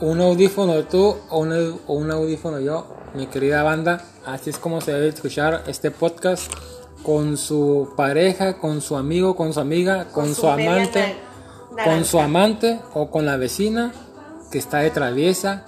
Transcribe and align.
un 0.00 0.20
audífono 0.20 0.84
tú 0.84 1.16
o 1.30 1.38
un, 1.38 1.80
o 1.86 1.94
un 1.94 2.10
audífono 2.10 2.60
yo, 2.60 2.86
mi 3.14 3.26
querida 3.26 3.62
banda. 3.62 4.04
Así 4.26 4.50
es 4.50 4.58
como 4.58 4.80
se 4.80 4.92
debe 4.92 5.08
escuchar 5.08 5.64
este 5.66 5.90
podcast 5.90 6.52
con 7.02 7.36
su 7.36 7.92
pareja, 7.96 8.58
con 8.58 8.80
su 8.80 8.96
amigo, 8.96 9.36
con 9.36 9.52
su 9.52 9.60
amiga, 9.60 10.06
con, 10.06 10.34
su, 10.34 10.48
amante, 10.48 11.16
con 11.84 12.04
su 12.04 12.20
amante 12.20 12.80
o 12.94 13.10
con 13.10 13.24
la 13.24 13.36
vecina 13.36 13.92
que 14.50 14.58
está 14.58 14.78
de 14.78 14.90
traviesa 14.90 15.64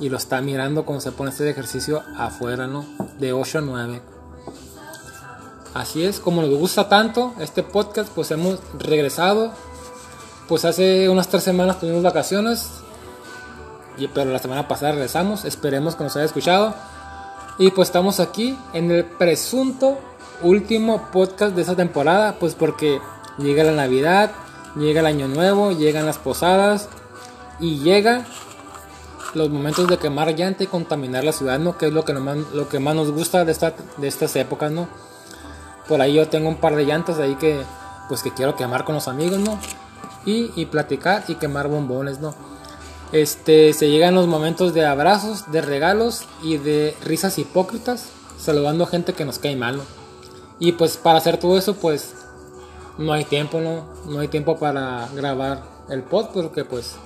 y 0.00 0.08
lo 0.08 0.16
está 0.16 0.40
mirando 0.40 0.84
como 0.84 1.00
se 1.00 1.12
pone 1.12 1.30
este 1.30 1.48
ejercicio 1.48 2.02
afuera, 2.16 2.66
¿no? 2.66 2.84
De 3.18 3.32
8 3.32 3.58
a 3.58 3.60
9. 3.60 4.02
Así 5.74 6.04
es, 6.04 6.20
como 6.20 6.40
nos 6.40 6.50
gusta 6.50 6.88
tanto 6.88 7.34
este 7.40 7.62
podcast, 7.62 8.08
pues 8.12 8.30
hemos 8.30 8.60
regresado. 8.78 9.52
Pues 10.48 10.64
hace 10.64 11.08
unas 11.08 11.28
tres 11.28 11.42
semanas 11.42 11.80
tuvimos 11.80 12.02
vacaciones, 12.02 12.73
pero 14.12 14.30
la 14.30 14.38
semana 14.38 14.68
pasada 14.68 14.92
regresamos. 14.92 15.44
Esperemos 15.44 15.96
que 15.96 16.04
nos 16.04 16.16
haya 16.16 16.26
escuchado. 16.26 16.74
Y 17.58 17.70
pues 17.70 17.88
estamos 17.88 18.20
aquí 18.20 18.58
en 18.72 18.90
el 18.90 19.04
presunto 19.04 19.98
último 20.42 21.08
podcast 21.12 21.54
de 21.54 21.62
esta 21.62 21.76
temporada, 21.76 22.36
pues 22.40 22.54
porque 22.54 23.00
llega 23.38 23.62
la 23.62 23.72
Navidad, 23.72 24.32
llega 24.76 25.00
el 25.00 25.06
Año 25.06 25.28
Nuevo, 25.28 25.70
llegan 25.70 26.06
las 26.06 26.18
posadas 26.18 26.88
y 27.60 27.78
llega 27.78 28.26
los 29.34 29.50
momentos 29.50 29.88
de 29.88 29.98
quemar 29.98 30.34
llanta 30.34 30.64
y 30.64 30.66
contaminar 30.66 31.24
la 31.24 31.32
ciudad, 31.32 31.58
¿no? 31.58 31.76
Que 31.76 31.86
es 31.86 31.92
lo 31.92 32.04
que, 32.04 32.12
más, 32.14 32.36
lo 32.52 32.68
que 32.68 32.78
más 32.78 32.94
nos 32.94 33.10
gusta 33.10 33.44
de, 33.44 33.52
esta, 33.52 33.74
de 33.96 34.08
estas 34.08 34.34
épocas, 34.36 34.70
¿no? 34.70 34.88
Por 35.88 36.00
ahí 36.00 36.14
yo 36.14 36.28
tengo 36.28 36.48
un 36.48 36.56
par 36.56 36.76
de 36.76 36.84
llantas 36.84 37.18
ahí 37.18 37.34
que, 37.36 37.62
pues 38.08 38.22
que 38.22 38.32
quiero 38.32 38.56
quemar 38.56 38.84
con 38.84 38.94
los 38.94 39.08
amigos, 39.08 39.38
¿no? 39.38 39.58
Y, 40.24 40.50
y 40.56 40.66
platicar 40.66 41.24
y 41.28 41.34
quemar 41.34 41.68
bombones, 41.68 42.20
¿no? 42.20 42.34
Este, 43.12 43.72
se 43.72 43.90
llegan 43.90 44.14
los 44.14 44.26
momentos 44.26 44.74
de 44.74 44.84
abrazos, 44.84 45.50
de 45.52 45.60
regalos 45.60 46.24
y 46.42 46.56
de 46.56 46.96
risas 47.04 47.38
hipócritas, 47.38 48.08
saludando 48.38 48.84
a 48.84 48.86
gente 48.88 49.12
que 49.12 49.24
nos 49.24 49.38
cae 49.38 49.56
mal, 49.56 49.76
¿no? 49.76 49.82
Y 50.58 50.72
pues 50.72 50.96
para 50.96 51.18
hacer 51.18 51.38
todo 51.38 51.58
eso, 51.58 51.74
pues 51.74 52.14
no 52.98 53.12
hay 53.12 53.24
tiempo, 53.24 53.60
¿no? 53.60 53.86
No 54.06 54.20
hay 54.20 54.28
tiempo 54.28 54.58
para 54.58 55.08
grabar 55.14 55.62
el 55.88 56.02
pod 56.02 56.28
porque 56.32 56.64
pues 56.64 56.96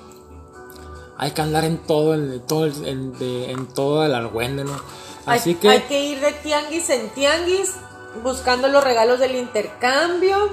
hay 1.17 1.33
que 1.33 1.43
andar 1.43 1.65
en 1.65 1.79
todo 1.79 2.15
el, 2.15 2.41
todo 2.43 2.65
el, 2.65 2.87
en, 2.87 3.19
de, 3.19 3.51
en 3.51 3.67
todo 3.67 4.05
el 4.05 4.15
argüende, 4.15 4.65
¿no? 4.65 4.77
Así 5.27 5.51
hay, 5.51 5.57
que 5.57 5.69
hay 5.69 5.81
que 5.83 6.05
ir 6.05 6.21
de 6.21 6.33
tianguis 6.33 6.89
en 6.91 7.11
tianguis 7.11 7.75
buscando 8.23 8.69
los 8.69 8.83
regalos 8.83 9.19
del 9.19 9.37
intercambio, 9.37 10.51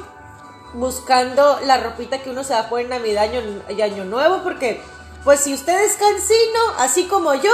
buscando 0.74 1.60
la 1.66 1.78
ropita 1.78 2.22
que 2.22 2.30
uno 2.30 2.44
se 2.44 2.54
va 2.54 2.62
a 2.62 2.70
poner 2.70 2.86
en 2.86 2.90
Navidad 2.92 3.30
y 3.70 3.82
Año 3.82 4.06
Nuevo, 4.06 4.42
porque 4.44 4.82
pues 5.26 5.40
si 5.40 5.54
usted 5.56 5.84
es 5.84 5.98
cansino, 5.98 6.60
así 6.78 7.06
como 7.08 7.34
yo, 7.34 7.52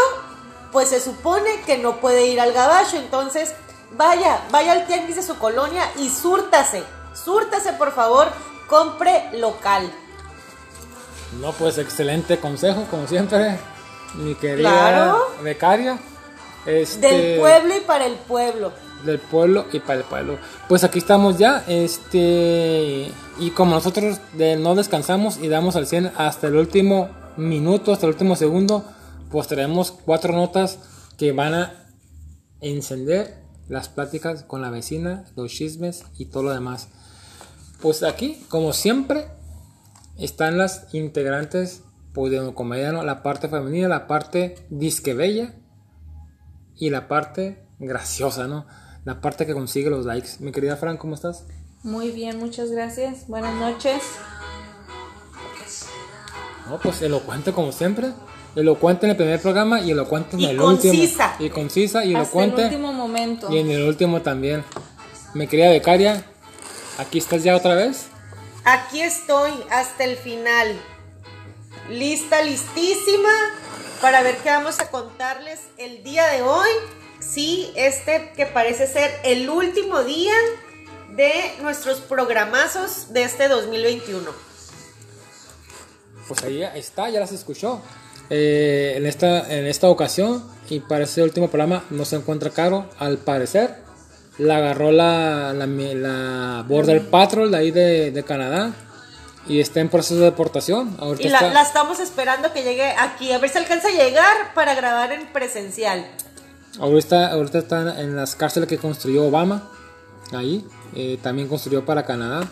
pues 0.73 0.89
se 0.89 0.99
supone 0.99 1.61
que 1.65 1.77
no 1.77 2.01
puede 2.01 2.27
ir 2.27 2.39
al 2.41 2.51
gabacho, 2.51 2.97
entonces 2.97 3.53
vaya, 3.93 4.41
vaya 4.51 4.73
al 4.73 4.85
tianguis 4.85 5.15
de 5.15 5.23
su 5.23 5.37
colonia 5.37 5.89
y 5.97 6.09
súrtase, 6.09 6.83
súrtase 7.13 7.71
por 7.73 7.93
favor, 7.93 8.27
compre 8.67 9.29
local. 9.39 9.89
No, 11.39 11.53
pues 11.53 11.77
excelente 11.77 12.39
consejo, 12.39 12.85
como 12.91 13.07
siempre, 13.07 13.57
mi 14.15 14.35
querida 14.35 15.15
becaria. 15.41 15.97
Este, 16.65 17.07
Del 17.07 17.39
pueblo 17.39 17.75
y 17.75 17.79
para 17.79 18.05
el 18.05 18.15
pueblo. 18.15 18.73
Del 19.05 19.17
pueblo 19.17 19.65
y 19.71 19.79
para 19.79 19.99
el 19.99 20.03
pueblo. 20.03 20.37
Pues 20.67 20.83
aquí 20.83 20.99
estamos 20.99 21.37
ya, 21.37 21.63
este, 21.67 23.11
y 23.39 23.51
como 23.51 23.75
nosotros 23.75 24.19
no 24.33 24.75
descansamos 24.75 25.37
y 25.37 25.47
damos 25.47 25.77
al 25.77 25.87
100 25.87 26.11
hasta 26.17 26.47
el 26.47 26.57
último 26.57 27.20
minuto, 27.37 27.93
hasta 27.93 28.05
el 28.05 28.13
último 28.13 28.35
segundo, 28.35 28.83
pues 29.29 29.47
traemos 29.47 29.91
cuatro 29.91 30.33
notas 30.33 30.79
que 31.17 31.31
van 31.31 31.53
a 31.53 31.87
encender 32.61 33.41
las 33.67 33.89
pláticas 33.89 34.43
con 34.43 34.61
la 34.61 34.69
vecina, 34.69 35.25
los 35.35 35.51
chismes 35.51 36.03
y 36.17 36.25
todo 36.25 36.43
lo 36.43 36.53
demás. 36.53 36.89
Pues 37.81 38.03
aquí, 38.03 38.43
como 38.49 38.73
siempre, 38.73 39.27
están 40.17 40.57
las 40.57 40.93
integrantes 40.93 41.83
pues, 42.13 42.31
de 42.31 42.41
la 43.03 43.23
parte 43.23 43.47
femenina, 43.47 43.87
la 43.87 44.07
parte 44.07 44.55
disque 44.69 45.13
bella 45.13 45.55
y 46.75 46.89
la 46.89 47.07
parte 47.07 47.65
graciosa, 47.79 48.47
¿no? 48.47 48.67
La 49.05 49.21
parte 49.21 49.45
que 49.45 49.53
consigue 49.53 49.89
los 49.89 50.05
likes. 50.05 50.29
Mi 50.39 50.51
querida 50.51 50.75
Fran, 50.75 50.97
¿cómo 50.97 51.15
estás? 51.15 51.45
Muy 51.83 52.11
bien, 52.11 52.37
muchas 52.37 52.71
gracias. 52.71 53.27
Buenas 53.27 53.55
noches. 53.55 54.01
No, 56.71 56.79
pues 56.79 57.01
elocuente 57.01 57.51
como 57.51 57.73
siempre. 57.73 58.13
Elocuente 58.55 59.05
en 59.05 59.09
el 59.09 59.17
primer 59.17 59.41
programa 59.41 59.81
y 59.81 59.91
elocuente 59.91 60.37
en 60.37 60.43
el 60.43 60.61
último. 60.61 60.93
Y 61.39 61.49
concisa 61.49 62.05
y 62.05 62.13
elocuente. 62.13 62.61
En 62.61 62.67
el 62.67 62.73
último 62.75 62.93
momento. 62.93 63.51
Y 63.51 63.57
en 63.59 63.71
el 63.71 63.83
último 63.83 64.21
también. 64.21 64.63
Mi 65.33 65.47
querida 65.47 65.69
becaria, 65.69 66.25
¿aquí 66.97 67.17
estás 67.17 67.43
ya 67.43 67.57
otra 67.57 67.75
vez? 67.75 68.05
Aquí 68.63 69.01
estoy 69.01 69.51
hasta 69.69 70.05
el 70.05 70.15
final. 70.15 70.79
Lista, 71.89 72.41
listísima 72.41 73.29
para 73.99 74.23
ver 74.23 74.37
qué 74.37 74.49
vamos 74.49 74.79
a 74.79 74.89
contarles 74.89 75.59
el 75.77 76.03
día 76.03 76.25
de 76.27 76.41
hoy. 76.41 76.69
Sí, 77.19 77.69
este 77.75 78.31
que 78.37 78.45
parece 78.45 78.87
ser 78.87 79.11
el 79.25 79.49
último 79.49 80.03
día 80.03 80.35
de 81.09 81.33
nuestros 81.61 81.99
programazos 81.99 83.11
de 83.11 83.23
este 83.23 83.49
2021. 83.49 84.50
Pues 86.33 86.43
ahí 86.45 86.63
está, 86.75 87.09
ya 87.09 87.19
las 87.19 87.31
escuchó. 87.31 87.81
Eh, 88.29 88.93
en, 88.95 89.05
esta, 89.05 89.53
en 89.53 89.67
esta 89.67 89.89
ocasión, 89.89 90.41
y 90.69 90.79
para 90.79 91.03
este 91.03 91.21
último 91.21 91.49
programa, 91.49 91.83
no 91.89 92.05
se 92.05 92.15
encuentra 92.15 92.49
caro, 92.49 92.89
al 92.97 93.17
parecer. 93.17 93.75
La 94.37 94.57
agarró 94.57 94.93
la, 94.93 95.51
la, 95.53 96.65
Border 96.67 97.09
Patrol 97.09 97.51
de 97.51 97.57
ahí 97.57 97.71
de, 97.71 98.23
Canadá 98.25 98.71
y 99.45 99.59
está 99.59 99.81
en 99.81 99.89
proceso 99.89 100.15
de 100.15 100.25
deportación. 100.25 100.97
y 101.19 101.27
la, 101.27 101.61
estamos 101.61 101.99
esperando 101.99 102.53
que 102.53 102.63
llegue 102.63 102.95
aquí, 102.97 103.33
a 103.33 103.37
ver 103.37 103.49
si 103.49 103.57
alcanza 103.57 103.89
a 103.89 103.91
llegar 103.91 104.53
para 104.55 104.73
grabar 104.73 105.11
en 105.11 105.27
presencial. 105.33 106.07
Ahorita, 106.79 107.33
ahorita 107.33 107.57
está 107.57 108.01
en 108.01 108.15
las 108.15 108.37
cárceles 108.37 108.69
que 108.69 108.77
construyó 108.77 109.25
Obama, 109.25 109.69
ahí, 110.31 110.65
eh, 110.95 111.19
también 111.21 111.49
construyó 111.49 111.85
para 111.85 112.05
Canadá 112.05 112.47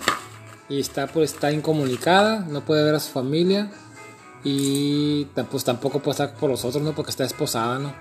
y 0.69 0.79
está 0.79 1.07
pues 1.07 1.33
está 1.33 1.51
incomunicada, 1.51 2.45
no 2.47 2.63
puede 2.63 2.83
ver 2.83 2.95
a 2.95 2.99
su 2.99 3.11
familia 3.11 3.71
y 4.43 5.25
pues 5.51 5.63
tampoco 5.63 5.99
puede 5.99 6.11
estar 6.11 6.35
por 6.35 6.49
los 6.49 6.63
otros, 6.63 6.81
¿no? 6.83 6.93
Porque 6.93 7.11
está 7.11 7.25
esposada, 7.25 7.79
¿no? 7.79 7.93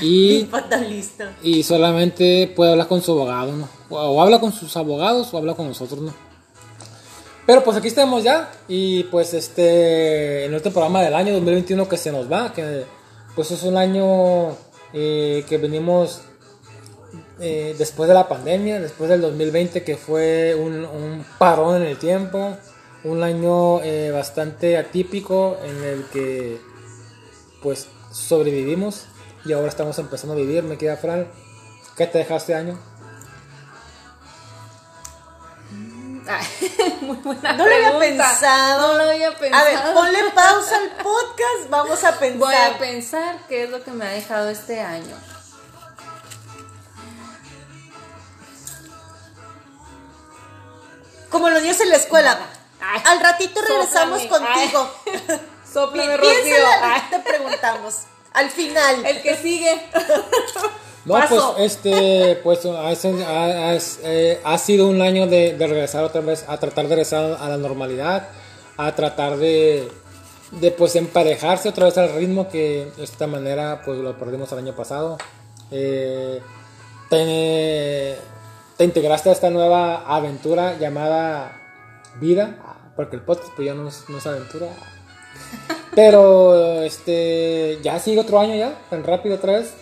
y, 0.00 0.44
fatalista. 0.50 1.32
y 1.42 1.62
solamente 1.62 2.52
puede 2.54 2.72
hablar 2.72 2.88
con 2.88 3.02
su 3.02 3.12
abogado, 3.12 3.52
¿no? 3.56 3.68
O 3.90 4.22
habla 4.22 4.40
con 4.40 4.52
sus 4.52 4.76
abogados 4.76 5.32
o 5.34 5.38
habla 5.38 5.54
con 5.54 5.68
nosotros, 5.68 6.00
¿no? 6.00 6.14
Pero 7.44 7.64
pues 7.64 7.76
aquí 7.76 7.88
estamos 7.88 8.22
ya 8.22 8.50
y 8.68 9.02
pues 9.04 9.34
este 9.34 10.44
en 10.44 10.54
este 10.54 10.70
programa 10.70 11.02
del 11.02 11.14
año 11.14 11.32
2021 11.34 11.88
que 11.88 11.96
se 11.96 12.12
nos 12.12 12.30
va, 12.30 12.52
que 12.52 12.84
pues 13.34 13.50
es 13.50 13.64
un 13.64 13.76
año 13.76 14.50
eh, 14.92 15.44
que 15.48 15.58
venimos 15.58 16.22
eh, 17.40 17.74
después 17.78 18.08
de 18.08 18.14
la 18.14 18.28
pandemia, 18.28 18.80
después 18.80 19.08
del 19.10 19.20
2020 19.20 19.84
que 19.84 19.96
fue 19.96 20.54
un, 20.54 21.24
parón 21.38 21.82
en 21.82 21.88
el 21.88 21.98
tiempo, 21.98 22.56
un 23.04 23.22
año 23.22 23.82
eh, 23.82 24.10
bastante 24.12 24.76
atípico 24.76 25.56
en 25.64 25.84
el 25.84 26.04
que 26.06 26.60
pues 27.62 27.88
sobrevivimos 28.10 29.06
y 29.44 29.52
ahora 29.52 29.68
estamos 29.68 29.98
empezando 29.98 30.34
a 30.34 30.36
vivir. 30.36 30.62
Me 30.62 30.78
queda 30.78 30.96
Fran, 30.96 31.28
¿qué 31.96 32.06
te 32.06 32.18
dejaste 32.18 32.52
este 32.52 32.54
año? 32.54 32.78
Muy 37.00 37.16
buena 37.16 37.52
no 37.54 37.66
lo 37.66 37.74
había 37.74 37.98
pensado. 37.98 38.92
No 38.92 39.04
lo 39.04 39.10
había 39.10 39.36
pensado. 39.36 39.62
A 39.62 39.64
ver, 39.64 39.94
ponle 39.94 40.30
pausa 40.34 40.76
al 40.76 40.90
podcast. 41.02 41.70
Vamos 41.70 42.04
a 42.04 42.18
pensar. 42.18 42.38
Voy 42.38 42.54
a 42.54 42.78
pensar 42.78 43.38
qué 43.48 43.64
es 43.64 43.70
lo 43.70 43.82
que 43.82 43.90
me 43.90 44.04
ha 44.04 44.10
dejado 44.10 44.48
este 44.48 44.80
año. 44.80 45.16
Como 51.32 51.48
los 51.48 51.62
días 51.62 51.80
en 51.80 51.88
la 51.88 51.96
escuela. 51.96 52.38
Al 53.04 53.20
ratito 53.20 53.60
regresamos 53.66 54.22
contigo. 54.26 54.90
Sóplame, 55.72 56.18
Rocío. 56.18 56.54
te 57.10 57.18
preguntamos. 57.20 57.94
Al 58.34 58.50
final. 58.50 59.04
El 59.04 59.22
que 59.22 59.36
sigue. 59.36 59.82
No, 61.04 61.16
pues 61.28 61.42
este, 61.58 62.38
pues 62.44 62.64
ha, 62.64 62.92
eh, 64.04 64.40
ha, 64.44 64.58
sido 64.58 64.86
un 64.86 65.02
año 65.02 65.26
de, 65.26 65.56
regresar 65.58 66.04
otra 66.04 66.20
vez, 66.20 66.44
a 66.46 66.58
tratar 66.58 66.84
de 66.84 66.90
regresar 66.90 67.38
a 67.40 67.48
la 67.48 67.56
normalidad, 67.56 68.28
a 68.76 68.94
tratar 68.94 69.36
de, 69.36 69.90
de 70.52 70.70
pues 70.70 70.94
emparejarse 70.94 71.70
otra 71.70 71.86
vez 71.86 71.98
al 71.98 72.14
ritmo 72.14 72.48
que 72.48 72.92
de 72.96 73.02
esta 73.02 73.26
manera 73.26 73.82
pues 73.84 73.98
lo 73.98 74.16
perdimos 74.16 74.52
el 74.52 74.58
año 74.58 74.76
pasado. 74.76 75.18
Eh, 75.72 76.40
te 78.82 78.86
integraste 78.86 79.28
a 79.28 79.32
esta 79.32 79.48
nueva 79.48 80.02
aventura 80.12 80.76
llamada 80.76 81.52
vida, 82.18 82.56
porque 82.96 83.14
el 83.14 83.22
podcast 83.22 83.52
pues 83.54 83.66
ya 83.66 83.74
no 83.74 83.86
es, 83.86 84.26
aventura. 84.26 84.66
Pero, 85.94 86.82
este, 86.82 87.78
ya 87.80 88.00
sigue 88.00 88.18
otro 88.18 88.40
año 88.40 88.56
ya, 88.56 88.76
tan 88.90 89.04
rápido 89.04 89.36
otra 89.36 89.52
vez. 89.52 89.72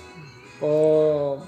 O 0.61 1.39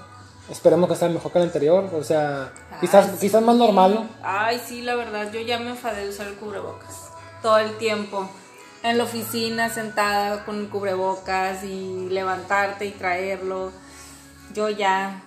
esperemos 0.49 0.89
que 0.89 0.95
sea 0.95 1.09
mejor 1.09 1.31
que 1.31 1.37
el 1.37 1.43
anterior. 1.43 1.91
O 1.93 2.03
sea, 2.03 2.51
quizás, 2.81 3.19
quizás 3.19 3.43
más 3.43 3.55
normal, 3.55 3.93
¿no? 3.93 4.09
Ay, 4.23 4.59
sí, 4.65 4.81
la 4.81 4.95
verdad, 4.95 5.31
yo 5.31 5.39
ya 5.41 5.59
me 5.59 5.69
enfadé 5.69 6.05
de 6.05 6.09
usar 6.09 6.25
el 6.25 6.33
cubrebocas. 6.37 7.11
Todo 7.43 7.59
el 7.59 7.77
tiempo. 7.77 8.27
En 8.81 8.97
la 8.97 9.03
oficina, 9.03 9.69
sentada 9.69 10.43
con 10.43 10.57
el 10.57 10.69
cubrebocas 10.69 11.63
y 11.63 12.09
levantarte 12.09 12.87
y 12.87 12.91
traerlo. 12.93 13.71
Yo 14.55 14.69
ya, 14.69 15.21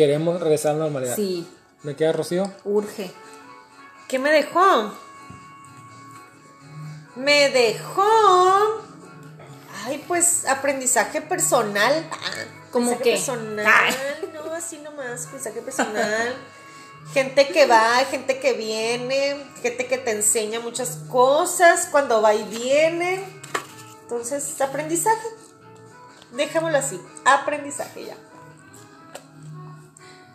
Queremos 0.00 0.40
regresar 0.40 0.70
a 0.70 0.78
la 0.78 0.84
normalidad. 0.84 1.14
sí, 1.14 1.46
¿Me 1.82 1.94
queda 1.94 2.12
Rocío? 2.12 2.50
urge. 2.64 3.10
¿Qué 4.08 4.18
me 4.18 4.30
dejó? 4.30 4.94
Me 7.16 7.50
dejó. 7.50 8.80
Ay, 9.84 10.02
pues 10.08 10.46
aprendizaje 10.46 11.20
personal. 11.20 12.08
Ah, 12.10 12.16
¿Cómo 12.70 12.98
qué? 12.98 13.10
Personal. 13.12 13.66
Ay. 13.68 13.94
No, 14.32 14.54
así 14.54 14.78
nomás, 14.78 15.26
aprendizaje 15.26 15.60
personal. 15.60 16.34
gente 17.12 17.48
que 17.48 17.66
va, 17.66 17.96
gente 18.10 18.40
que 18.40 18.54
viene, 18.54 19.44
gente 19.60 19.86
que 19.86 19.98
te 19.98 20.12
enseña 20.12 20.60
muchas 20.60 20.98
cosas 21.10 21.88
cuando 21.90 22.22
va 22.22 22.32
y 22.32 22.42
viene. 22.44 23.22
Entonces, 24.04 24.58
aprendizaje. 24.62 25.28
Dejémoslo 26.32 26.78
así, 26.78 26.98
aprendizaje 27.26 28.06
ya. 28.06 28.16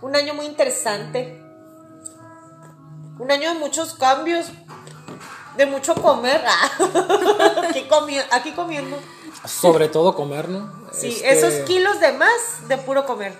Un 0.05 0.15
año 0.15 0.35
muy 0.35 0.45
interesante. 0.45 1.41
Un 3.17 3.31
año 3.31 3.53
de 3.53 3.59
muchos 3.59 3.95
cambios. 3.95 4.45
De 5.57 5.65
mucho 5.65 5.95
comer. 5.95 6.41
Aquí, 7.69 7.87
comi- 7.89 8.23
aquí 8.29 8.51
comiendo. 8.51 8.97
Sobre 9.47 9.87
todo 9.87 10.13
comer, 10.15 10.47
¿no? 10.49 10.71
Sí, 10.93 11.07
Este, 11.07 11.31
esos 11.31 11.53
kilos 11.65 11.99
de 11.99 12.11
más 12.11 12.67
de 12.67 12.77
puro 12.77 13.05
comer. 13.05 13.33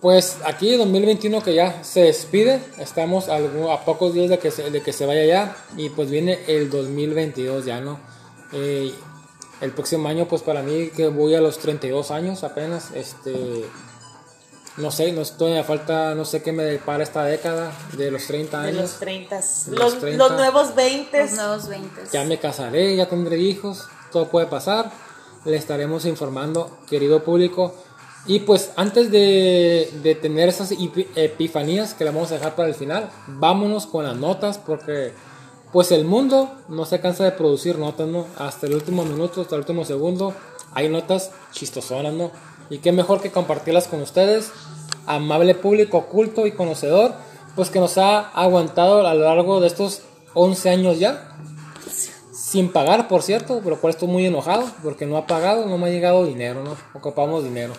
Pues 0.00 0.38
aquí 0.44 0.76
2021 0.76 1.42
que 1.42 1.54
ya 1.54 1.82
se 1.84 2.02
despide, 2.02 2.62
estamos 2.78 3.28
a 3.28 3.38
pocos 3.84 4.14
días 4.14 4.30
de 4.30 4.38
que, 4.38 4.50
se, 4.50 4.70
de 4.70 4.80
que 4.82 4.92
se 4.94 5.04
vaya 5.06 5.24
ya 5.26 5.56
y 5.76 5.90
pues 5.90 6.08
viene 6.08 6.38
el 6.46 6.70
2022 6.70 7.66
ya, 7.66 7.80
¿no? 7.82 7.98
Eh, 8.52 8.94
el 9.60 9.72
próximo 9.72 10.08
año 10.08 10.26
pues 10.26 10.40
para 10.42 10.62
mí 10.62 10.88
que 10.96 11.08
voy 11.08 11.34
a 11.34 11.40
los 11.42 11.58
32 11.58 12.10
años 12.12 12.44
apenas, 12.44 12.92
este, 12.94 13.66
no 14.80 14.90
sé, 14.90 15.12
no 15.12 15.22
estoy 15.22 15.56
a 15.56 15.64
falta, 15.64 16.14
no 16.14 16.24
sé 16.24 16.42
qué 16.42 16.52
me 16.52 16.62
depara 16.64 17.02
esta 17.02 17.24
década 17.24 17.72
de 17.96 18.10
los 18.10 18.26
30 18.26 18.60
De 18.62 18.68
años. 18.68 18.80
los 18.82 18.98
30. 18.98 19.36
De 19.36 19.42
Los, 19.42 19.78
los 19.94 19.98
30. 20.00 20.28
los 20.28 20.36
nuevos 20.36 20.74
20. 20.74 21.20
Los 21.22 21.32
nuevos 21.32 21.68
20. 21.68 22.02
Ya 22.12 22.24
me 22.24 22.38
casaré, 22.38 22.96
ya 22.96 23.08
tendré 23.08 23.38
hijos, 23.38 23.84
todo 24.12 24.28
puede 24.28 24.46
pasar. 24.46 24.90
Le 25.44 25.56
estaremos 25.56 26.04
informando, 26.04 26.78
querido 26.88 27.22
público. 27.24 27.74
Y 28.26 28.40
pues 28.40 28.70
antes 28.76 29.10
de, 29.10 29.90
de 30.02 30.14
tener 30.14 30.48
esas 30.50 30.72
epi- 30.72 31.06
epifanías 31.16 31.94
que 31.94 32.04
le 32.04 32.10
vamos 32.10 32.30
a 32.30 32.34
dejar 32.34 32.54
para 32.54 32.68
el 32.68 32.74
final, 32.74 33.08
vámonos 33.26 33.86
con 33.86 34.04
las 34.04 34.16
notas 34.16 34.58
porque 34.58 35.12
pues 35.72 35.90
el 35.92 36.04
mundo 36.04 36.52
no 36.68 36.84
se 36.84 37.00
cansa 37.00 37.24
de 37.24 37.30
producir 37.32 37.78
notas, 37.78 38.08
¿no? 38.08 38.26
Hasta 38.36 38.66
el 38.66 38.74
último 38.74 39.04
minuto, 39.04 39.40
hasta 39.40 39.54
el 39.54 39.60
último 39.60 39.84
segundo, 39.86 40.34
hay 40.74 40.88
notas 40.90 41.30
chistosonas, 41.52 42.12
¿no? 42.12 42.30
Y 42.70 42.78
qué 42.78 42.92
mejor 42.92 43.20
que 43.20 43.30
compartirlas 43.30 43.88
con 43.88 44.00
ustedes, 44.00 44.52
amable 45.06 45.54
público 45.54 46.06
culto 46.06 46.46
y 46.46 46.52
conocedor, 46.52 47.12
pues 47.56 47.68
que 47.68 47.80
nos 47.80 47.98
ha 47.98 48.20
aguantado 48.30 49.06
a 49.06 49.14
lo 49.14 49.24
largo 49.24 49.60
de 49.60 49.66
estos 49.66 50.02
11 50.34 50.70
años 50.70 50.98
ya 50.98 51.30
sin 52.50 52.72
pagar, 52.72 53.06
por 53.06 53.22
cierto, 53.22 53.60
por 53.60 53.74
lo 53.74 53.80
cual 53.80 53.92
estoy 53.92 54.08
muy 54.08 54.26
enojado, 54.26 54.64
porque 54.82 55.06
no 55.06 55.16
ha 55.16 55.26
pagado, 55.26 55.66
no 55.66 55.78
me 55.78 55.86
ha 55.86 55.90
llegado 55.90 56.24
dinero, 56.24 56.64
no 56.64 56.76
ocupamos 56.94 57.44
dinero. 57.44 57.74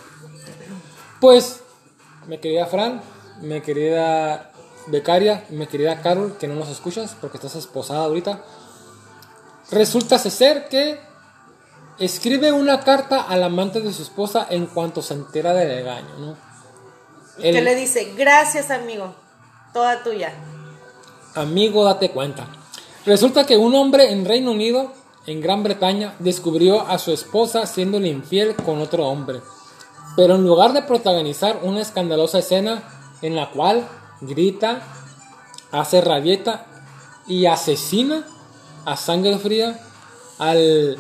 Pues, 1.19 1.59
mi 2.25 2.37
querida 2.37 2.67
Fran, 2.67 3.01
mi 3.41 3.59
querida 3.59 4.51
becaria, 4.87 5.43
mi 5.49 5.67
querida 5.67 6.01
Carol, 6.01 6.37
que 6.37 6.47
no 6.47 6.55
nos 6.55 6.69
escuchas 6.69 7.17
porque 7.19 7.35
estás 7.35 7.55
esposada 7.55 8.05
ahorita, 8.05 8.45
resulta 9.71 10.17
ser 10.17 10.69
que 10.69 10.99
escribe 12.01 12.51
una 12.51 12.81
carta 12.81 13.21
al 13.21 13.43
amante 13.43 13.79
de 13.81 13.93
su 13.93 14.01
esposa 14.03 14.47
en 14.49 14.65
cuanto 14.65 15.01
se 15.01 15.13
entera 15.13 15.53
del 15.53 15.71
engaño, 15.79 16.17
¿no? 16.19 16.37
El- 17.37 17.55
Que 17.55 17.61
le 17.61 17.75
dice, 17.75 18.13
gracias 18.17 18.71
amigo, 18.71 19.15
toda 19.73 20.03
tuya. 20.03 20.33
Amigo, 21.35 21.85
date 21.85 22.11
cuenta. 22.11 22.47
Resulta 23.05 23.45
que 23.45 23.57
un 23.57 23.73
hombre 23.75 24.11
en 24.11 24.25
Reino 24.25 24.51
Unido, 24.51 24.91
en 25.27 25.41
Gran 25.41 25.63
Bretaña, 25.63 26.15
descubrió 26.19 26.81
a 26.87 26.99
su 26.99 27.11
esposa 27.13 27.65
siéndole 27.65 28.09
infiel 28.09 28.55
con 28.55 28.81
otro 28.81 29.07
hombre. 29.07 29.41
Pero 30.15 30.35
en 30.35 30.43
lugar 30.43 30.73
de 30.73 30.81
protagonizar 30.81 31.59
una 31.63 31.81
escandalosa 31.81 32.39
escena 32.39 32.83
en 33.21 33.35
la 33.35 33.49
cual 33.51 33.87
grita, 34.19 34.81
hace 35.71 36.01
rabieta 36.01 36.65
y 37.27 37.45
asesina 37.45 38.27
a 38.85 38.97
sangre 38.97 39.37
fría 39.39 39.79
al 40.37 40.97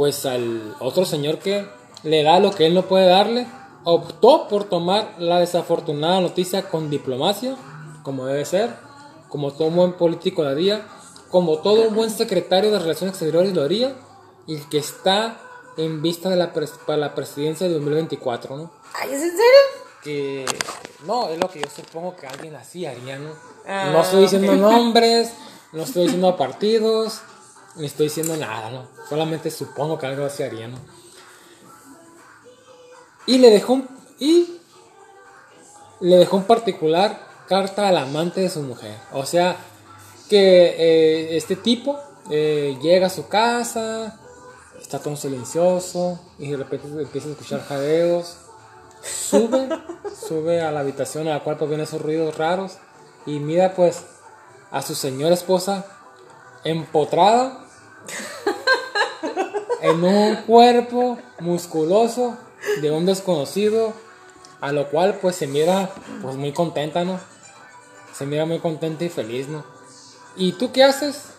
pues 0.00 0.24
al 0.24 0.74
otro 0.80 1.04
señor 1.04 1.40
que 1.40 1.68
le 2.04 2.22
da 2.22 2.40
lo 2.40 2.52
que 2.52 2.64
él 2.64 2.72
no 2.72 2.86
puede 2.86 3.04
darle, 3.06 3.46
optó 3.84 4.48
por 4.48 4.64
tomar 4.64 5.16
la 5.18 5.40
desafortunada 5.40 6.22
noticia 6.22 6.70
con 6.70 6.88
diplomacia, 6.88 7.54
como 8.02 8.24
debe 8.24 8.46
ser, 8.46 8.74
como 9.28 9.52
todo 9.52 9.68
buen 9.68 9.92
político 9.92 10.42
lo 10.42 10.48
haría, 10.48 10.86
como 11.30 11.58
todo 11.58 11.86
un 11.86 11.94
buen 11.94 12.08
secretario 12.08 12.70
de 12.70 12.78
Relaciones 12.78 13.12
Exteriores 13.12 13.52
lo 13.52 13.62
haría, 13.62 13.94
y 14.46 14.56
que 14.70 14.78
está 14.78 15.36
en 15.76 16.00
vista 16.00 16.30
de 16.30 16.36
la 16.36 16.54
pres- 16.54 16.78
para 16.86 16.96
la 16.96 17.14
presidencia 17.14 17.68
de 17.68 17.74
2024, 17.74 18.56
¿no? 18.56 18.70
Ay, 18.94 19.08
¿es 19.12 19.20
en 19.22 19.30
serio? 19.32 19.42
que 20.02 20.46
no 21.04 21.28
es 21.28 21.38
lo 21.38 21.50
que 21.50 21.60
yo 21.60 21.66
supongo 21.68 22.16
que 22.16 22.26
alguien 22.26 22.56
así 22.56 22.86
haría 22.86 23.18
no 23.18 23.32
Ah, 23.68 23.90
no 23.92 24.00
estoy 24.00 24.22
diciendo 24.22 24.56
nombres 24.56 25.30
no 25.74 25.82
estoy 25.82 26.04
diciendo 26.04 26.34
partidos 26.38 27.20
ni 27.76 27.86
estoy 27.86 28.06
diciendo 28.06 28.36
nada 28.36 28.70
no 28.70 28.88
solamente 29.08 29.50
supongo 29.50 29.98
que 29.98 30.06
algo 30.06 30.24
así 30.24 30.42
haría 30.42 30.68
no 30.68 30.78
y 33.26 33.38
le 33.38 33.50
dejó 33.50 33.74
un, 33.74 33.88
y 34.18 34.60
le 36.00 36.16
dejó 36.16 36.38
un 36.38 36.44
particular 36.44 37.26
carta 37.46 37.88
al 37.88 37.96
amante 37.96 38.40
de 38.40 38.50
su 38.50 38.62
mujer. 38.62 38.96
O 39.12 39.24
sea 39.24 39.56
que 40.28 40.74
eh, 40.76 41.36
este 41.36 41.56
tipo 41.56 41.98
eh, 42.30 42.78
llega 42.82 43.06
a 43.06 43.10
su 43.10 43.28
casa 43.28 44.18
está 44.80 44.98
todo 44.98 45.16
silencioso 45.16 46.18
y 46.38 46.50
de 46.50 46.56
repente 46.56 46.88
empieza 46.88 47.28
a 47.28 47.32
escuchar 47.32 47.62
jadeos 47.62 48.38
sube, 49.02 49.68
sube 50.28 50.62
a 50.62 50.72
la 50.72 50.80
habitación 50.80 51.28
a 51.28 51.34
la 51.34 51.44
cual 51.44 51.56
provienen 51.56 51.84
esos 51.84 52.00
ruidos 52.00 52.36
raros 52.36 52.78
y 53.26 53.38
mira 53.40 53.74
pues 53.74 54.04
a 54.70 54.82
su 54.82 54.94
señora 54.94 55.34
esposa 55.34 55.84
empotrada 56.64 57.59
en 59.82 60.04
un 60.04 60.36
cuerpo 60.42 61.18
musculoso 61.40 62.36
de 62.80 62.90
un 62.90 63.06
desconocido 63.06 63.92
a 64.60 64.72
lo 64.72 64.88
cual 64.88 65.18
pues 65.20 65.36
se 65.36 65.46
mira 65.46 65.90
pues 66.22 66.36
muy 66.36 66.52
contenta, 66.52 67.04
¿no? 67.04 67.18
Se 68.12 68.26
mira 68.26 68.44
muy 68.44 68.58
contenta 68.58 69.04
y 69.04 69.08
feliz, 69.08 69.48
¿no? 69.48 69.64
¿Y 70.36 70.52
tú 70.52 70.72
qué 70.72 70.84
haces? 70.84 71.30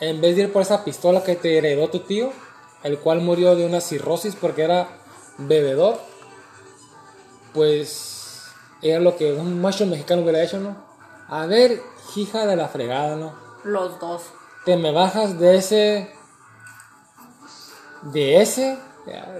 En 0.00 0.20
vez 0.20 0.36
de 0.36 0.42
ir 0.42 0.52
por 0.52 0.62
esa 0.62 0.84
pistola 0.84 1.24
que 1.24 1.34
te 1.34 1.56
heredó 1.58 1.88
tu 1.88 2.00
tío, 2.00 2.32
el 2.82 2.98
cual 2.98 3.20
murió 3.20 3.56
de 3.56 3.66
una 3.66 3.80
cirrosis 3.80 4.36
porque 4.36 4.62
era 4.62 4.88
bebedor, 5.38 5.98
pues 7.54 8.44
era 8.82 9.00
lo 9.00 9.16
que 9.16 9.32
un 9.32 9.60
macho 9.60 9.86
mexicano 9.86 10.22
hubiera 10.22 10.42
hecho, 10.42 10.60
¿no? 10.60 10.76
A 11.28 11.46
ver, 11.46 11.82
hija 12.14 12.46
de 12.46 12.56
la 12.56 12.68
fregada, 12.68 13.16
¿no? 13.16 13.34
Los 13.64 13.98
dos. 13.98 14.22
Te 14.64 14.76
me 14.76 14.92
bajas 14.92 15.38
de 15.38 15.56
ese, 15.56 16.12
de 18.02 18.40
ese, 18.40 18.78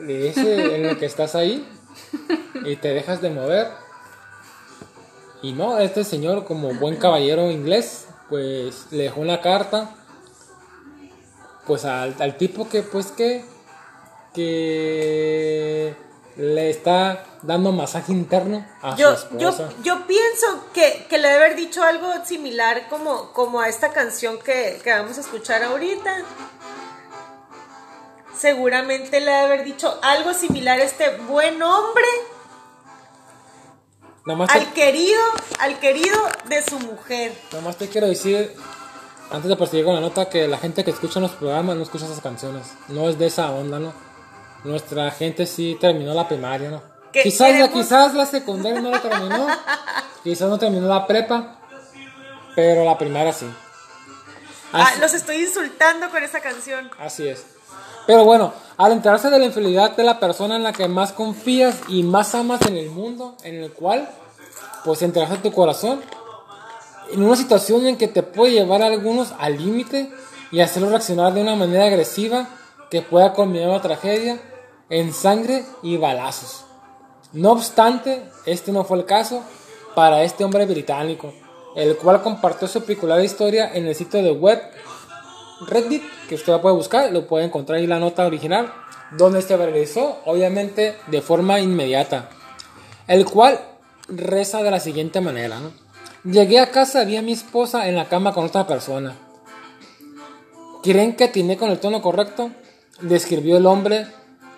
de 0.07 0.29
ese 0.29 0.77
en 0.77 0.87
el 0.87 0.99
que 0.99 1.07
estás 1.07 1.35
ahí 1.35 1.69
y 2.65 2.77
te 2.77 2.95
dejas 2.95 3.21
de 3.21 3.31
mover. 3.31 3.69
Y 5.43 5.53
no, 5.53 5.79
este 5.79 6.05
señor 6.05 6.45
como 6.45 6.75
buen 6.75 6.97
caballero 6.97 7.51
inglés, 7.51 8.09
pues 8.29 8.87
le 8.91 9.05
dejó 9.05 9.21
una 9.21 9.41
carta, 9.41 9.95
pues 11.67 11.85
al, 11.85 12.17
al 12.19 12.37
tipo 12.37 12.69
que 12.69 12.83
pues 12.83 13.13
que, 13.13 13.45
que 14.35 15.95
le 16.39 16.71
está 16.71 17.25
dando 17.43 17.73
masaje 17.73 18.13
interno 18.13 18.65
a 18.81 18.97
Yo, 18.97 19.17
su 19.17 19.27
esposa. 19.37 19.69
yo 19.83 20.07
pienso 20.07 20.47
que, 20.73 21.05
que 21.11 21.19
le 21.19 21.29
debe 21.29 21.45
haber 21.47 21.57
dicho 21.57 21.83
algo 21.83 22.11
similar 22.25 22.89
como, 22.89 23.33
como 23.33 23.61
a 23.61 23.69
esta 23.69 23.91
canción 23.93 24.39
que, 24.39 24.81
que 24.83 24.91
vamos 24.93 25.19
a 25.19 25.21
escuchar 25.21 25.63
ahorita. 25.65 26.23
Seguramente 28.37 29.19
le 29.21 29.27
debe 29.33 29.45
haber 29.47 29.65
dicho 29.65 29.99
algo 30.03 30.33
similar 30.33 30.79
a 30.79 30.85
este 30.85 31.17
buen 31.29 31.61
hombre 31.61 32.05
te- 34.25 34.33
al 34.33 34.73
querido, 34.75 35.21
al 35.59 35.81
querido 35.81 36.17
de 36.49 36.63
su 36.63 36.79
mujer. 36.79 37.33
Nada 37.51 37.65
más 37.65 37.77
te 37.77 37.89
quiero 37.89 38.07
decir 38.07 38.55
antes 39.31 39.49
de 39.49 39.57
proseguir 39.57 39.85
con 39.85 39.95
la 39.95 40.01
nota, 40.01 40.29
que 40.29 40.47
la 40.47 40.59
gente 40.59 40.85
que 40.85 40.91
escucha 40.91 41.19
los 41.21 41.33
programas 41.33 41.77
no 41.77 41.83
escucha 41.83 42.05
esas 42.07 42.21
canciones. 42.21 42.67
No 42.89 43.09
es 43.09 43.19
de 43.19 43.27
esa 43.27 43.51
onda, 43.51 43.79
¿no? 43.79 43.93
Nuestra 44.65 45.11
gente 45.11 45.47
sí 45.47 45.77
terminó 45.81 46.15
la 46.15 46.27
primaria, 46.27 46.71
¿no? 46.71 46.83
¿Qué 47.13 47.23
Quizás 47.23 47.59
la, 47.59 47.69
quizás 47.69 48.15
la 48.15 48.27
secundaria 48.27 48.81
no 48.81 48.91
la 48.91 49.01
terminó. 49.01 49.47
quizás 50.25 50.49
no 50.49 50.59
terminó 50.59 50.89
la 50.89 51.07
prepa. 51.07 51.59
Pero 52.55 52.85
la 52.85 52.99
primaria 52.99 53.33
sí. 53.33 53.47
Ah, 54.73 54.93
los 55.01 55.15
estoy 55.15 55.37
insultando 55.37 56.11
con 56.11 56.23
esa 56.23 56.41
canción. 56.41 56.91
Así 56.99 57.27
es. 57.27 57.45
Pero 58.07 58.25
bueno, 58.25 58.53
al 58.77 58.93
enterarse 58.93 59.31
de 59.31 59.39
la 59.39 59.45
infidelidad 59.45 59.97
de 59.97 60.03
la 60.03 60.19
persona 60.19 60.57
en 60.57 60.63
la 60.63 60.73
que 60.73 60.89
más 60.89 61.13
confías 61.13 61.77
y 61.89 62.03
más 62.03 62.35
amas 62.35 62.61
en 62.63 62.77
el 62.77 62.91
mundo, 62.91 63.37
en 63.45 63.63
el 63.63 63.73
cual, 63.73 64.09
pues 64.85 65.03
entregaste 65.03 65.37
tu 65.49 65.55
corazón, 65.55 66.01
en 67.13 67.23
una 67.23 67.37
situación 67.37 67.87
en 67.87 67.97
que 67.97 68.09
te 68.09 68.23
puede 68.23 68.53
llevar 68.53 68.83
a 68.83 68.87
algunos 68.87 69.33
al 69.39 69.57
límite 69.57 70.11
y 70.51 70.61
hacerlos 70.61 70.91
reaccionar 70.91 71.33
de 71.35 71.43
una 71.43 71.55
manera 71.55 71.85
agresiva 71.85 72.49
que 72.91 73.03
pueda 73.03 73.33
culminar 73.33 73.65
en 73.65 73.71
una 73.71 73.83
tragedia 73.83 74.41
en 74.91 75.13
sangre 75.13 75.65
y 75.83 75.97
balazos. 75.97 76.65
No 77.33 77.53
obstante, 77.53 78.23
este 78.47 78.73
no 78.73 78.85
fue 78.85 78.99
el 78.99 79.05
caso 79.05 79.43
para 79.95 80.23
este 80.23 80.45
hombre 80.45 80.65
británico, 80.67 81.33
el 81.77 81.97
cual 81.97 82.23
compartió 82.23 82.67
su 82.67 82.83
peculiar 82.85 83.23
historia 83.23 83.71
en 83.75 83.87
el 83.87 83.95
sitio 83.95 84.23
de 84.23 84.33
web 84.33 84.61
Reddit, 85.67 86.03
que 86.29 86.37
usted 86.37 86.53
la 86.53 86.63
puede 86.63 86.77
buscar, 86.77 87.13
lo 87.13 87.27
puede 87.27 87.45
encontrar 87.45 87.79
ahí 87.79 87.87
la 87.87 87.99
nota 87.99 88.27
original, 88.27 88.73
donde 89.13 89.43
se 89.43 89.57
realizó, 89.57 90.19
obviamente, 90.25 90.97
de 91.09 91.21
forma 91.21 91.61
inmediata. 91.61 92.31
El 93.07 93.25
cual 93.25 93.59
reza 94.09 94.63
de 94.63 94.71
la 94.71 94.81
siguiente 94.81 95.21
manera. 95.21 95.59
Llegué 96.25 96.61
a 96.61 96.71
casa, 96.71 97.05
vi 97.05 97.17
a 97.17 97.23
mi 97.23 97.33
esposa 97.33 97.89
en 97.89 97.97
la 97.97 98.09
cama 98.09 98.33
con 98.33 98.47
otra 98.47 98.67
persona. 98.67 99.17
¿Creen 100.83 101.17
que 101.17 101.25
atiné 101.25 101.57
con 101.57 101.71
el 101.71 101.81
tono 101.81 102.01
correcto? 102.01 102.51
Describió 103.01 103.57
el 103.57 103.67
hombre 103.67 104.07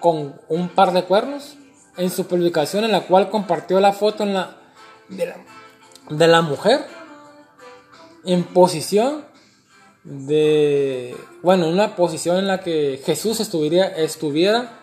con 0.00 0.34
un 0.48 0.68
par 0.70 0.92
de 0.92 1.04
cuernos 1.04 1.56
en 1.96 2.10
su 2.10 2.26
publicación 2.26 2.84
en 2.84 2.92
la 2.92 3.02
cual 3.02 3.30
compartió 3.30 3.78
la 3.80 3.92
foto 3.92 4.24
de, 4.24 4.32
la, 4.32 4.56
de 6.08 6.26
la 6.26 6.40
mujer 6.40 6.80
en 8.24 8.44
posición 8.44 9.24
de 10.04 11.14
bueno 11.42 11.68
una 11.68 11.94
posición 11.94 12.38
en 12.38 12.46
la 12.46 12.60
que 12.60 13.02
Jesús 13.04 13.40
estuviera 13.40 13.86
estuviera 13.88 14.78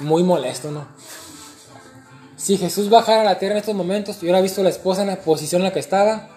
muy 0.00 0.24
molesto 0.24 0.72
no 0.72 0.88
si 2.36 2.56
Jesús 2.56 2.90
bajara 2.90 3.20
a 3.20 3.24
la 3.24 3.38
tierra 3.38 3.54
en 3.54 3.60
estos 3.60 3.74
momentos 3.74 4.16
y 4.16 4.22
hubiera 4.22 4.40
visto 4.40 4.60
a 4.60 4.64
la 4.64 4.70
esposa 4.70 5.02
en 5.02 5.08
la 5.08 5.20
posición 5.20 5.60
en 5.60 5.66
la 5.66 5.72
que 5.72 5.78
estaba 5.78 6.28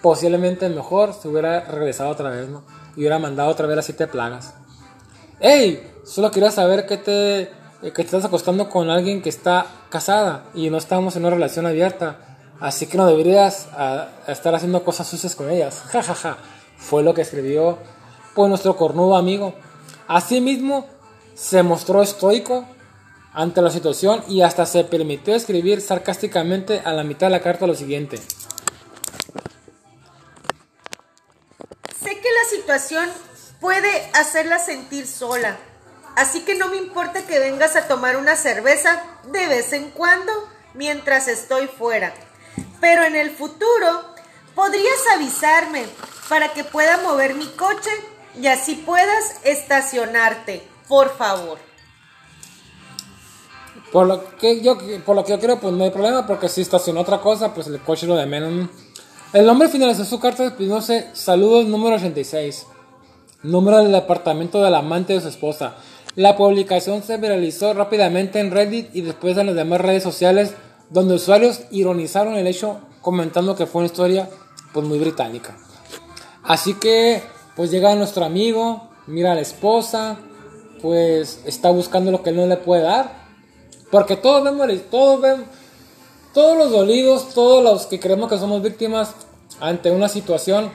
posiblemente 0.00 0.68
mejor 0.70 1.12
se 1.12 1.28
hubiera 1.28 1.60
regresado 1.66 2.10
otra 2.10 2.30
vez 2.30 2.48
no 2.48 2.64
y 2.96 3.00
hubiera 3.00 3.18
mandado 3.18 3.50
otra 3.50 3.66
vez 3.66 3.76
las 3.76 3.84
siete 3.84 4.06
plagas 4.06 4.54
hey 5.46 5.92
solo 6.04 6.30
quería 6.30 6.50
saber 6.50 6.86
que 6.86 6.96
te 6.96 7.50
que 7.92 8.00
estás 8.00 8.24
acostando 8.24 8.70
con 8.70 8.88
alguien 8.88 9.20
que 9.20 9.28
está 9.28 9.66
casada 9.90 10.44
y 10.54 10.70
no 10.70 10.78
estamos 10.78 11.16
en 11.16 11.26
una 11.26 11.34
relación 11.34 11.66
abierta 11.66 12.38
así 12.60 12.86
que 12.86 12.96
no 12.96 13.06
deberías 13.06 13.68
ah, 13.74 14.08
estar 14.26 14.54
haciendo 14.54 14.82
cosas 14.82 15.06
sucias 15.06 15.34
con 15.34 15.50
ellas 15.50 15.82
ja 15.92 16.02
ja 16.02 16.14
ja 16.14 16.38
fue 16.78 17.02
lo 17.02 17.12
que 17.12 17.20
escribió 17.20 17.78
pues 18.34 18.48
nuestro 18.48 18.76
cornudo 18.76 19.16
amigo. 19.16 19.54
Asimismo, 20.08 20.88
se 21.34 21.62
mostró 21.62 22.02
estoico 22.02 22.66
ante 23.32 23.62
la 23.62 23.70
situación 23.70 24.24
y 24.28 24.42
hasta 24.42 24.66
se 24.66 24.84
permitió 24.84 25.34
escribir 25.34 25.80
sarcásticamente 25.80 26.82
a 26.84 26.92
la 26.92 27.04
mitad 27.04 27.28
de 27.28 27.32
la 27.32 27.42
carta 27.42 27.66
lo 27.66 27.74
siguiente. 27.74 28.18
Sé 28.18 28.26
que 32.02 32.10
la 32.10 32.44
situación 32.50 33.08
puede 33.64 34.10
hacerla 34.12 34.58
sentir 34.58 35.06
sola, 35.06 35.56
así 36.16 36.40
que 36.40 36.54
no 36.54 36.68
me 36.68 36.76
importa 36.76 37.24
que 37.24 37.38
vengas 37.38 37.76
a 37.76 37.88
tomar 37.88 38.18
una 38.18 38.36
cerveza 38.36 39.02
de 39.32 39.46
vez 39.46 39.72
en 39.72 39.88
cuando 39.88 40.32
mientras 40.74 41.28
estoy 41.28 41.66
fuera. 41.66 42.12
Pero 42.82 43.04
en 43.04 43.16
el 43.16 43.30
futuro 43.30 43.88
podrías 44.54 45.00
avisarme 45.14 45.86
para 46.28 46.52
que 46.52 46.62
pueda 46.62 46.98
mover 46.98 47.36
mi 47.36 47.46
coche 47.46 47.88
y 48.38 48.48
así 48.48 48.74
puedas 48.74 49.36
estacionarte, 49.44 50.62
por 50.86 51.16
favor. 51.16 51.56
Por 53.90 54.06
lo 54.06 54.36
que 54.36 54.60
yo, 54.60 54.76
por 55.06 55.16
lo 55.16 55.24
que 55.24 55.32
yo 55.32 55.40
creo, 55.40 55.58
pues 55.58 55.72
no 55.72 55.84
hay 55.84 55.90
problema, 55.90 56.26
porque 56.26 56.50
si 56.50 56.60
estacionó 56.60 57.00
otra 57.00 57.22
cosa, 57.22 57.54
pues 57.54 57.68
el 57.68 57.80
coche 57.80 58.06
lo 58.06 58.16
de 58.16 58.26
menos. 58.26 58.52
¿no? 58.52 58.68
El 59.32 59.48
hombre 59.48 59.70
finalizó 59.70 60.04
su 60.04 60.20
carta 60.20 60.42
despidiéndose, 60.42 61.08
saludos 61.14 61.64
número 61.64 61.96
86, 61.96 62.66
número 63.44 63.78
del 63.78 63.92
departamento 63.92 64.62
del 64.62 64.74
amante 64.74 65.12
de 65.12 65.20
su 65.20 65.28
esposa. 65.28 65.76
La 66.16 66.36
publicación 66.36 67.02
se 67.02 67.18
viralizó 67.18 67.74
rápidamente 67.74 68.40
en 68.40 68.50
Reddit 68.50 68.94
y 68.94 69.02
después 69.02 69.36
en 69.36 69.46
las 69.46 69.54
demás 69.54 69.80
redes 69.80 70.02
sociales, 70.02 70.54
donde 70.90 71.14
usuarios 71.14 71.60
ironizaron 71.70 72.34
el 72.34 72.46
hecho 72.46 72.80
comentando 73.00 73.54
que 73.54 73.66
fue 73.66 73.80
una 73.80 73.86
historia 73.86 74.28
pues 74.72 74.86
muy 74.86 74.98
británica. 74.98 75.56
Así 76.42 76.74
que 76.74 77.22
pues 77.54 77.70
llega 77.70 77.94
nuestro 77.94 78.24
amigo, 78.24 78.88
mira 79.06 79.32
a 79.32 79.34
la 79.34 79.40
esposa, 79.40 80.18
pues 80.80 81.40
está 81.44 81.70
buscando 81.70 82.10
lo 82.10 82.22
que 82.22 82.30
él 82.30 82.36
no 82.36 82.46
le 82.46 82.56
puede 82.56 82.82
dar. 82.82 83.24
Porque 83.90 84.16
todos 84.16 84.42
vemos, 84.42 84.68
todos 84.90 85.20
ven, 85.20 85.44
todos 86.32 86.56
los 86.56 86.70
dolidos, 86.72 87.34
todos 87.34 87.62
los 87.62 87.86
que 87.86 88.00
creemos 88.00 88.28
que 88.28 88.38
somos 88.38 88.62
víctimas 88.62 89.14
ante 89.60 89.90
una 89.90 90.08
situación, 90.08 90.70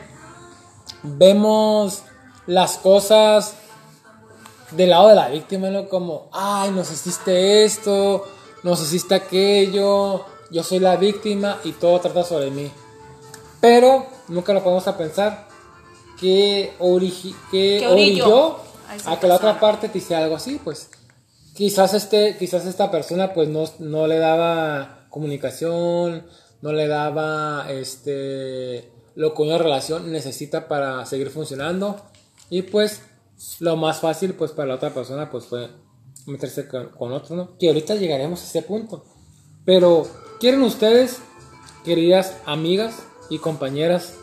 vemos 1.03 2.03
las 2.50 2.79
cosas 2.79 3.53
del 4.72 4.89
lado 4.89 5.10
de 5.10 5.15
la 5.15 5.29
víctima, 5.29 5.70
¿no? 5.70 5.88
Como, 5.88 6.29
ay, 6.34 6.72
nos 6.72 6.91
hiciste 6.91 7.63
esto, 7.63 8.25
nos 8.63 8.82
hiciste 8.82 9.13
aquello, 9.13 10.25
yo 10.50 10.63
soy 10.63 10.79
la 10.79 10.96
víctima 10.96 11.60
y 11.63 11.74
todo 11.74 12.00
trata 12.00 12.24
sobre 12.24 12.50
mí. 12.50 12.72
Pero 13.62 14.08
nunca 14.29 14.51
lo 14.53 14.63
podemos 14.63 14.88
a 14.88 14.98
pensar 14.98 15.48
que, 16.20 16.74
origi 16.79 17.36
que 17.51 17.88
orilló 17.88 18.58
a 19.06 19.20
que 19.20 19.27
la 19.27 19.36
otra 19.36 19.60
parte 19.60 19.88
te 19.88 20.00
hiciera 20.00 20.24
algo 20.24 20.36
así, 20.36 20.60
pues 20.63 20.89
quizás 21.53 21.94
este 21.94 22.36
quizás 22.38 22.65
esta 22.65 22.89
persona 22.89 23.34
pues 23.34 23.48
no, 23.48 23.65
no 23.77 24.08
le 24.08 24.18
daba 24.18 25.06
comunicación 25.10 26.25
no 26.62 26.72
le 26.72 26.88
daba 26.88 27.65
este 27.70 28.89
lo 29.15 29.34
que 29.34 29.41
una 29.41 29.58
relación 29.58 30.10
necesita 30.10 30.70
para 30.70 31.06
seguir 31.06 31.29
funcionando 31.32 32.01
y 32.50 32.63
pues 32.63 33.01
lo 33.60 33.75
más 33.75 34.00
fácil 34.00 34.34
pues 34.34 34.51
para 34.51 34.70
la 34.70 34.75
otra 34.75 34.94
persona 34.94 35.29
pues 35.29 35.46
fue 35.46 35.70
meterse 36.25 36.68
con, 36.68 36.89
con 36.89 37.12
otro 37.12 37.36
no 37.36 37.58
que 37.58 37.68
ahorita 37.68 37.96
llegaremos 37.96 38.41
a 38.41 38.46
ese 38.46 38.62
punto. 38.62 39.06
Pero 39.65 40.08
quieren 40.39 40.62
ustedes 40.63 41.20
queridas 41.84 42.36
amigas 42.46 42.96
y 43.29 43.39
compañeras 43.39 44.13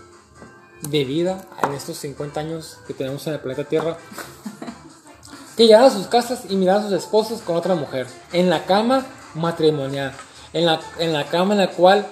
de 0.90 1.04
vida 1.04 1.46
en 1.62 1.72
estos 1.72 1.96
50 1.98 2.40
años 2.40 2.78
que 2.86 2.94
tenemos 2.94 3.26
en 3.26 3.34
el 3.34 3.40
planeta 3.40 3.68
Tierra 3.68 3.96
que 5.56 5.66
llegaron 5.66 5.88
a 5.88 5.94
sus 5.94 6.06
casas 6.06 6.44
y 6.48 6.56
miraron 6.56 6.82
a 6.82 6.88
sus 6.88 6.98
esposos 6.98 7.40
con 7.40 7.56
otra 7.56 7.74
mujer, 7.74 8.06
en 8.32 8.50
la 8.50 8.66
cama 8.66 9.06
matrimonial, 9.34 10.12
en 10.52 10.66
la, 10.66 10.80
en 10.98 11.12
la 11.12 11.24
cama 11.28 11.54
en 11.54 11.60
la 11.60 11.70
cual 11.70 12.06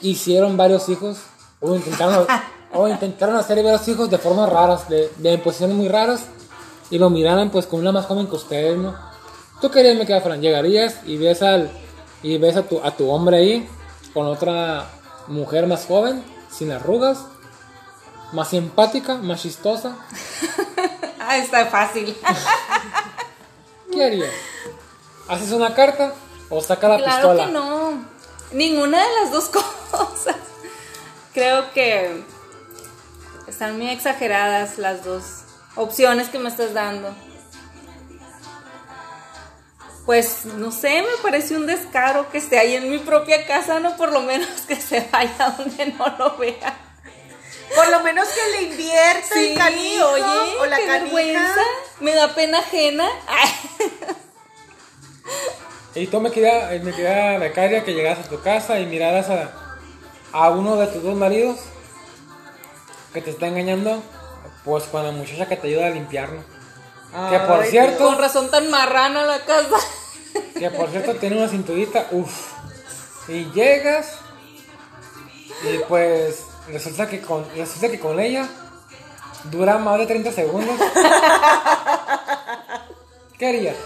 hicieron 0.00 0.56
varios 0.56 0.88
hijos, 0.88 1.18
o 1.60 1.74
intentaron, 1.74 2.26
o 2.76 2.88
intentaron 2.88 3.36
hacer 3.36 3.62
varios 3.62 3.86
hijos 3.88 4.10
de 4.10 4.18
formas 4.18 4.48
raras, 4.50 4.88
de, 4.88 5.10
de 5.16 5.38
posiciones 5.38 5.76
muy 5.76 5.88
raras, 5.88 6.26
y 6.90 6.98
lo 6.98 7.10
miraran 7.10 7.50
pues 7.50 7.66
con 7.66 7.80
una 7.80 7.92
más 7.92 8.06
joven 8.06 8.26
que 8.26 8.36
ustedes, 8.36 8.78
¿no? 8.78 8.94
Tú 9.60 9.70
querías, 9.70 9.96
me 9.96 10.06
queda 10.06 10.20
Fran, 10.20 10.40
llegarías 10.40 10.96
y 11.06 11.16
ves 11.16 11.42
al 11.42 11.70
y 12.22 12.38
ves 12.38 12.56
a 12.56 12.62
tu, 12.62 12.80
a 12.82 12.90
tu 12.90 13.10
hombre 13.10 13.38
ahí 13.38 13.68
con 14.12 14.26
otra 14.26 14.86
mujer 15.28 15.66
más 15.66 15.86
joven, 15.86 16.24
sin 16.50 16.72
arrugas, 16.72 17.24
más 18.32 18.48
simpática, 18.48 19.16
más 19.16 19.42
chistosa. 19.42 19.96
Ah, 21.28 21.38
está 21.38 21.66
fácil. 21.66 22.16
¿Qué 23.92 24.04
harías? 24.04 24.30
¿Haces 25.26 25.50
una 25.50 25.74
carta 25.74 26.12
o 26.48 26.60
saca 26.60 26.86
la 26.86 26.98
claro 26.98 27.30
pistola? 27.30 27.46
que 27.46 27.52
no. 27.52 28.04
Ninguna 28.52 28.98
de 28.98 29.08
las 29.20 29.32
dos 29.32 29.48
cosas. 29.90 30.36
Creo 31.34 31.72
que 31.72 32.22
están 33.48 33.76
muy 33.76 33.90
exageradas 33.90 34.78
las 34.78 35.04
dos 35.04 35.24
opciones 35.76 36.28
que 36.28 36.38
me 36.38 36.48
estás 36.48 36.74
dando. 36.74 37.14
Pues 40.04 40.44
no 40.44 40.70
sé, 40.70 41.02
me 41.02 41.20
parece 41.22 41.56
un 41.56 41.66
descaro 41.66 42.30
que 42.30 42.38
esté 42.38 42.58
ahí 42.58 42.76
en 42.76 42.88
mi 42.88 42.98
propia 42.98 43.44
casa, 43.46 43.80
no 43.80 43.96
por 43.96 44.12
lo 44.12 44.20
menos 44.20 44.48
que 44.68 44.76
se 44.76 45.06
vaya 45.10 45.54
donde 45.58 45.86
no 45.86 46.06
lo 46.18 46.36
vea. 46.36 46.76
Por 47.74 47.88
lo 47.88 48.00
menos 48.00 48.28
que 48.28 48.50
le 48.52 48.62
invierta 48.70 49.26
Sí, 49.34 49.48
el 49.52 49.58
canijo 49.58 50.08
oye, 50.10 50.56
o 50.60 50.66
la 50.66 50.76
qué 50.76 50.86
canija. 50.86 51.14
vergüenza. 51.14 51.60
Me 52.00 52.14
da 52.14 52.32
pena 52.34 52.58
ajena. 52.60 53.08
Ay, 53.26 53.50
Y 55.96 56.06
tú 56.06 56.20
me 56.20 56.30
queda, 56.30 56.70
me 56.82 56.92
queda 56.92 57.38
becaria 57.38 57.82
que 57.84 57.92
llegaras 57.92 58.24
a 58.26 58.28
tu 58.28 58.40
casa 58.40 58.78
y 58.78 58.86
miraras 58.86 59.28
a, 59.30 59.50
a 60.32 60.50
uno 60.50 60.76
de 60.76 60.86
tus 60.86 61.02
dos 61.02 61.16
maridos 61.16 61.58
que 63.16 63.22
te 63.22 63.30
está 63.30 63.46
engañando 63.46 64.02
Pues 64.64 64.84
con 64.84 65.02
la 65.02 65.10
muchacha 65.10 65.48
que 65.48 65.56
te 65.56 65.68
ayuda 65.68 65.86
a 65.86 65.90
limpiar, 65.90 66.28
¿no? 66.30 66.44
Que 67.30 67.38
por 67.40 67.64
cierto, 67.64 68.04
Con 68.04 68.18
razón 68.18 68.50
tan 68.50 68.68
marrana 68.70 69.24
la 69.24 69.38
casa. 69.40 69.76
que 70.58 70.68
por 70.70 70.90
cierto 70.90 71.14
tiene 71.14 71.38
una 71.38 71.48
cinturita, 71.48 72.08
uff. 72.10 72.52
Y 73.28 73.50
llegas 73.52 74.18
y 75.62 75.78
pues 75.88 76.44
resulta 76.68 77.08
que 77.08 77.22
con 77.22 77.46
resulta 77.56 77.88
que 77.88 77.98
con 77.98 78.20
ella 78.20 78.46
dura 79.44 79.78
más 79.78 79.98
de 79.98 80.06
30 80.06 80.30
segundos. 80.32 80.78
¿Qué 83.38 83.46
harías? 83.48 83.76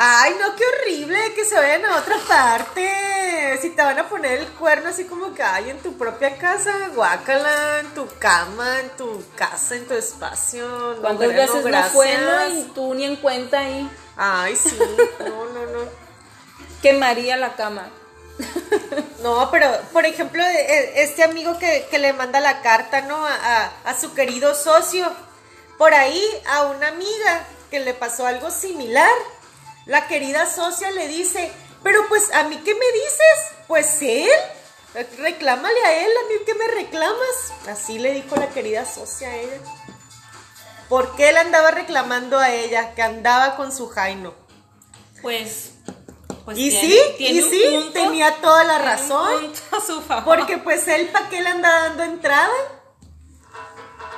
Ay, 0.00 0.36
no, 0.38 0.54
qué 0.54 0.62
horrible 0.64 1.34
que 1.34 1.44
se 1.44 1.56
vayan 1.56 1.84
a 1.84 1.96
otra 1.96 2.16
parte. 2.28 3.58
Si 3.60 3.70
te 3.70 3.82
van 3.82 3.98
a 3.98 4.08
poner 4.08 4.38
el 4.38 4.46
cuerno 4.52 4.90
así 4.90 5.04
como 5.06 5.34
que 5.34 5.42
hay 5.42 5.70
en 5.70 5.78
tu 5.80 5.98
propia 5.98 6.38
casa, 6.38 6.72
guácala, 6.94 7.80
en 7.80 7.88
tu 7.94 8.06
cama, 8.18 8.78
en 8.78 8.90
tu 8.90 9.24
casa, 9.34 9.74
en 9.74 9.88
tu 9.88 9.94
espacio. 9.94 10.68
No, 10.68 11.00
¿Cuántas 11.00 11.28
veces 11.34 11.64
no 11.64 11.82
fue, 11.90 12.16
no? 12.16 12.26
gracias. 12.26 12.58
Y 12.58 12.62
tú 12.74 12.94
ni 12.94 13.04
en 13.06 13.16
cuenta 13.16 13.58
ahí. 13.58 13.90
Ay, 14.16 14.54
sí, 14.54 14.78
no, 15.18 15.44
no, 15.46 15.66
no. 15.66 15.80
Quemaría 16.82 17.36
la 17.36 17.54
cama. 17.54 17.88
No, 19.22 19.50
pero 19.50 19.68
por 19.92 20.06
ejemplo, 20.06 20.40
e- 20.44 21.02
este 21.02 21.24
amigo 21.24 21.58
que, 21.58 21.88
que 21.90 21.98
le 21.98 22.12
manda 22.12 22.38
la 22.38 22.62
carta, 22.62 23.00
¿no? 23.00 23.26
A, 23.26 23.34
a- 23.34 23.72
a 23.84 24.00
su 24.00 24.14
querido 24.14 24.54
socio. 24.54 25.12
Por 25.76 25.92
ahí 25.92 26.24
a 26.48 26.62
una 26.66 26.86
amiga 26.86 27.42
que 27.68 27.80
le 27.80 27.94
pasó 27.94 28.26
algo 28.28 28.52
similar. 28.52 29.10
La 29.88 30.06
querida 30.06 30.46
socia 30.46 30.90
le 30.92 31.08
dice, 31.08 31.50
pero 31.82 32.06
pues 32.08 32.32
a 32.32 32.44
mí 32.44 32.56
qué 32.64 32.74
me 32.74 32.92
dices? 32.92 33.56
Pues 33.66 34.00
él. 34.02 34.28
Reclámale 35.18 35.80
a 35.84 36.00
él, 36.02 36.10
a 36.24 36.28
mí 36.28 36.34
qué 36.46 36.54
me 36.54 36.66
reclamas. 36.68 37.52
Así 37.68 37.98
le 37.98 38.12
dijo 38.14 38.36
la 38.36 38.48
querida 38.50 38.84
socia 38.86 39.28
a 39.28 39.36
ella. 39.36 39.58
¿Por 40.88 41.16
qué 41.16 41.28
él 41.30 41.36
andaba 41.36 41.70
reclamando 41.72 42.38
a 42.38 42.50
ella 42.50 42.94
que 42.94 43.02
andaba 43.02 43.56
con 43.56 43.70
su 43.72 43.88
Jaino? 43.88 44.34
Pues. 45.20 45.72
pues 46.44 46.56
y 46.58 46.70
tiene- 46.70 46.80
sí, 46.94 47.00
tiene 47.18 47.40
y 47.40 47.42
sí, 47.42 47.62
punto, 47.70 47.92
tenía 47.92 48.36
toda 48.40 48.64
la 48.64 48.76
tiene 48.78 48.90
razón. 48.92 49.52
a 49.72 49.80
su 49.86 50.00
favor. 50.02 50.24
Porque 50.38 50.56
pues 50.58 50.86
él, 50.88 51.08
¿para 51.08 51.28
qué 51.28 51.42
le 51.42 51.48
anda 51.50 51.70
dando 51.88 52.02
entrada? 52.04 52.48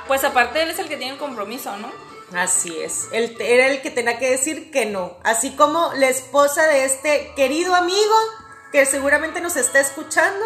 Pues 0.07 0.23
aparte 0.23 0.61
él 0.61 0.69
es 0.71 0.79
el 0.79 0.87
que 0.87 0.97
tiene 0.97 1.13
el 1.13 1.19
compromiso, 1.19 1.75
¿no? 1.77 1.91
Así 2.33 2.79
es, 2.79 3.09
él 3.11 3.35
era 3.39 3.67
el 3.67 3.81
que 3.81 3.91
tenía 3.91 4.17
que 4.17 4.31
decir 4.31 4.71
que 4.71 4.85
no. 4.85 5.17
Así 5.23 5.51
como 5.51 5.91
la 5.95 6.07
esposa 6.07 6.65
de 6.67 6.85
este 6.85 7.33
querido 7.35 7.75
amigo, 7.75 8.15
que 8.71 8.85
seguramente 8.85 9.41
nos 9.41 9.57
está 9.57 9.81
escuchando, 9.81 10.45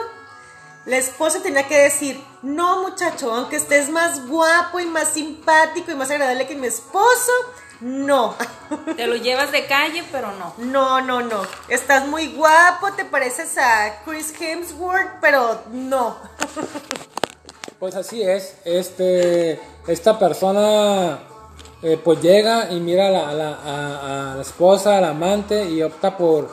la 0.86 0.98
esposa 0.98 1.42
tenía 1.42 1.68
que 1.68 1.78
decir, 1.78 2.24
no 2.42 2.82
muchacho, 2.82 3.34
aunque 3.34 3.58
estés 3.58 3.90
más 3.90 4.28
guapo 4.28 4.80
y 4.80 4.86
más 4.86 5.10
simpático 5.10 5.92
y 5.92 5.96
más 5.96 6.10
agradable 6.10 6.48
que 6.48 6.56
mi 6.56 6.68
esposo, 6.68 7.32
no. 7.82 8.36
Te 8.96 9.06
lo 9.06 9.16
llevas 9.16 9.52
de 9.52 9.66
calle, 9.68 10.04
pero 10.12 10.32
no. 10.32 10.54
No, 10.58 11.02
no, 11.02 11.22
no. 11.22 11.42
Estás 11.70 12.08
muy 12.08 12.28
guapo, 12.34 12.94
te 12.94 13.06
pareces 13.06 13.58
a 13.58 14.02
Chris 14.06 14.34
Hemsworth, 14.40 15.20
pero 15.22 15.62
no. 15.72 16.18
Pues 17.80 17.96
así 17.96 18.24
es, 18.24 18.56
este, 18.64 19.60
esta 19.88 20.18
persona 20.18 21.20
eh, 21.86 21.98
pues 22.04 22.22
llega 22.22 22.72
y 22.72 22.80
mira 22.80 23.08
a 23.08 23.12
la, 23.12 23.30
a, 23.30 23.34
la, 23.34 23.50
a- 23.54 24.32
a 24.34 24.36
la 24.36 24.42
esposa, 24.42 24.98
al 24.98 25.06
amante 25.06 25.70
y 25.70 25.82
opta 25.84 26.18
por 26.18 26.50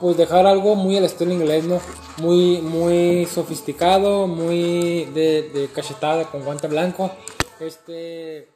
pues 0.00 0.16
dejar 0.16 0.46
algo 0.46 0.74
muy 0.76 0.96
al 0.96 1.04
estilo 1.04 1.32
inglés, 1.32 1.64
¿no? 1.64 1.80
Muy, 2.18 2.60
muy 2.62 3.26
sofisticado, 3.26 4.26
muy 4.26 5.06
de, 5.06 5.50
de 5.54 5.68
cachetada 5.74 6.24
con 6.24 6.44
guante 6.44 6.68
blanco. 6.68 7.10
Este, 7.60 8.48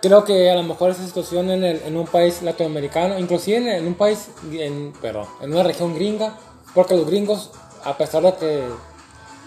creo 0.00 0.24
que 0.24 0.48
a 0.50 0.54
lo 0.54 0.62
mejor 0.62 0.90
esa 0.92 1.04
situación 1.04 1.50
en, 1.50 1.64
el- 1.64 1.82
en 1.82 1.96
un 1.96 2.06
país 2.06 2.40
latinoamericano, 2.42 3.18
inclusive 3.18 3.56
en, 3.58 3.68
en 3.68 3.86
un 3.86 3.94
país, 3.94 4.28
en, 4.52 4.92
perdón, 5.02 5.26
en 5.42 5.52
una 5.52 5.62
región 5.64 5.94
gringa, 5.94 6.34
porque 6.74 6.96
los 6.96 7.06
gringos, 7.06 7.50
a 7.84 7.96
pesar 7.98 8.22
de 8.22 8.34
que 8.34 8.64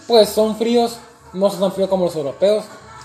pues 0.06 0.28
son 0.28 0.56
fríos, 0.56 0.98
no 1.32 1.50
son 1.50 1.60
tan 1.60 1.72
fríos 1.72 1.88
como 1.88 2.04
los 2.04 2.14
europeos, 2.16 2.64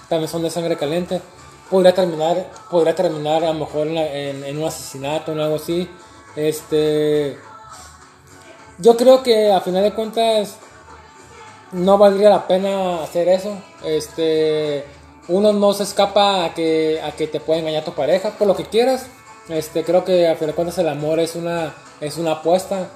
también 0.10 0.30
son 0.30 0.44
de 0.44 0.50
sangre 0.50 0.76
caliente. 0.78 1.22
Podría 1.70 1.94
terminar, 1.94 2.48
podría 2.72 2.96
terminar 2.96 3.44
a 3.44 3.54
lo 3.54 3.60
mejor 3.66 3.88
en, 3.88 3.98
en- 3.98 4.44
en 4.44 4.58
un 4.58 4.68
asesinato, 4.68 5.32
en 5.32 5.40
algo 5.40 5.56
así. 5.58 5.90
Este, 6.36 7.38
yo 8.80 8.98
creo 8.98 9.22
que 9.24 9.52
a 9.52 9.62
final 9.62 9.84
de 9.84 9.94
cuentas 9.94 10.56
no 11.72 11.98
valdría 11.98 12.30
la 12.30 12.48
pena 12.48 13.04
hacer 13.04 13.28
eso. 13.28 13.56
Este, 13.84 14.84
uno 15.28 15.54
no 15.54 15.74
se 15.74 15.84
escapa 15.84 16.46
a 16.46 16.54
que, 16.56 17.00
a 17.04 17.12
que 17.12 17.28
te 17.28 17.40
pueda 17.40 17.60
engañar 17.60 17.84
tu 17.86 17.94
pareja 17.94 18.32
por 18.32 18.48
lo 18.48 18.56
que 18.56 18.66
quieras. 18.66 19.06
Este, 19.50 19.84
creo 19.84 20.04
que 20.04 20.28
a 20.28 20.34
final 20.36 20.48
de 20.50 20.54
cuentas 20.56 20.78
el 20.80 20.88
amor 20.90 21.20
es 21.20 21.36
una, 21.36 21.76
es 22.02 22.18
una 22.18 22.32
apuesta. 22.34 22.90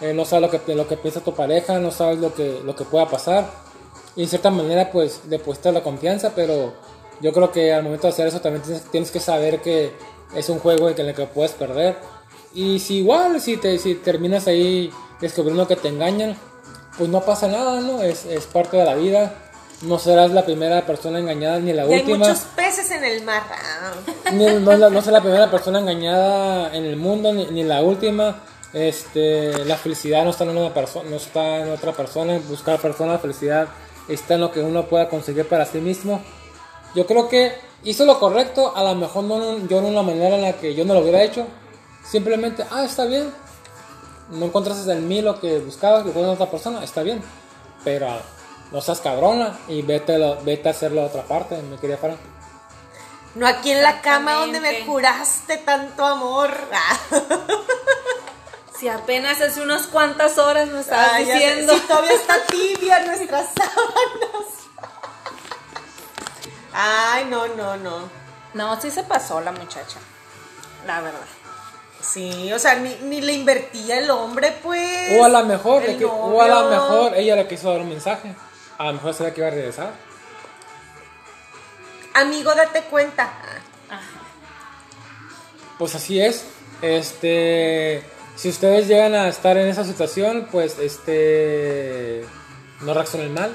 Eh, 0.00 0.14
no 0.14 0.24
sabes 0.24 0.50
lo 0.50 0.50
que, 0.64 0.74
lo 0.74 0.86
que 0.86 0.96
piensa 0.96 1.20
tu 1.20 1.34
pareja, 1.34 1.78
no 1.78 1.90
sabes 1.90 2.18
lo 2.18 2.32
que, 2.32 2.60
lo 2.64 2.76
que 2.76 2.84
pueda 2.84 3.08
pasar. 3.08 3.44
Y 4.16 4.22
en 4.22 4.28
cierta 4.28 4.50
manera, 4.50 4.90
pues, 4.90 5.28
depositar 5.28 5.72
la 5.74 5.82
confianza, 5.82 6.32
pero 6.34 6.72
yo 7.20 7.32
creo 7.32 7.50
que 7.52 7.72
al 7.72 7.82
momento 7.82 8.06
de 8.06 8.12
hacer 8.12 8.26
eso 8.26 8.40
también 8.40 8.62
tienes, 8.62 8.82
tienes 8.90 9.10
que 9.10 9.20
saber 9.20 9.60
que 9.60 9.92
es 10.34 10.48
un 10.48 10.58
juego 10.58 10.88
en 10.88 10.98
el 11.00 11.14
que 11.14 11.26
puedes 11.26 11.52
perder. 11.52 11.96
Y 12.54 12.78
si 12.80 12.98
igual, 12.98 13.40
si, 13.40 13.56
te, 13.56 13.78
si 13.78 13.94
terminas 13.96 14.46
ahí 14.46 14.90
descubriendo 15.20 15.68
que 15.68 15.76
te 15.76 15.88
engañan, 15.88 16.36
pues 16.98 17.08
no 17.08 17.20
pasa 17.20 17.46
nada, 17.48 17.80
¿no? 17.80 18.02
Es, 18.02 18.24
es 18.26 18.46
parte 18.46 18.76
de 18.76 18.84
la 18.84 18.94
vida. 18.94 19.34
No 19.82 19.98
serás 19.98 20.30
la 20.32 20.44
primera 20.44 20.84
persona 20.84 21.18
engañada 21.20 21.58
ni 21.58 21.72
la 21.72 21.86
Y 21.86 21.92
hay 21.94 22.00
última. 22.00 22.18
muchos 22.28 22.40
peces 22.54 22.90
en 22.90 23.02
el 23.04 23.22
mar. 23.24 23.42
Ah. 23.50 23.92
Ni- 24.32 24.44
no, 24.44 24.76
no, 24.76 24.90
no 24.90 25.00
serás 25.00 25.06
la 25.06 25.20
primera 25.22 25.50
persona 25.50 25.78
engañada 25.78 26.74
en 26.76 26.84
el 26.84 26.96
mundo 26.96 27.32
ni, 27.32 27.46
ni 27.46 27.62
la 27.64 27.82
última. 27.82 28.42
Este, 28.74 29.64
la 29.64 29.76
felicidad 29.76 30.24
no 30.24 30.30
está 30.30 30.44
en 30.44 30.50
una 30.56 30.72
persona, 30.74 31.08
no 31.10 31.16
está 31.16 31.58
en 31.60 31.70
otra 31.70 31.92
persona. 31.92 32.38
Buscar 32.48 32.78
persona, 32.78 33.12
la 33.14 33.18
felicidad 33.18 33.68
está 34.08 34.34
en 34.34 34.40
lo 34.42 34.50
que 34.52 34.60
uno 34.60 34.86
pueda 34.86 35.08
conseguir 35.08 35.46
para 35.48 35.64
sí 35.64 35.78
mismo. 35.78 36.20
Yo 36.94 37.06
creo 37.06 37.28
que 37.28 37.52
hizo 37.84 38.04
lo 38.04 38.18
correcto, 38.18 38.72
a 38.76 38.82
lo 38.82 38.94
mejor 38.94 39.24
no 39.24 39.42
en- 39.42 39.68
yo 39.68 39.78
en 39.78 39.84
una 39.86 40.02
manera 40.02 40.36
en 40.36 40.42
la 40.42 40.52
que 40.54 40.74
yo 40.74 40.84
no 40.84 40.94
lo 40.94 41.00
hubiera 41.00 41.22
hecho. 41.22 41.46
Simplemente, 42.04 42.64
ah, 42.70 42.84
está 42.84 43.04
bien. 43.04 43.32
No 44.30 44.46
encontraste 44.46 44.90
en 44.92 45.06
mí 45.08 45.22
lo 45.22 45.40
que 45.40 45.58
buscabas, 45.58 46.04
que 46.04 46.10
fue 46.12 46.22
en 46.22 46.28
otra 46.28 46.50
persona, 46.50 46.82
está 46.84 47.02
bien. 47.02 47.22
Pero 47.84 48.08
ah, 48.10 48.20
no 48.72 48.80
seas 48.80 49.00
cabrona 49.00 49.58
y 49.68 49.82
vete, 49.82 50.18
lo- 50.18 50.40
vete 50.42 50.68
a 50.68 50.72
hacerlo 50.72 51.02
a 51.02 51.06
otra 51.06 51.22
parte, 51.22 51.56
mi 51.62 51.76
querida 51.78 51.96
Fran. 51.98 52.16
No 53.36 53.46
aquí 53.46 53.70
en 53.70 53.82
la 53.82 54.00
cama 54.00 54.34
donde 54.34 54.60
me 54.60 54.84
juraste 54.84 55.58
tanto 55.58 56.04
amor. 56.04 56.50
Si 58.78 58.88
apenas 58.88 59.38
hace 59.42 59.60
unas 59.60 59.86
cuantas 59.88 60.38
horas 60.38 60.68
me 60.68 60.80
estabas 60.80 61.12
Ay, 61.12 61.26
ya 61.26 61.34
sé, 61.38 61.38
diciendo. 61.44 61.74
Si 61.74 61.80
todavía 61.80 62.12
está 62.12 62.34
tibia 62.46 63.04
nuestras 63.04 63.48
sábanas. 63.54 64.59
Ay, 66.72 67.24
no, 67.26 67.46
no, 67.48 67.76
no. 67.76 68.08
No, 68.54 68.80
sí 68.80 68.90
se 68.90 69.02
pasó 69.04 69.40
la 69.40 69.52
muchacha. 69.52 69.98
La 70.86 71.00
verdad. 71.00 71.20
Sí, 72.00 72.50
o 72.52 72.58
sea, 72.58 72.76
ni, 72.76 72.94
ni 73.02 73.20
le 73.20 73.32
invertía 73.34 73.98
el 73.98 74.10
hombre, 74.10 74.56
pues. 74.62 75.18
O 75.20 75.24
a 75.24 75.28
lo 75.28 75.44
mejor, 75.44 75.82
le 75.82 75.98
que- 75.98 76.04
o 76.06 76.40
a 76.42 76.48
lo 76.48 76.70
mejor 76.70 77.14
ella 77.14 77.36
le 77.36 77.46
quiso 77.46 77.70
dar 77.70 77.80
un 77.80 77.88
mensaje. 77.90 78.34
A 78.78 78.86
lo 78.86 78.94
mejor 78.94 79.12
sabía 79.14 79.34
que 79.34 79.40
iba 79.40 79.48
a 79.48 79.52
regresar. 79.52 79.90
Amigo, 82.14 82.54
date 82.54 82.82
cuenta. 82.84 83.30
Pues 85.78 85.94
así 85.94 86.20
es. 86.20 86.44
Este, 86.82 88.02
si 88.36 88.48
ustedes 88.48 88.88
llegan 88.88 89.14
a 89.14 89.28
estar 89.28 89.56
en 89.56 89.68
esa 89.68 89.84
situación, 89.84 90.48
pues 90.50 90.78
este, 90.78 92.24
no 92.80 92.94
reaccionen 92.94 93.32
mal. 93.34 93.52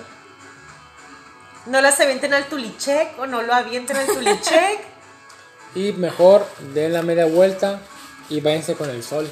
No 1.66 1.82
las 1.82 2.00
avienten 2.00 2.34
al 2.34 2.46
tulichec 2.46 3.18
o 3.20 3.26
no 3.26 3.42
lo 3.42 3.54
avienten 3.54 3.98
al 3.98 4.08
tulichec. 4.08 4.80
Y 5.76 5.92
mejor 5.92 6.48
den 6.74 6.94
la 6.94 7.02
media 7.02 7.26
vuelta 7.26 7.82
y 8.30 8.40
váyanse 8.40 8.76
con 8.76 8.90
el 8.90 9.04
sol 9.04 9.30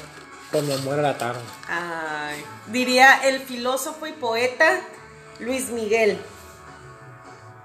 cuando 0.52 0.76
muera 0.78 1.00
la 1.00 1.16
tarde. 1.16 1.40
Ay, 1.68 2.44
diría 2.66 3.26
el 3.26 3.40
filósofo 3.40 4.06
y 4.06 4.12
poeta 4.12 4.82
Luis 5.40 5.70
Miguel. 5.70 6.18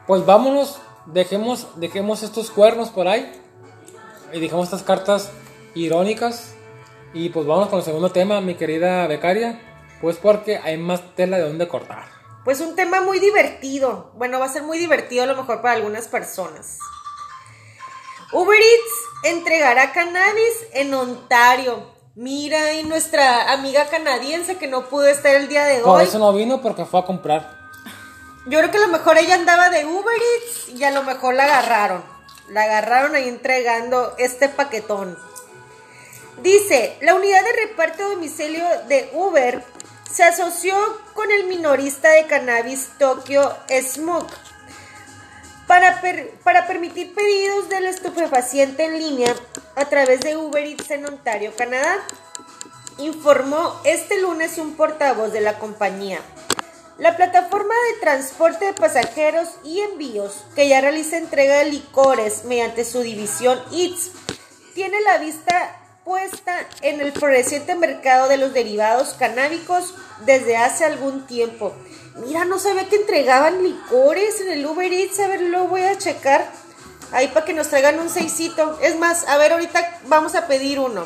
Pues 0.08 0.26
vámonos, 0.26 0.80
dejemos, 1.06 1.68
dejemos 1.76 2.24
estos 2.24 2.52
cuernos 2.52 2.90
por 2.90 3.08
ahí 3.08 3.32
y 4.34 4.40
dejemos 4.40 4.66
estas 4.66 4.84
cartas 4.84 5.30
irónicas 5.76 6.54
y 7.14 7.30
pues 7.30 7.46
vamos 7.46 7.70
con 7.70 7.80
el 7.80 7.86
segundo 7.86 8.12
tema, 8.12 8.42
mi 8.42 8.56
querida 8.56 9.06
becaria, 9.08 9.60
pues 10.02 10.18
porque 10.18 10.58
hay 10.58 10.78
más 10.78 11.16
tela 11.16 11.38
de 11.38 11.44
donde 11.44 11.68
cortar. 11.68 12.19
Pues 12.50 12.62
un 12.62 12.76
tema 12.76 13.02
muy 13.02 13.20
divertido. 13.20 14.12
Bueno, 14.16 14.40
va 14.40 14.48
a 14.48 14.50
ser 14.50 14.64
muy 14.64 14.80
divertido 14.80 15.22
a 15.22 15.28
lo 15.28 15.36
mejor 15.36 15.62
para 15.62 15.76
algunas 15.76 16.08
personas. 16.08 16.80
Uber 18.34 18.60
Eats 18.60 19.36
entregará 19.36 19.92
cannabis 19.92 20.56
en 20.74 20.92
Ontario. 20.96 21.94
Mira, 22.16 22.74
y 22.74 22.86
nuestra 22.86 23.54
amiga 23.54 23.86
canadiense 23.92 24.58
que 24.58 24.66
no 24.66 24.90
pudo 24.90 25.06
estar 25.06 25.36
el 25.36 25.48
día 25.48 25.64
de 25.66 25.82
Por 25.82 26.00
hoy. 26.00 26.06
eso 26.06 26.18
no 26.18 26.34
vino 26.34 26.60
porque 26.60 26.86
fue 26.86 27.02
a 27.02 27.06
comprar. 27.06 27.56
Yo 28.48 28.58
creo 28.58 28.72
que 28.72 28.78
a 28.78 28.88
lo 28.88 28.88
mejor 28.88 29.20
ella 29.20 29.36
andaba 29.36 29.70
de 29.70 29.86
Uber 29.86 30.18
Eats 30.18 30.70
y 30.70 30.84
a 30.84 30.90
lo 30.90 31.04
mejor 31.04 31.36
la 31.36 31.44
agarraron. 31.44 32.04
La 32.50 32.64
agarraron 32.64 33.14
ahí 33.14 33.30
entregando 33.30 34.16
este 34.18 34.50
paquetón. 34.50 35.20
Dice, 36.42 36.98
la 37.02 37.14
unidad 37.14 37.44
de 37.44 37.68
reparto 37.68 38.10
de 38.10 38.16
domicilio 38.16 38.66
de 38.88 39.12
Uber 39.14 39.64
se 40.12 40.24
asoció 40.24 40.76
con 41.14 41.32
el 41.32 41.46
minorista 41.46 42.10
de 42.10 42.26
cannabis 42.26 42.90
Tokyo 42.98 43.56
Smoke 43.70 44.34
para, 45.68 46.02
para 46.44 46.66
permitir 46.66 47.14
pedidos 47.14 47.70
del 47.70 47.86
estupefaciente 47.86 48.86
en 48.86 48.98
línea 48.98 49.36
a 49.76 49.86
través 49.86 50.22
de 50.22 50.36
Uber 50.36 50.66
Eats 50.66 50.90
en 50.90 51.06
Ontario, 51.06 51.54
Canadá, 51.56 52.00
informó 52.98 53.80
este 53.84 54.20
lunes 54.20 54.58
un 54.58 54.76
portavoz 54.76 55.32
de 55.32 55.42
la 55.42 55.60
compañía. 55.60 56.20
La 56.98 57.16
plataforma 57.16 57.74
de 57.94 58.00
transporte 58.02 58.66
de 58.66 58.74
pasajeros 58.74 59.48
y 59.64 59.80
envíos, 59.80 60.44
que 60.56 60.68
ya 60.68 60.82
realiza 60.82 61.18
entrega 61.18 61.60
de 61.60 61.66
licores 61.66 62.44
mediante 62.46 62.84
su 62.84 63.02
división 63.02 63.62
Eats, 63.72 64.12
tiene 64.74 65.00
la 65.02 65.20
vista 65.20 65.80
puesta 66.10 66.68
en 66.82 67.02
el 67.02 67.12
floreciente 67.12 67.76
mercado 67.76 68.28
de 68.30 68.38
los 68.38 68.52
derivados 68.52 69.10
canábicos 69.20 69.94
desde 70.26 70.58
hace 70.58 70.84
algún 70.84 71.28
tiempo. 71.28 71.76
Mira, 72.26 72.46
no 72.46 72.58
sabía 72.58 72.90
que 72.90 72.96
entregaban 72.96 73.64
licores 73.64 74.42
en 74.42 74.50
el 74.50 74.66
Uber 74.66 74.92
Eats. 74.92 75.20
A 75.20 75.28
ver, 75.28 75.42
lo 75.42 75.68
voy 75.68 75.82
a 75.82 76.00
checar. 76.00 76.52
Ahí 77.12 77.28
para 77.28 77.46
que 77.46 77.54
nos 77.54 77.70
traigan 77.70 78.00
un 78.00 78.10
seisito. 78.10 78.80
Es 78.82 78.98
más, 78.98 79.28
a 79.28 79.38
ver, 79.38 79.52
ahorita 79.52 80.00
vamos 80.08 80.34
a 80.34 80.48
pedir 80.48 80.80
uno. 80.80 81.06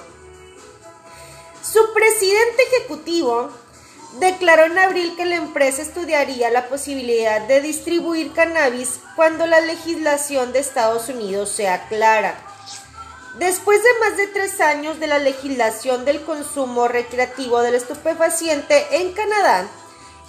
Su 1.61 1.93
presidente 1.93 2.63
ejecutivo 2.71 3.51
declaró 4.21 4.63
en 4.63 4.79
abril 4.79 5.17
que 5.17 5.25
la 5.25 5.35
empresa 5.35 5.81
estudiaría 5.81 6.49
la 6.49 6.69
posibilidad 6.69 7.41
de 7.41 7.59
distribuir 7.59 8.31
cannabis 8.31 9.01
cuando 9.17 9.47
la 9.47 9.59
legislación 9.59 10.53
de 10.53 10.59
Estados 10.59 11.09
Unidos 11.09 11.49
sea 11.49 11.89
clara. 11.89 12.52
Después 13.37 13.81
de 13.81 13.99
más 13.99 14.17
de 14.17 14.27
tres 14.27 14.61
años 14.61 14.99
de 14.99 15.07
la 15.07 15.17
legislación 15.17 16.05
del 16.05 16.21
consumo 16.21 16.87
recreativo 16.87 17.61
del 17.61 17.73
estupefaciente 17.73 19.01
en 19.01 19.11
Canadá, 19.13 19.67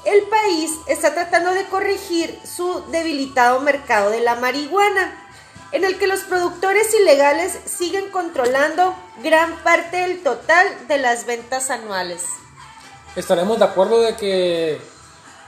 el 0.07 0.23
país 0.25 0.71
está 0.87 1.13
tratando 1.13 1.53
de 1.53 1.65
corregir 1.65 2.39
su 2.45 2.83
debilitado 2.91 3.61
mercado 3.61 4.09
de 4.11 4.21
la 4.21 4.37
marihuana, 4.37 5.21
en 5.73 5.85
el 5.85 5.99
que 5.99 6.07
los 6.07 6.21
productores 6.21 6.95
ilegales 6.95 7.59
siguen 7.67 8.11
controlando 8.11 8.95
gran 9.23 9.55
parte 9.63 9.99
del 9.99 10.23
total 10.23 10.67
de 10.89 10.97
las 10.97 11.27
ventas 11.27 11.69
anuales. 11.69 12.23
Estaremos 13.17 13.59
de 13.59 13.65
acuerdo 13.67 14.01
de 14.01 14.17
que 14.17 14.81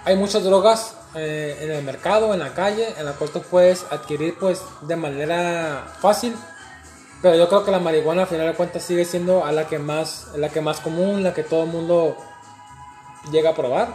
hay 0.04 0.16
muchas 0.16 0.44
drogas 0.44 0.94
eh, 1.14 1.56
en 1.62 1.70
el 1.70 1.82
mercado, 1.82 2.34
en 2.34 2.40
la 2.40 2.52
calle, 2.52 2.94
en 2.98 3.06
la 3.06 3.12
cual 3.12 3.30
tú 3.30 3.40
puedes 3.40 3.86
adquirir 3.90 4.36
pues 4.38 4.60
de 4.82 4.96
manera 4.96 5.94
fácil 6.02 6.36
pero 7.22 7.36
yo 7.36 7.48
creo 7.48 7.64
que 7.64 7.70
la 7.70 7.78
marihuana 7.78 8.22
al 8.22 8.28
final 8.28 8.46
de 8.46 8.54
cuentas 8.54 8.82
sigue 8.82 9.04
siendo 9.04 9.44
a 9.44 9.52
la 9.52 9.66
que 9.66 9.78
más, 9.78 10.28
la 10.36 10.48
que 10.48 10.60
más 10.60 10.80
común, 10.80 11.22
la 11.22 11.34
que 11.34 11.42
todo 11.42 11.64
el 11.64 11.70
mundo 11.70 12.16
llega 13.30 13.50
a 13.50 13.54
probar. 13.54 13.88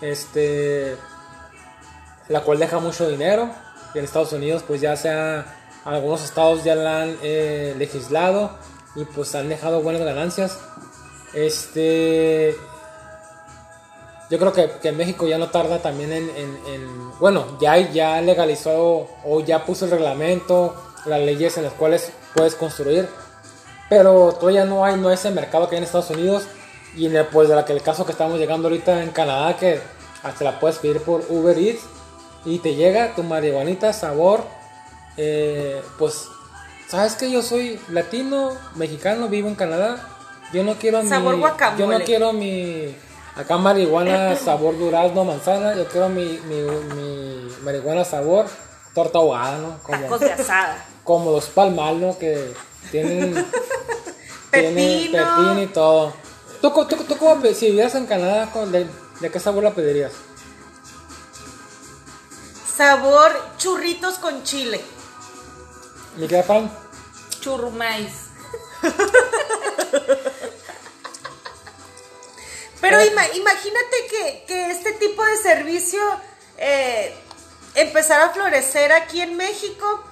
Este, 0.00 0.96
la 2.28 2.40
cual 2.40 2.58
deja 2.58 2.78
mucho 2.78 3.08
dinero. 3.08 3.50
Y 3.94 3.98
en 3.98 4.04
Estados 4.04 4.32
Unidos, 4.32 4.62
pues 4.66 4.80
ya 4.80 4.96
sea, 4.96 5.46
algunos 5.84 6.24
estados 6.24 6.64
ya 6.64 6.74
la 6.74 7.02
han 7.02 7.16
eh, 7.22 7.74
legislado 7.78 8.50
y 8.94 9.04
pues 9.04 9.34
han 9.34 9.48
dejado 9.48 9.80
buenas 9.80 10.02
ganancias. 10.02 10.58
Este, 11.32 12.56
yo 14.30 14.38
creo 14.38 14.52
que, 14.52 14.70
que 14.82 14.92
México 14.92 15.26
ya 15.26 15.38
no 15.38 15.50
tarda 15.50 15.78
también 15.80 16.12
en, 16.12 16.28
en, 16.28 17.18
bueno, 17.20 17.56
ya, 17.60 17.78
ya 17.78 18.20
legalizó 18.20 19.08
o 19.24 19.40
ya 19.40 19.64
puso 19.64 19.84
el 19.84 19.92
reglamento, 19.92 20.74
las 21.06 21.20
leyes 21.20 21.56
en 21.56 21.64
las 21.64 21.72
cuales 21.74 22.12
puedes 22.36 22.54
construir. 22.54 23.08
Pero 23.88 24.32
todavía 24.38 24.64
no 24.64 24.84
hay 24.84 24.96
no 24.96 25.10
ese 25.10 25.30
mercado 25.30 25.68
que 25.68 25.76
hay 25.76 25.78
en 25.78 25.84
Estados 25.84 26.10
Unidos. 26.10 26.44
Y 26.96 27.06
el, 27.06 27.26
pues, 27.26 27.48
de 27.48 27.54
la 27.54 27.64
que 27.64 27.72
el 27.72 27.82
caso 27.82 28.06
que 28.06 28.12
estamos 28.12 28.38
llegando 28.38 28.68
ahorita 28.68 29.02
en 29.02 29.10
Canadá, 29.10 29.56
que 29.56 29.80
hasta 30.22 30.44
la 30.44 30.60
puedes 30.60 30.78
pedir 30.78 31.00
por 31.00 31.24
Uber 31.28 31.58
Eats. 31.58 31.82
Y 32.44 32.58
te 32.60 32.74
llega 32.74 33.14
tu 33.14 33.22
marihuanita, 33.22 33.92
sabor. 33.92 34.44
Eh, 35.16 35.82
pues, 35.98 36.28
¿sabes 36.88 37.14
que 37.14 37.30
Yo 37.30 37.42
soy 37.42 37.80
latino, 37.88 38.52
mexicano, 38.76 39.28
vivo 39.28 39.48
en 39.48 39.56
Canadá. 39.56 40.08
Yo 40.52 40.62
no 40.62 40.74
quiero 40.74 41.02
sabor 41.04 41.34
mi. 41.34 41.40
Guacamole. 41.40 41.78
Yo 41.78 41.98
no 41.98 42.04
quiero 42.04 42.32
mi. 42.32 42.94
Acá 43.34 43.58
marihuana 43.58 44.36
sabor 44.36 44.78
durazno, 44.78 45.24
manzana. 45.24 45.74
Yo 45.76 45.86
quiero 45.88 46.08
mi, 46.08 46.38
mi, 46.48 46.62
mi 46.94 47.48
marihuana 47.62 48.04
sabor 48.04 48.46
torta 48.96 49.18
ahogada, 49.18 49.58
¿no? 49.58 49.78
Como, 49.84 50.00
Tacos 50.00 50.20
de 50.20 50.32
asada 50.32 50.84
como 51.06 51.30
los 51.30 51.46
palmal, 51.46 52.00
¿no? 52.00 52.18
Que 52.18 52.52
tienen, 52.90 53.32
tienen 54.50 55.12
pepino 55.12 55.62
y 55.62 55.68
todo. 55.68 56.12
¿Tú, 56.60 56.72
tú, 56.86 56.96
tú 57.04 57.16
cómo, 57.16 57.40
si 57.54 57.66
vivieras 57.66 57.94
en 57.94 58.06
Canadá, 58.06 58.50
de, 58.66 58.88
de, 59.20 59.30
qué 59.30 59.38
sabor 59.38 59.62
la 59.62 59.72
pedirías? 59.72 60.12
Sabor 62.76 63.32
churritos 63.56 64.18
con 64.18 64.42
chile. 64.42 64.80
¿Mi 66.16 66.26
qué 66.26 66.42
pan? 66.42 66.68
Churrumais. 67.40 68.26
Pero 72.80 72.98
eh. 72.98 73.12
imagínate 73.34 74.06
que, 74.10 74.44
que, 74.46 74.70
este 74.70 74.92
tipo 74.94 75.24
de 75.24 75.36
servicio 75.36 76.00
eh, 76.58 77.14
empezara 77.76 78.26
a 78.26 78.30
florecer 78.30 78.92
aquí 78.92 79.20
en 79.20 79.36
México. 79.36 80.02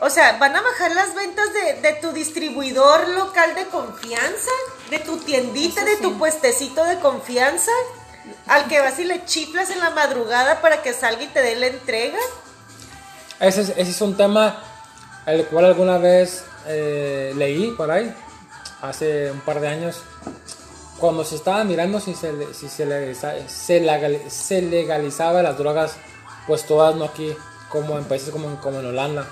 O 0.00 0.10
sea, 0.10 0.38
van 0.38 0.56
a 0.56 0.60
bajar 0.60 0.90
las 0.90 1.14
ventas 1.14 1.46
de, 1.82 1.92
tu 2.02 2.12
distribuidor 2.12 3.08
local 3.10 3.54
de 3.54 3.66
confianza, 3.66 4.50
de 4.90 4.98
tu 4.98 5.18
tiendita, 5.18 5.84
de 5.84 5.96
tu 5.98 6.18
puestecito 6.18 6.84
de 6.84 6.98
confianza, 6.98 7.70
al 8.46 8.66
que 8.66 8.80
vas 8.80 8.98
y 8.98 9.04
le 9.04 9.24
chiflas 9.24 9.70
en 9.70 9.78
la 9.78 9.90
madrugada 9.90 10.60
para 10.60 10.82
que 10.82 10.92
salga 10.92 11.22
y 11.22 11.28
te 11.28 11.40
dé 11.40 11.54
la 11.56 11.68
entrega. 11.68 12.18
Ese 13.38 13.62
es, 13.62 13.68
ese 13.70 13.90
es 13.90 14.00
un 14.00 14.16
tema 14.16 14.62
el 15.26 15.46
cual 15.46 15.66
alguna 15.66 15.98
vez 15.98 16.44
eh, 16.66 17.32
leí 17.36 17.70
por 17.72 17.90
ahí, 17.90 18.14
hace 18.82 19.30
un 19.30 19.40
par 19.40 19.60
de 19.60 19.68
años, 19.68 20.02
cuando 20.98 21.24
se 21.24 21.36
estaba 21.36 21.64
mirando 21.64 22.00
si 22.00 22.14
se, 22.14 22.54
si 22.54 22.68
se, 22.68 22.86
legalizaba, 22.86 23.34
se, 23.48 24.62
legalizaba 24.62 25.42
las 25.42 25.58
drogas, 25.58 25.96
pues 26.46 26.66
todas 26.66 26.94
no 26.96 27.04
aquí, 27.04 27.34
como 27.70 27.98
en 27.98 28.04
países 28.04 28.30
como, 28.30 28.60
como 28.60 28.80
en 28.80 28.86
Holanda 28.86 29.26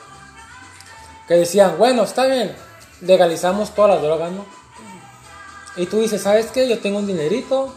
que 1.27 1.35
decían, 1.35 1.77
bueno, 1.79 2.03
está 2.03 2.27
bien, 2.27 2.55
legalizamos 3.01 3.75
todas 3.75 3.92
las 3.92 4.03
drogas, 4.03 4.33
¿no? 4.33 4.44
Y 5.77 5.87
tú 5.87 6.01
dices, 6.01 6.22
¿sabes 6.22 6.46
qué? 6.46 6.68
Yo 6.68 6.81
tengo 6.81 6.98
un 6.98 7.07
dinerito, 7.07 7.75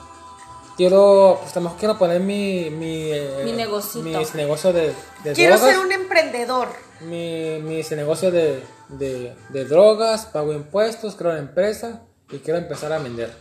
quiero, 0.75 1.37
pues 1.41 1.53
también 1.53 1.75
quiero 1.77 1.97
poner 1.97 2.19
mi... 2.19 2.69
Mi, 2.69 3.11
eh, 3.11 3.43
mi 3.45 3.53
negocio 3.53 4.73
de, 4.73 4.93
de 5.23 5.33
Quiero 5.33 5.57
ser 5.57 5.79
un 5.79 5.91
emprendedor. 5.91 6.67
Mi, 7.01 7.59
mi 7.61 7.81
negocio 7.91 8.31
de, 8.31 8.63
de, 8.89 9.35
de 9.49 9.65
drogas, 9.65 10.25
pago 10.25 10.51
impuestos, 10.51 11.15
creo 11.15 11.31
una 11.31 11.39
empresa 11.39 12.01
y 12.29 12.39
quiero 12.39 12.59
empezar 12.59 12.91
a 12.91 12.99
vender. 12.99 13.33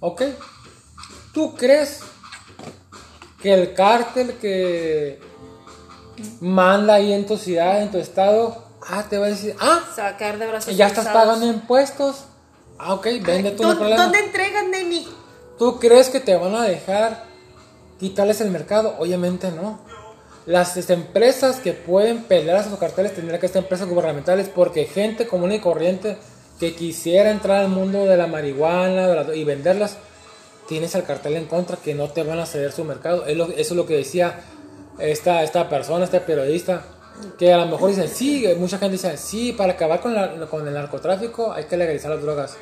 ¿Ok? 0.00 0.22
¿Tú 1.32 1.54
crees 1.54 2.00
que 3.40 3.54
el 3.54 3.74
cártel 3.74 4.34
que 4.34 5.20
manda 6.40 6.94
ahí 6.94 7.12
en 7.12 7.26
tu 7.26 7.36
ciudad, 7.36 7.82
en 7.82 7.90
tu 7.90 7.98
estado, 7.98 8.66
Ah, 8.88 9.04
te 9.08 9.18
va 9.18 9.26
a 9.26 9.30
decir, 9.30 9.54
ah, 9.60 9.82
sacar 9.94 10.38
de 10.38 10.46
brazos 10.46 10.76
ya 10.76 10.86
estás 10.86 11.08
pagando 11.08 11.46
impuestos. 11.46 12.24
Ah, 12.78 12.94
ok, 12.94 13.06
vende 13.22 13.50
tú, 13.52 13.64
no 13.64 13.76
problema. 13.76 14.04
¿Dónde 14.04 14.20
entregan, 14.20 14.70
Nemi? 14.70 15.08
¿Tú 15.58 15.80
crees 15.80 16.08
que 16.08 16.20
te 16.20 16.36
van 16.36 16.54
a 16.54 16.62
dejar 16.62 17.24
quitarles 17.98 18.40
el 18.40 18.50
mercado? 18.50 18.94
Obviamente 18.98 19.50
no. 19.50 19.80
Las 20.44 20.76
este, 20.76 20.92
empresas 20.92 21.56
que 21.56 21.72
pueden 21.72 22.22
pelear 22.24 22.58
a 22.58 22.62
sus 22.62 22.78
carteles 22.78 23.14
tendrían 23.14 23.40
que 23.40 23.48
ser 23.48 23.62
empresas 23.62 23.88
gubernamentales 23.88 24.48
porque 24.48 24.84
gente 24.84 25.26
común 25.26 25.50
y 25.50 25.58
corriente 25.58 26.16
que 26.60 26.76
quisiera 26.76 27.30
entrar 27.30 27.62
al 27.62 27.68
mundo 27.68 28.04
de 28.04 28.16
la 28.16 28.28
marihuana 28.28 29.26
y 29.34 29.42
venderlas, 29.42 29.96
tienes 30.68 30.94
al 30.94 31.04
cartel 31.04 31.36
en 31.36 31.46
contra 31.46 31.76
que 31.76 31.94
no 31.94 32.08
te 32.10 32.22
van 32.22 32.38
a 32.38 32.46
ceder 32.46 32.72
su 32.72 32.84
mercado. 32.84 33.26
eso 33.26 33.52
es 33.56 33.70
lo 33.72 33.86
que 33.86 33.96
decía 33.96 34.40
esta, 34.98 35.42
esta 35.42 35.68
persona, 35.68 36.04
este 36.04 36.20
periodista 36.20 36.82
que 37.38 37.52
a 37.52 37.58
lo 37.58 37.66
mejor 37.66 37.90
dicen, 37.90 38.08
sí, 38.08 38.46
mucha 38.58 38.78
gente 38.78 38.92
dice, 38.92 39.16
sí, 39.16 39.52
para 39.52 39.72
acabar 39.72 40.00
con, 40.00 40.14
la, 40.14 40.46
con 40.46 40.66
el 40.66 40.74
narcotráfico 40.74 41.52
hay 41.52 41.64
que 41.64 41.76
legalizar 41.76 42.10
las 42.10 42.22
drogas. 42.22 42.56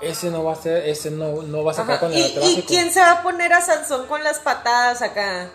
Ese 0.00 0.30
no 0.30 0.44
va 0.44 0.52
a 0.52 0.56
ser, 0.56 0.86
ese 0.88 1.10
no, 1.10 1.42
no 1.42 1.64
va 1.64 1.72
a 1.72 1.74
sacar 1.74 2.00
con 2.00 2.12
el 2.12 2.20
narcotráfico. 2.20 2.60
¿Y 2.60 2.62
quién 2.62 2.92
se 2.92 3.00
va 3.00 3.12
a 3.12 3.22
poner 3.22 3.52
a 3.52 3.60
Sansón 3.60 4.06
con 4.06 4.22
las 4.22 4.40
patadas 4.40 5.02
acá? 5.02 5.50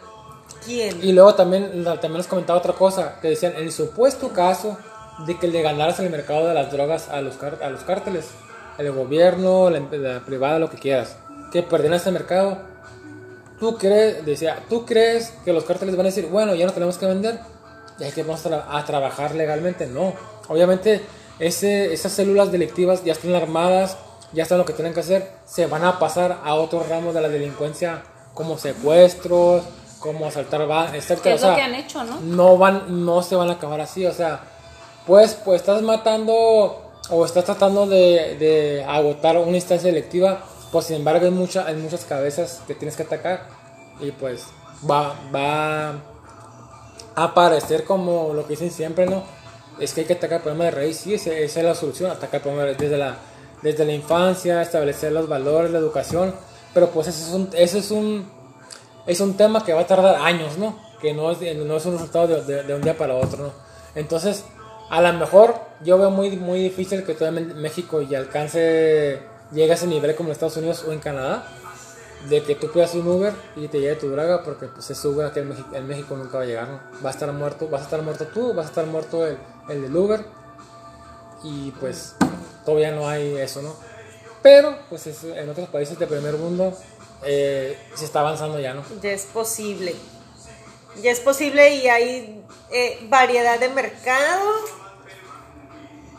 ¿Quién? 0.66 1.00
Y 1.04 1.12
luego 1.12 1.36
también, 1.36 1.84
también 1.84 2.18
les 2.18 2.28
comentaba 2.28 2.58
otra 2.60 2.74
cosa, 2.74 3.20
que 3.22 3.30
decían, 3.30 3.54
en 3.56 3.64
el 3.64 3.72
supuesto 3.72 4.30
caso 4.30 4.78
de 5.28 5.38
que 5.38 5.48
le 5.48 5.62
ganaras 5.62 6.00
el 6.00 6.10
mercado 6.10 6.48
de 6.48 6.54
las 6.54 6.72
drogas 6.72 7.10
a 7.10 7.22
los, 7.22 7.36
a 7.44 7.70
los 7.70 7.84
cárteles, 7.84 8.30
el 8.78 8.92
gobierno, 8.92 9.70
la, 9.70 9.80
la 9.92 10.20
privada, 10.22 10.58
lo 10.58 10.70
que 10.70 10.78
quieras, 10.78 11.18
que 11.52 11.64
perdieran 11.64 12.00
ese 12.00 12.12
mercado, 12.12 12.58
¿tú 13.60 13.78
crees, 13.78 14.26
decía, 14.26 14.64
¿tú 14.70 14.86
crees 14.86 15.34
que 15.44 15.54
los 15.54 15.64
cárteles 15.64 15.96
van 15.96 16.06
a 16.06 16.10
decir, 16.10 16.28
bueno, 16.28 16.56
ya 16.56 16.66
no 16.66 16.74
tenemos 16.74 16.98
que 16.98 17.06
vender? 17.06 17.40
Y 18.00 18.04
hay 18.04 18.12
que 18.12 18.24
vamos 18.24 18.46
a, 18.46 18.50
tra- 18.50 18.66
a 18.70 18.86
trabajar 18.86 19.36
legalmente. 19.36 19.86
No. 19.88 20.14
Obviamente, 20.48 21.02
ese, 21.40 21.94
esas 21.94 22.12
células 22.14 22.52
delictivas 22.52 23.04
ya 23.04 23.12
están 23.14 23.36
armadas, 23.36 23.98
ya 24.34 24.44
están 24.44 24.58
lo 24.58 24.66
que 24.66 24.74
tienen 24.74 24.94
que 24.94 25.02
hacer. 25.02 25.32
Se 25.46 25.66
van 25.66 25.84
a 25.84 26.00
pasar 26.00 26.40
a 26.44 26.54
otros 26.56 26.88
ramos 26.88 27.14
de 27.14 27.22
la 27.22 27.30
delincuencia, 27.30 28.04
como 28.34 28.58
secuestros, 28.58 29.64
como 30.00 30.26
asaltar 30.28 30.66
bancos, 30.66 30.96
etc. 30.96 31.26
Es 31.26 31.36
O 31.36 31.38
sea, 31.40 31.50
lo 31.50 31.56
que 31.58 31.62
han 31.62 31.76
hecho, 31.76 32.04
¿no? 32.06 32.20
no 32.22 32.58
van 32.58 33.06
no 33.06 33.22
se 33.22 33.36
van 33.36 33.50
a 33.50 33.54
acabar 33.54 33.82
así 33.82 34.06
o 34.06 34.14
sea 34.14 34.40
pues 35.06 35.34
pues 35.44 35.60
estás 35.60 35.82
matando 35.82 36.92
o 37.10 37.26
estás 37.26 37.44
tratando 37.44 37.86
de, 37.86 38.38
de 38.40 38.86
agotar 38.88 39.38
una 39.38 39.58
instancia 39.58 39.90
electiva 39.90 40.42
pues 40.72 40.86
sin 40.86 40.98
embargo 40.98 41.26
hay 41.26 41.32
mucha 41.32 41.66
hay 41.66 41.76
muchas 41.76 42.06
cabezas 42.06 42.62
que 42.68 42.76
tienes 42.76 42.96
que 42.96 43.04
atacar 43.04 43.48
y 44.00 44.12
pues 44.12 44.46
va 44.90 45.16
va 45.34 45.90
a 45.90 45.94
aparecer 47.16 47.84
como 47.84 48.34
lo 48.34 48.44
que 48.44 48.52
dicen 48.52 48.72
siempre 48.72 49.06
no 49.06 49.24
es 49.80 49.94
que 49.94 50.02
hay 50.02 50.08
que 50.08 50.14
atacar 50.14 50.38
el 50.38 50.44
problema 50.44 50.66
de 50.66 50.72
raíz 50.72 50.98
sí 50.98 51.14
esa, 51.14 51.32
es 51.34 51.56
la 51.58 51.76
solución 51.76 52.12
atacar 52.12 52.36
el 52.36 52.42
problema 52.42 52.64
de- 52.66 52.76
desde 52.76 52.98
la 52.98 53.16
desde 53.62 53.86
la 53.86 53.94
infancia 53.94 54.62
establecer 54.62 55.12
los 55.12 55.28
valores 55.28 55.72
la 55.72 55.80
educación 55.80 56.34
pero 56.74 56.90
pues 56.92 57.08
ese 57.08 57.24
es 57.28 57.34
un 57.34 57.50
ese 57.54 57.80
es 57.80 57.92
un 57.92 58.30
es 59.08 59.20
un 59.22 59.36
tema 59.36 59.64
que 59.66 59.74
va 59.74 59.82
a 59.82 59.88
tardar 59.88 60.18
años, 60.18 60.60
¿no? 60.60 60.78
Que 61.02 61.16
no 61.16 61.32
es, 61.32 61.40
no 61.42 61.78
es 61.78 61.86
un 61.88 61.94
resultado 61.94 62.28
de, 62.28 62.44
de- 62.44 62.62
de 62.64 62.76
un 62.76 62.82
día 62.82 62.96
para 62.96 63.16
otro, 63.16 63.44
¿no? 63.46 63.52
Entonces, 63.96 64.46
a 64.92 65.02
lo 65.02 65.12
mejor 65.14 65.56
yo 65.84 65.98
veo 65.98 66.12
muy, 66.12 66.38
muy 66.38 66.60
difícil 66.60 67.04
que 67.04 67.16
todavía 67.16 67.42
México 67.56 68.04
ya 68.04 68.20
alcance, 68.20 69.20
llegue 69.52 69.72
a 69.72 69.76
ese 69.76 69.88
nivel 69.88 70.16
como 70.16 70.30
en 70.30 70.34
Estados 70.34 70.58
Unidos 70.58 70.84
o 70.88 70.92
en 70.92 71.00
Canadá, 71.00 71.48
de 72.28 72.44
que 72.44 72.56
tú 72.56 72.70
pidas 72.72 72.94
un 72.96 73.08
Uber 73.08 73.34
y 73.56 73.68
te 73.70 73.80
llegue 73.80 73.96
tu 73.96 74.10
draga, 74.10 74.44
porque 74.44 74.68
pues 74.68 74.90
ese 74.90 75.08
Uber 75.08 75.28
aquí 75.28 75.40
en 75.40 75.50
México, 75.50 75.70
en 75.74 75.88
México 75.88 76.16
nunca 76.18 76.38
va 76.38 76.44
a 76.44 76.48
llegar, 76.48 76.68
¿no? 76.68 76.80
Va 77.04 77.10
a 77.10 77.14
estar 77.14 77.32
muerto, 77.32 77.68
vas 77.70 77.82
a 77.82 77.84
estar 77.86 78.02
muerto 78.02 78.28
tú, 78.28 78.54
vas 78.54 78.66
a 78.66 78.70
estar 78.70 78.86
muerto 78.86 79.26
el, 79.26 79.38
el 79.70 79.82
del 79.84 79.96
Uber, 79.96 80.26
y 81.44 81.72
pues 81.80 82.16
todavía 82.66 82.92
no 82.92 83.08
hay 83.08 83.38
eso, 83.38 83.62
¿no? 83.62 83.74
Pero, 84.42 84.78
pues 84.90 85.08
es- 85.08 85.24
en 85.24 85.50
otros 85.50 85.70
países 85.70 85.98
de 85.98 86.08
primer 86.08 86.36
mundo 86.36 86.74
eh, 87.24 87.78
se 87.96 88.06
está 88.06 88.20
avanzando 88.22 88.60
ya, 88.60 88.74
¿no? 88.74 88.84
Ya 89.02 89.12
es 89.12 89.24
posible. 89.26 89.96
Ya 91.02 91.12
es 91.12 91.20
posible 91.22 91.76
y 91.76 91.88
hay 91.88 92.44
eh, 92.72 93.00
variedad 93.10 93.60
de 93.60 93.70
mercado 93.70 94.50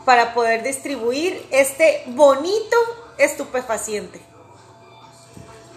para 0.05 0.33
poder 0.33 0.63
distribuir 0.63 1.45
este 1.51 2.03
bonito 2.07 2.75
estupefaciente. 3.25 4.19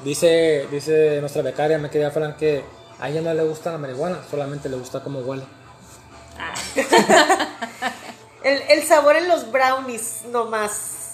Dice, 0.04 0.66
dice 0.70 1.18
nuestra 1.20 1.42
becaria, 1.42 1.78
me 1.78 1.90
quería 1.90 2.10
Fran, 2.10 2.36
que 2.36 2.64
a 3.00 3.08
ella 3.08 3.22
no 3.22 3.32
le 3.32 3.42
gusta 3.44 3.72
la 3.72 3.78
marihuana, 3.78 4.20
solamente 4.30 4.68
le 4.68 4.76
gusta 4.76 5.02
cómo 5.02 5.20
huele. 5.20 5.44
El, 8.42 8.60
el 8.68 8.82
sabor 8.82 9.16
en 9.16 9.26
los 9.28 9.50
brownies 9.50 10.22
nomás. 10.30 11.12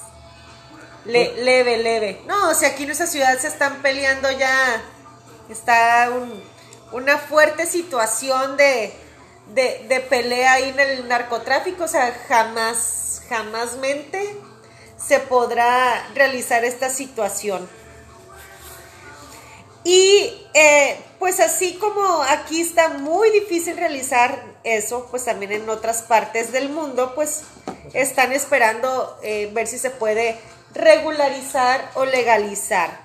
Le- 1.05 1.45
leve, 1.45 1.79
leve. 1.79 2.23
No, 2.27 2.51
o 2.51 2.55
sea, 2.55 2.71
aquí 2.71 2.83
en 2.83 2.91
esa 2.91 3.07
ciudad 3.07 3.39
se 3.39 3.47
están 3.47 3.83
peleando 3.83 4.29
ya. 4.33 4.83
Está 5.49 6.11
un- 6.11 6.43
una 6.93 7.19
fuerte 7.19 7.67
situación 7.67 8.57
de, 8.57 8.93
de, 9.55 9.87
de 9.89 10.01
pelea 10.01 10.55
ahí 10.55 10.71
en 10.71 10.81
el 10.81 11.07
narcotráfico. 11.09 11.85
O 11.85 11.89
sea, 11.89 12.13
jamás, 12.29 13.23
jamás 13.29 13.77
mente 13.77 14.37
se 15.07 15.19
podrá 15.19 16.07
realizar 16.15 16.65
esta 16.65 16.91
situación. 16.91 17.69
Y 19.83 20.47
eh, 20.55 21.01
pues 21.19 21.41
así 21.41 21.75
como 21.75 22.23
aquí 22.23 22.61
está 22.61 22.89
muy 22.91 23.31
difícil 23.31 23.77
realizar 23.77 24.45
eso, 24.63 25.09
pues 25.11 25.25
también 25.25 25.53
en 25.53 25.69
otras 25.69 26.03
partes 26.03 26.53
del 26.53 26.69
mundo, 26.69 27.15
pues 27.15 27.43
están 27.95 28.33
esperando 28.33 29.19
eh, 29.23 29.51
ver 29.53 29.67
si 29.67 29.79
se 29.79 29.91
puede 29.91 30.39
regularizar 30.75 31.91
o 31.95 32.05
legalizar. 32.05 33.01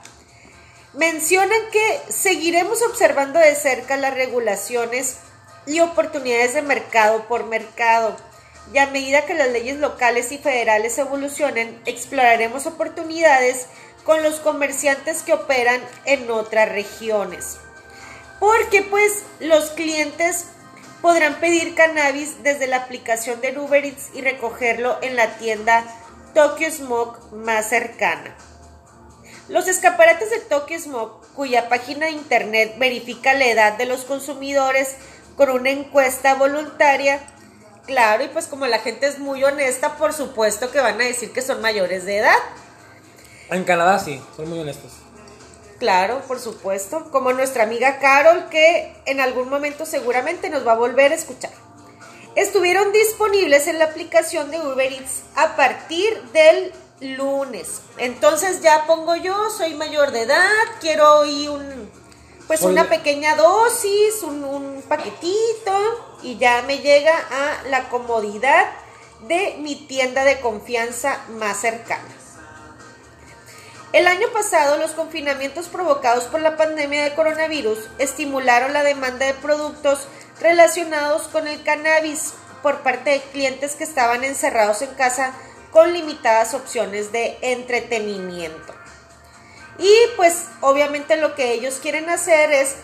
Mencionan 0.93 1.59
que 1.71 2.01
seguiremos 2.09 2.81
observando 2.83 3.39
de 3.39 3.55
cerca 3.55 3.97
las 3.97 4.13
regulaciones 4.13 5.17
y 5.65 5.79
oportunidades 5.79 6.53
de 6.53 6.61
mercado 6.61 7.27
por 7.27 7.45
mercado. 7.45 8.15
Y 8.73 8.77
a 8.77 8.87
medida 8.87 9.25
que 9.25 9.33
las 9.33 9.49
leyes 9.49 9.77
locales 9.77 10.31
y 10.31 10.37
federales 10.37 10.97
evolucionen, 10.97 11.79
exploraremos 11.85 12.65
oportunidades 12.65 13.67
con 14.03 14.21
los 14.23 14.35
comerciantes 14.35 15.23
que 15.23 15.33
operan 15.33 15.81
en 16.05 16.29
otras 16.29 16.69
regiones. 16.69 17.57
Porque 18.39 18.81
pues 18.83 19.23
los 19.39 19.71
clientes 19.71 20.47
podrán 21.01 21.39
pedir 21.39 21.75
cannabis 21.75 22.41
desde 22.43 22.67
la 22.67 22.77
aplicación 22.77 23.41
de 23.41 23.57
Uber 23.57 23.85
Eats 23.85 24.09
y 24.13 24.21
recogerlo 24.21 24.97
en 25.01 25.15
la 25.15 25.37
tienda 25.37 25.83
Tokyo 26.33 26.69
Smoke 26.71 27.31
más 27.31 27.69
cercana. 27.69 28.35
Los 29.47 29.67
escaparates 29.67 30.31
de 30.31 30.39
Tokyo 30.39 30.79
Smoke, 30.79 31.27
cuya 31.35 31.69
página 31.69 32.07
de 32.07 32.13
internet 32.13 32.75
verifica 32.79 33.33
la 33.33 33.45
edad 33.45 33.73
de 33.77 33.85
los 33.85 34.03
consumidores 34.03 34.95
con 35.35 35.49
una 35.51 35.69
encuesta 35.69 36.33
voluntaria, 36.33 37.21
claro, 37.85 38.23
y 38.23 38.27
pues 38.27 38.47
como 38.47 38.65
la 38.67 38.79
gente 38.79 39.07
es 39.07 39.19
muy 39.19 39.43
honesta, 39.43 39.97
por 39.97 40.13
supuesto 40.13 40.71
que 40.71 40.79
van 40.79 40.99
a 40.99 41.05
decir 41.05 41.31
que 41.31 41.41
son 41.41 41.61
mayores 41.61 42.05
de 42.05 42.17
edad. 42.17 42.37
En 43.49 43.63
Canadá 43.63 43.99
sí, 43.99 44.21
son 44.35 44.49
muy 44.49 44.59
honestos. 44.59 44.91
Claro, 45.79 46.21
por 46.27 46.39
supuesto, 46.39 47.11
como 47.11 47.33
nuestra 47.33 47.63
amiga 47.63 47.99
Carol, 47.99 48.47
que 48.49 48.95
en 49.05 49.19
algún 49.19 49.49
momento 49.49 49.85
seguramente 49.85 50.49
nos 50.49 50.65
va 50.65 50.71
a 50.71 50.77
volver 50.77 51.11
a 51.11 51.15
escuchar. 51.15 51.51
Estuvieron 52.35 52.91
disponibles 52.91 53.67
en 53.67 53.79
la 53.79 53.85
aplicación 53.85 54.51
de 54.51 54.59
Uber 54.59 54.91
Eats 54.91 55.23
a 55.35 55.55
partir 55.55 56.21
del 56.33 56.71
lunes. 57.01 57.81
Entonces 57.97 58.61
ya 58.61 58.85
pongo 58.87 59.15
yo, 59.15 59.49
soy 59.49 59.73
mayor 59.73 60.11
de 60.11 60.21
edad, 60.21 60.49
quiero 60.79 61.25
ir 61.25 61.49
un, 61.49 61.89
pues 62.47 62.61
Oye. 62.61 62.73
una 62.73 62.89
pequeña 62.89 63.35
dosis, 63.35 64.23
un, 64.23 64.43
un 64.43 64.83
paquetito 64.87 66.17
y 66.23 66.37
ya 66.37 66.61
me 66.63 66.79
llega 66.79 67.13
a 67.17 67.67
la 67.69 67.89
comodidad 67.89 68.65
de 69.27 69.55
mi 69.59 69.75
tienda 69.75 70.23
de 70.23 70.39
confianza 70.39 71.21
más 71.29 71.57
cercana. 71.57 72.03
El 73.93 74.07
año 74.07 74.27
pasado, 74.33 74.77
los 74.77 74.91
confinamientos 74.91 75.69
provocados 75.69 76.25
por 76.25 76.41
la 76.41 76.57
pandemia 76.57 77.05
de 77.05 77.15
coronavirus 77.15 77.79
estimularon 77.97 78.73
la 78.73 78.83
demanda 78.83 79.25
de 79.25 79.33
productos 79.35 80.07
relacionados 80.41 81.29
con 81.29 81.47
el 81.47 81.63
cannabis 81.63 82.33
por 82.61 82.81
parte 82.81 83.11
de 83.11 83.21
clientes 83.21 83.75
que 83.75 83.85
estaban 83.85 84.25
encerrados 84.25 84.81
en 84.81 84.93
casa 84.95 85.31
con 85.71 85.93
limitadas 85.93 86.53
opciones 86.53 87.13
de 87.13 87.37
entretenimiento. 87.41 88.74
Y 89.77 89.93
pues 90.15 90.45
obviamente 90.61 91.17
lo 91.17 91.35
que 91.35 91.53
ellos 91.53 91.79
quieren 91.81 92.09
hacer 92.09 92.51
es 92.51 92.75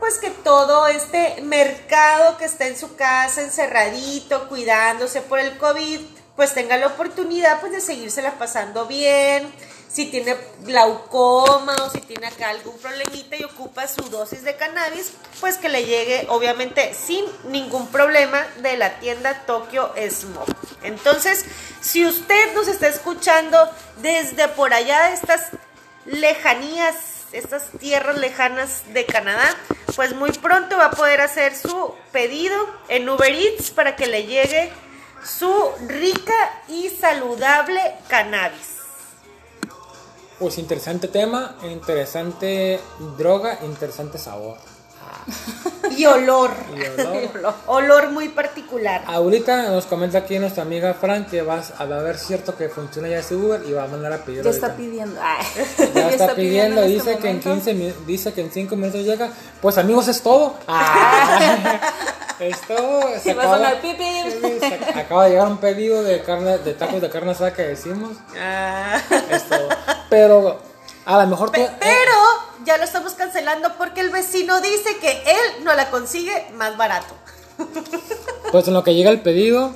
pues 0.00 0.18
que 0.18 0.30
todo 0.30 0.88
este 0.88 1.40
mercado 1.42 2.36
que 2.36 2.44
está 2.44 2.66
en 2.66 2.76
su 2.76 2.96
casa 2.96 3.42
encerradito, 3.42 4.48
cuidándose 4.48 5.20
por 5.20 5.38
el 5.38 5.56
COVID, 5.58 6.00
pues 6.34 6.54
tenga 6.54 6.76
la 6.76 6.88
oportunidad 6.88 7.60
pues 7.60 7.72
de 7.72 7.80
seguírsela 7.80 8.32
pasando 8.38 8.86
bien. 8.86 9.52
Si 9.88 10.06
tiene 10.06 10.36
glaucoma 10.62 11.76
o 11.84 11.90
si 11.90 12.00
tiene 12.00 12.26
acá 12.26 12.48
algún 12.48 12.76
problemita 12.78 13.36
y 13.36 13.44
ocupa 13.44 13.86
su 13.86 14.02
dosis 14.08 14.42
de 14.42 14.56
cannabis, 14.56 15.12
pues 15.38 15.58
que 15.58 15.68
le 15.68 15.84
llegue 15.84 16.26
obviamente 16.30 16.94
sin 16.94 17.24
ningún 17.44 17.86
problema 17.88 18.44
de 18.62 18.78
la 18.78 18.98
tienda 19.00 19.44
Tokyo 19.44 19.92
Smoke. 20.10 20.56
Entonces, 20.82 21.44
si 21.82 22.06
usted 22.06 22.54
nos 22.54 22.68
está 22.68 22.88
escuchando 22.88 23.70
desde 24.00 24.48
por 24.48 24.72
allá 24.72 25.08
de 25.08 25.14
estas 25.14 25.50
lejanías, 26.04 26.96
estas 27.32 27.70
tierras 27.78 28.18
lejanas 28.18 28.82
de 28.92 29.06
Canadá, 29.06 29.56
pues 29.96 30.14
muy 30.14 30.30
pronto 30.32 30.76
va 30.76 30.86
a 30.86 30.90
poder 30.90 31.20
hacer 31.20 31.54
su 31.56 31.94
pedido 32.12 32.56
en 32.88 33.08
Uber 33.08 33.32
Eats 33.32 33.70
para 33.70 33.96
que 33.96 34.06
le 34.06 34.26
llegue 34.26 34.70
su 35.24 35.52
rica 35.86 36.34
y 36.68 36.88
saludable 36.88 37.80
cannabis. 38.08 38.78
Pues 40.38 40.58
interesante 40.58 41.08
tema, 41.08 41.56
interesante 41.62 42.80
droga, 43.16 43.60
interesante 43.62 44.18
sabor. 44.18 44.58
Y 45.96 46.06
olor. 46.06 46.50
Y 46.74 47.00
olor. 47.36 47.54
olor 47.66 48.10
muy 48.10 48.28
particular. 48.30 49.02
Ahorita 49.06 49.68
nos 49.68 49.84
comenta 49.86 50.18
aquí 50.18 50.38
nuestra 50.38 50.62
amiga 50.62 50.94
Fran 50.94 51.26
que 51.26 51.42
vas 51.42 51.72
a 51.78 51.84
ver 51.84 52.16
cierto 52.18 52.56
que 52.56 52.68
funciona 52.70 53.08
ya 53.08 53.18
ese 53.18 53.34
Uber 53.36 53.60
y 53.68 53.72
va 53.72 53.84
a 53.84 53.86
mandar 53.88 54.12
a 54.12 54.18
pedir 54.18 54.42
Ya 54.42 54.50
está 54.50 54.74
pidiendo. 54.74 55.20
Ay. 55.22 55.46
Ya 55.94 56.08
está 56.08 56.34
pidiendo, 56.34 56.82
en 56.82 56.88
dice 56.88 57.10
este 57.12 57.22
que 57.22 57.28
en 57.30 57.36
momento. 57.40 57.50
15 57.70 57.74
mi- 57.74 57.94
dice 58.06 58.32
que 58.32 58.40
en 58.40 58.50
5 58.50 58.76
minutos 58.76 59.02
llega. 59.04 59.30
Pues 59.60 59.76
amigos, 59.78 60.08
es 60.08 60.22
todo. 60.22 60.54
Ah, 60.66 61.80
es 62.40 62.60
todo. 62.62 63.02
Se 63.22 63.30
a 63.30 63.34
acaba- 63.34 63.80
pi. 63.82 63.96
se 64.60 64.98
acaba 64.98 65.24
de 65.24 65.30
llegar 65.30 65.48
un 65.48 65.58
pedido 65.58 66.02
de 66.02 66.22
carne 66.22 66.58
de 66.58 66.74
tacos 66.74 67.00
de 67.02 67.10
carne 67.10 67.32
asada 67.32 67.52
que 67.52 67.62
decimos. 67.62 68.16
Ah. 68.40 68.98
Es 69.30 69.44
todo. 69.48 69.68
Pero 70.08 70.60
a 71.04 71.18
lo 71.22 71.26
mejor 71.26 71.50
tú- 71.50 71.60
Pe- 71.60 71.70
Pero 71.80 72.12
ya 72.64 72.76
lo 72.78 72.84
estamos 72.84 73.14
cancelando 73.14 73.74
porque 73.76 74.00
el 74.00 74.10
vecino 74.10 74.60
dice 74.60 74.96
que 75.00 75.22
él 75.26 75.64
no 75.64 75.74
la 75.74 75.90
consigue 75.90 76.46
más 76.54 76.76
barato. 76.76 77.14
Pues 78.50 78.68
en 78.68 78.74
lo 78.74 78.84
que 78.84 78.94
llega 78.94 79.08
el 79.10 79.22
pedido, 79.22 79.72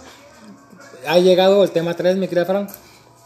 ha 1.07 1.19
llegado 1.19 1.65
el 1.65 1.71
tema 1.71 1.95
3, 1.95 2.17
mi 2.17 2.29
querida 2.29 2.45
Fran. 2.45 2.69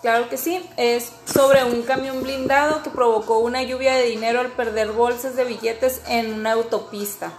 Claro 0.00 0.28
que 0.28 0.36
sí, 0.36 0.64
es 0.76 1.10
sobre 1.32 1.64
un 1.64 1.82
camión 1.82 2.22
blindado 2.22 2.82
que 2.84 2.90
provocó 2.90 3.38
una 3.40 3.62
lluvia 3.62 3.94
de 3.96 4.04
dinero 4.04 4.40
al 4.40 4.52
perder 4.52 4.92
bolsas 4.92 5.34
de 5.36 5.44
billetes 5.44 6.00
en 6.06 6.32
una 6.34 6.52
autopista. 6.52 7.32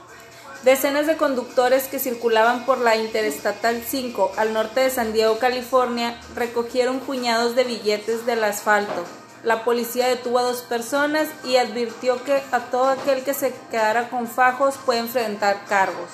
Decenas 0.64 1.08
de 1.08 1.16
conductores 1.18 1.86
que 1.88 2.00
circulaban 2.00 2.66
por 2.66 2.80
la 2.80 2.98
Interestatal 2.98 3.82
5 3.88 4.34
al 4.38 4.54
norte 4.54 4.82
de 4.82 4.90
San 4.92 5.14
Diego, 5.14 5.40
California, 5.40 6.20
recogieron 6.36 7.00
puñados 7.00 7.56
de 7.56 7.64
billetes 7.64 8.26
del 8.26 8.44
asfalto. 8.44 9.06
La 9.44 9.64
policía 9.64 10.08
detuvo 10.08 10.38
a 10.40 10.44
dos 10.44 10.62
personas 10.62 11.28
y 11.44 11.58
advirtió 11.58 12.24
que 12.24 12.44
a 12.52 12.60
todo 12.60 12.90
aquel 12.90 13.24
que 13.24 13.34
se 13.34 13.54
quedara 13.72 14.10
con 14.10 14.28
fajos 14.28 14.76
puede 14.86 15.00
enfrentar 15.00 15.66
cargos. 15.68 16.10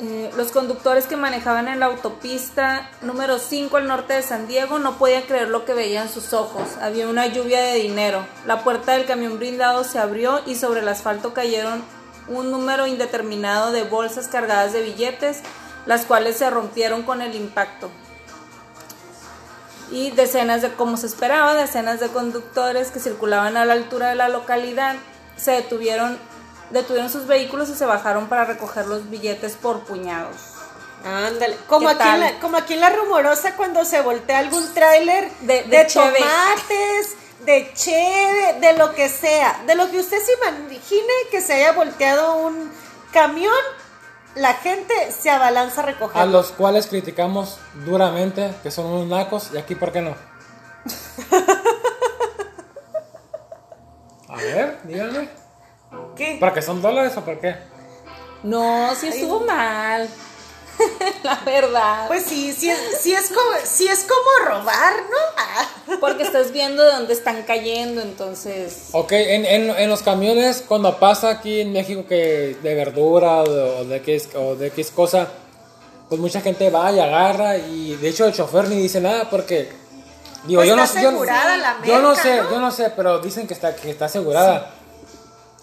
Eh, 0.00 0.30
los 0.36 0.52
conductores 0.52 1.06
que 1.06 1.16
manejaban 1.16 1.66
en 1.66 1.80
la 1.80 1.86
autopista 1.86 2.88
número 3.02 3.40
5 3.40 3.78
al 3.78 3.88
norte 3.88 4.12
de 4.12 4.22
San 4.22 4.46
Diego 4.46 4.78
no 4.78 4.96
podían 4.96 5.24
creer 5.24 5.48
lo 5.48 5.64
que 5.64 5.74
veían 5.74 6.08
sus 6.08 6.32
ojos. 6.34 6.76
Había 6.80 7.08
una 7.08 7.26
lluvia 7.26 7.60
de 7.60 7.74
dinero. 7.76 8.24
La 8.46 8.62
puerta 8.62 8.92
del 8.92 9.06
camión 9.06 9.38
blindado 9.38 9.82
se 9.82 9.98
abrió 9.98 10.40
y 10.46 10.54
sobre 10.54 10.80
el 10.80 10.88
asfalto 10.88 11.34
cayeron 11.34 11.82
un 12.28 12.50
número 12.52 12.86
indeterminado 12.86 13.72
de 13.72 13.82
bolsas 13.82 14.28
cargadas 14.28 14.72
de 14.72 14.82
billetes, 14.82 15.40
las 15.86 16.04
cuales 16.04 16.36
se 16.36 16.48
rompieron 16.48 17.02
con 17.02 17.20
el 17.20 17.34
impacto. 17.34 17.90
Y 19.90 20.10
decenas 20.10 20.62
de, 20.62 20.72
como 20.74 20.96
se 20.96 21.06
esperaba, 21.06 21.54
decenas 21.54 21.98
de 22.00 22.08
conductores 22.08 22.90
que 22.90 23.00
circulaban 23.00 23.56
a 23.56 23.64
la 23.64 23.72
altura 23.72 24.08
de 24.10 24.14
la 24.16 24.28
localidad 24.28 24.96
se 25.36 25.52
detuvieron 25.52 26.18
detuvieron 26.70 27.08
sus 27.10 27.26
vehículos 27.26 27.70
y 27.70 27.74
se 27.74 27.86
bajaron 27.86 28.28
para 28.28 28.44
recoger 28.44 28.86
los 28.86 29.08
billetes 29.08 29.54
por 29.54 29.80
puñados. 29.84 30.36
Ándale, 31.02 31.56
como 31.66 31.88
¿Qué 31.88 31.94
aquí, 31.94 32.08
en 32.08 32.20
la, 32.20 32.40
como 32.40 32.56
aquí 32.58 32.74
en 32.74 32.80
la 32.80 32.90
rumorosa 32.90 33.54
cuando 33.56 33.84
se 33.86 34.02
voltea 34.02 34.40
algún 34.40 34.74
tráiler 34.74 35.30
De- 35.40 35.62
de, 35.62 35.78
de 35.78 35.86
cheve. 35.86 36.18
tomates, 36.18 37.14
de 37.46 37.72
cheve, 37.72 38.58
de 38.60 38.72
lo 38.76 38.94
que 38.94 39.08
sea, 39.08 39.62
de 39.66 39.76
lo 39.76 39.90
que 39.90 39.98
usted 40.00 40.18
se 40.22 40.32
imagine 40.34 41.12
que 41.30 41.40
se 41.40 41.54
haya 41.54 41.72
volteado 41.72 42.36
un 42.36 42.70
camión, 43.12 43.54
la 44.34 44.54
gente 44.54 44.94
se 45.12 45.30
abalanza 45.30 45.80
a 45.80 45.84
A 45.84 45.86
recogerlo. 45.86 46.32
los 46.32 46.52
cuales 46.52 46.86
criticamos 46.86 47.58
duramente 47.84 48.52
que 48.62 48.70
son 48.70 48.86
unos 48.86 49.06
nacos, 49.08 49.50
y 49.54 49.58
aquí, 49.58 49.74
¿por 49.74 49.92
qué 49.92 50.00
no? 50.00 50.14
A 54.28 54.36
ver, 54.36 54.78
díganme. 54.84 55.28
¿Qué? 56.14 56.36
¿Para 56.38 56.52
qué 56.52 56.62
son 56.62 56.80
dólares 56.82 57.16
o 57.16 57.24
por 57.24 57.40
qué? 57.40 57.56
No, 58.42 58.94
sí 58.94 59.08
estuvo 59.08 59.40
mal. 59.40 60.08
La 61.22 61.36
verdad. 61.44 62.06
Pues 62.08 62.24
sí, 62.24 62.52
sí, 62.52 62.70
es- 62.70 63.00
sí 63.00 63.12
es 63.14 63.28
como, 63.28 63.50
sí 63.64 63.88
es 63.88 64.04
como 64.04 64.48
robar, 64.50 64.94
¿no? 65.10 65.16
Ah. 65.36 65.96
Porque 66.00 66.22
estás 66.22 66.52
viendo 66.52 66.82
de 66.84 66.92
dónde 66.92 67.12
están 67.12 67.42
cayendo, 67.42 68.00
entonces. 68.02 68.88
Ok, 68.92 69.12
en, 69.12 69.44
en, 69.44 69.70
en 69.70 69.88
los 69.90 70.02
camiones, 70.02 70.62
cuando 70.66 70.98
pasa 70.98 71.30
aquí 71.30 71.60
en 71.60 71.72
México 71.72 72.04
que 72.08 72.56
de 72.62 72.74
verdura 72.74 73.42
o 73.42 73.48
de, 73.50 73.62
o 73.62 73.84
de 73.84 73.96
X, 73.96 74.28
o 74.36 74.54
de 74.54 74.66
X 74.68 74.90
cosa, 74.90 75.28
pues 76.08 76.20
mucha 76.20 76.40
gente 76.40 76.70
va 76.70 76.92
y 76.92 77.00
agarra 77.00 77.56
y 77.56 77.96
de 77.96 78.08
hecho 78.08 78.26
el 78.26 78.32
chofer 78.32 78.68
ni 78.68 78.76
dice 78.76 79.00
nada 79.00 79.28
porque... 79.30 79.70
Digo, 80.44 80.60
Pues 80.60 80.68
yo 80.68 80.76
no 80.76 80.84
yo, 80.84 81.08
asegurada 81.08 81.56
la 81.56 81.76
yo 81.84 82.00
no 82.00 82.08
merca, 82.10 82.22
sé, 82.22 82.36
¿no? 82.42 82.50
yo 82.52 82.60
no 82.60 82.70
sé, 82.70 82.90
pero 82.94 83.18
dicen 83.18 83.46
que 83.48 83.54
está, 83.54 83.74
que 83.74 83.90
está 83.90 84.04
asegurada. 84.04 84.70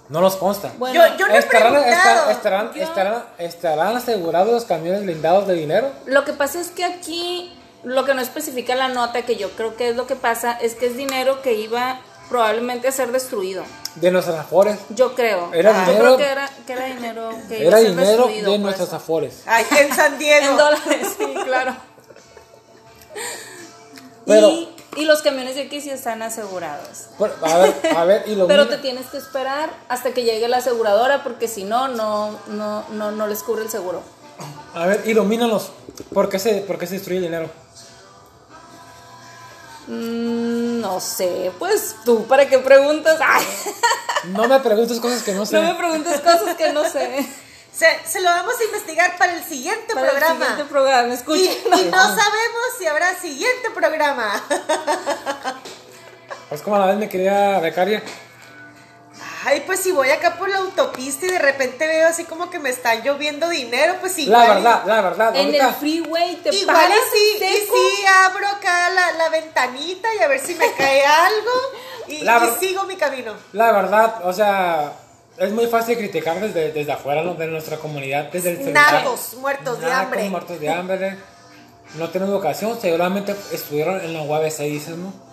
No 0.10 0.22
nos 0.22 0.36
consta. 0.36 0.72
Bueno, 0.78 0.96
yo, 1.08 1.18
yo 1.18 1.28
no 1.28 1.34
¿Estarán, 1.36 1.76
estar- 1.78 2.30
estarán, 2.32 2.74
Yo- 2.74 2.84
estarán, 2.84 3.24
estarán 3.40 3.98
asegurados 3.98 4.52
los 4.52 4.66
camiones 4.66 5.04
blindados 5.04 5.48
de 5.48 5.56
dinero? 5.56 5.90
lo 6.06 6.24
que 6.26 6.34
pasa 6.34 6.60
es 6.60 6.70
que 6.70 6.84
aquí 6.86 7.52
lo 7.84 8.06
que 8.06 8.14
no 8.14 8.22
especifica 8.22 8.76
la 8.76 8.88
nota, 8.90 9.24
que 9.24 9.36
yo 9.36 9.50
creo 9.52 9.76
que 9.76 9.90
es 9.90 9.96
lo 9.96 10.06
que 10.08 10.16
pasa, 10.16 10.54
es 10.62 10.76
que 10.76 10.88
es 10.88 10.96
dinero 10.98 11.42
que 11.42 11.54
iba 11.54 12.00
probablemente 12.30 12.88
a 12.88 12.92
ser 12.92 13.12
destruido. 13.12 13.64
De 13.96 14.12
nuestros 14.12 14.38
afores. 14.38 14.78
Yo 14.90 15.16
creo. 15.16 15.52
Era 15.54 15.72
yo 15.72 15.80
dinero- 15.92 16.16
creo 16.16 16.18
que 16.18 16.26
era, 16.32 16.50
que 16.68 16.74
era 16.74 16.86
dinero 16.86 17.30
que 17.48 17.60
iba 17.60 17.68
Era 17.68 17.78
a 17.78 17.80
ser 17.82 17.90
dinero 17.90 18.10
destruido. 18.10 18.52
de 18.52 18.58
por 18.58 18.60
nuestros 18.66 18.88
eso. 18.90 18.96
afores. 18.98 19.42
Ay, 19.46 19.66
en 19.80 19.94
San 19.96 20.18
Diego. 20.20 20.46
En 20.52 20.58
dólares, 20.58 21.08
sí, 21.18 21.34
claro. 21.46 21.76
Pero- 24.26 24.50
y, 24.50 24.75
y 24.96 25.06
los 25.06 25.22
camiones 25.22 25.56
de 25.56 25.64
aquí 25.64 25.82
sí 25.82 25.90
están 25.90 26.22
asegurados. 26.22 27.08
Pero, 27.20 27.34
A 27.42 27.58
ver, 27.58 27.76
a 27.96 28.06
ver, 28.06 28.24
y 28.28 28.36
lo 28.36 28.48
Pero 28.48 28.68
te 28.68 28.78
tienes 28.78 29.08
que 29.08 29.18
esperar 29.18 29.70
hasta 29.90 30.12
que 30.14 30.24
llegue 30.24 30.48
la 30.48 30.58
aseguradora 30.58 31.24
porque 31.24 31.48
si 31.48 31.64
no, 31.64 31.88
no, 31.88 32.38
no, 32.48 32.86
no, 32.92 33.12
no 33.12 33.28
les 33.28 33.44
cubre 33.44 33.64
el 33.64 33.70
seguro. 33.70 34.02
A 34.74 34.86
ver, 34.86 35.04
ilumínanos. 35.06 35.72
¿Por 36.14 36.28
qué 36.30 36.40
se, 36.40 36.56
por 36.62 36.78
qué 36.78 36.88
se 36.88 36.96
destruye 36.96 37.18
el 37.20 37.24
dinero? 37.26 37.50
Mm, 39.88 40.82
no 40.82 41.00
sé, 41.00 41.52
pues 41.60 41.96
tú, 42.04 42.26
¿para 42.26 42.48
qué 42.48 42.58
preguntas? 42.60 43.20
Ay, 43.26 43.46
No 44.30 44.48
me 44.48 44.60
preguntes 44.60 45.00
cosas 45.00 45.22
que 45.24 45.34
no 45.34 45.46
sé. 45.46 45.56
no 45.56 45.62
me 45.62 45.76
preguntes 45.76 46.20
cosas 46.22 46.56
que 46.56 46.74
no 46.74 46.84
sé. 46.90 47.26
Se, 47.78 47.88
se 48.08 48.22
lo 48.22 48.30
vamos 48.30 48.54
a 48.60 48.64
investigar 48.64 49.18
para 49.18 49.34
el 49.34 49.44
siguiente 49.44 49.94
Para 49.94 50.06
el 50.08 50.12
programa. 50.12 50.40
siguiente 50.46 50.66
programa, 50.72 51.08
y, 51.10 51.14
escuchen. 51.14 51.52
y 51.78 51.84
no 51.92 51.98
sabemos 52.04 52.64
si 52.80 52.88
habrá 52.88 53.14
siguiente 53.20 53.70
programa. 53.72 54.42
Es 56.52 56.62
como 56.62 56.78
la 56.78 56.86
vez 56.86 56.98
me 56.98 57.10
quería 57.10 57.60
becaria. 57.60 58.04
Ay, 59.46 59.64
pues 59.66 59.80
si 59.80 59.92
voy 59.92 60.10
acá 60.10 60.38
por 60.38 60.48
la 60.50 60.58
autopista 60.58 61.26
y 61.26 61.30
de 61.30 61.40
repente 61.40 61.88
veo 61.88 62.08
así 62.08 62.24
como 62.24 62.50
que 62.50 62.60
me 62.60 62.70
está 62.70 62.96
lloviendo 62.96 63.50
dinero, 63.50 63.96
pues 64.00 64.18
igual. 64.20 64.48
La 64.48 64.54
verdad, 64.56 64.84
la 64.86 65.02
verdad. 65.02 65.36
En 65.36 65.46
ahorita, 65.48 65.68
el 65.70 65.76
freeway 65.76 66.36
te 66.38 66.56
Igual 66.56 66.76
paras 66.78 66.98
y 67.14 67.40
sí, 67.40 67.46
y 67.46 67.68
sí 67.68 68.06
abro 68.08 68.48
acá 68.48 68.90
la, 68.92 69.12
la 69.14 69.30
ventanita 69.30 70.08
y 70.16 70.20
a 70.24 70.28
ver 70.28 70.40
si 70.40 70.56
me 70.56 70.72
cae 70.74 71.06
algo 71.06 71.52
y, 72.08 72.24
La 72.24 72.38
y 72.38 72.40
ver- 72.42 72.60
sigo 72.60 72.84
mi 72.84 72.96
camino. 72.96 73.34
la 73.54 73.72
verdad, 73.72 74.22
o 74.24 74.34
sea, 74.34 74.94
es 75.38 75.52
muy 75.52 75.68
fácil 75.68 75.98
criticar 75.98 76.40
desde, 76.40 76.72
desde 76.72 76.92
afuera, 76.92 77.24
¿no? 77.24 77.34
de 77.36 77.48
nuestra 77.48 77.78
comunidad, 77.78 78.32
desde 78.32 78.52
el. 78.52 78.74
Nacos, 78.74 79.36
muertos 79.36 79.80
de 79.80 79.92
hambre. 79.92 80.30
muertos 80.30 80.60
de 80.60 80.70
hambre. 80.70 81.18
No 81.96 82.10
tienen 82.10 82.30
educación, 82.30 82.78
seguramente 82.82 83.36
estuvieron 83.52 84.02
en 84.02 84.14
la 84.14 84.22
UABC, 84.24 84.60
dices, 84.62 84.98
¿no? 84.98 85.14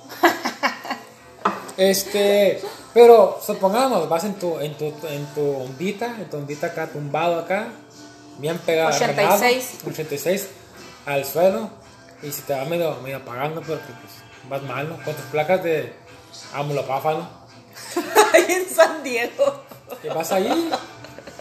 Este, 1.78 2.60
pero 2.92 3.40
supongamos, 3.44 4.06
vas 4.06 4.24
en 4.24 4.34
tu, 4.34 4.60
en 4.60 4.74
tu, 4.76 4.92
en 5.08 5.24
tu 5.34 5.56
ondita, 5.56 6.14
en 6.18 6.28
tu 6.28 6.36
ondita 6.36 6.66
acá, 6.68 6.86
tumbado 6.86 7.40
acá, 7.40 7.68
bien 8.38 8.58
pegado, 8.58 8.90
86. 8.90 9.08
arreglado, 9.18 9.90
86 9.90 10.48
al 11.06 11.24
suelo, 11.24 11.70
y 12.22 12.30
se 12.30 12.42
te 12.42 12.54
va 12.54 12.66
medio, 12.66 12.94
medio 13.02 13.16
apagando 13.16 13.62
porque 13.62 13.86
pues, 13.86 14.12
vas 14.50 14.62
mal, 14.62 14.90
¿no? 14.90 15.02
Con 15.02 15.14
tus 15.14 15.24
placas 15.24 15.64
de 15.64 15.94
amulopáfano, 16.52 17.26
Ay, 18.34 18.44
en 18.48 18.68
San 18.68 19.02
Diego. 19.02 19.71
Que 20.00 20.08
vas 20.08 20.32
ahí, 20.32 20.70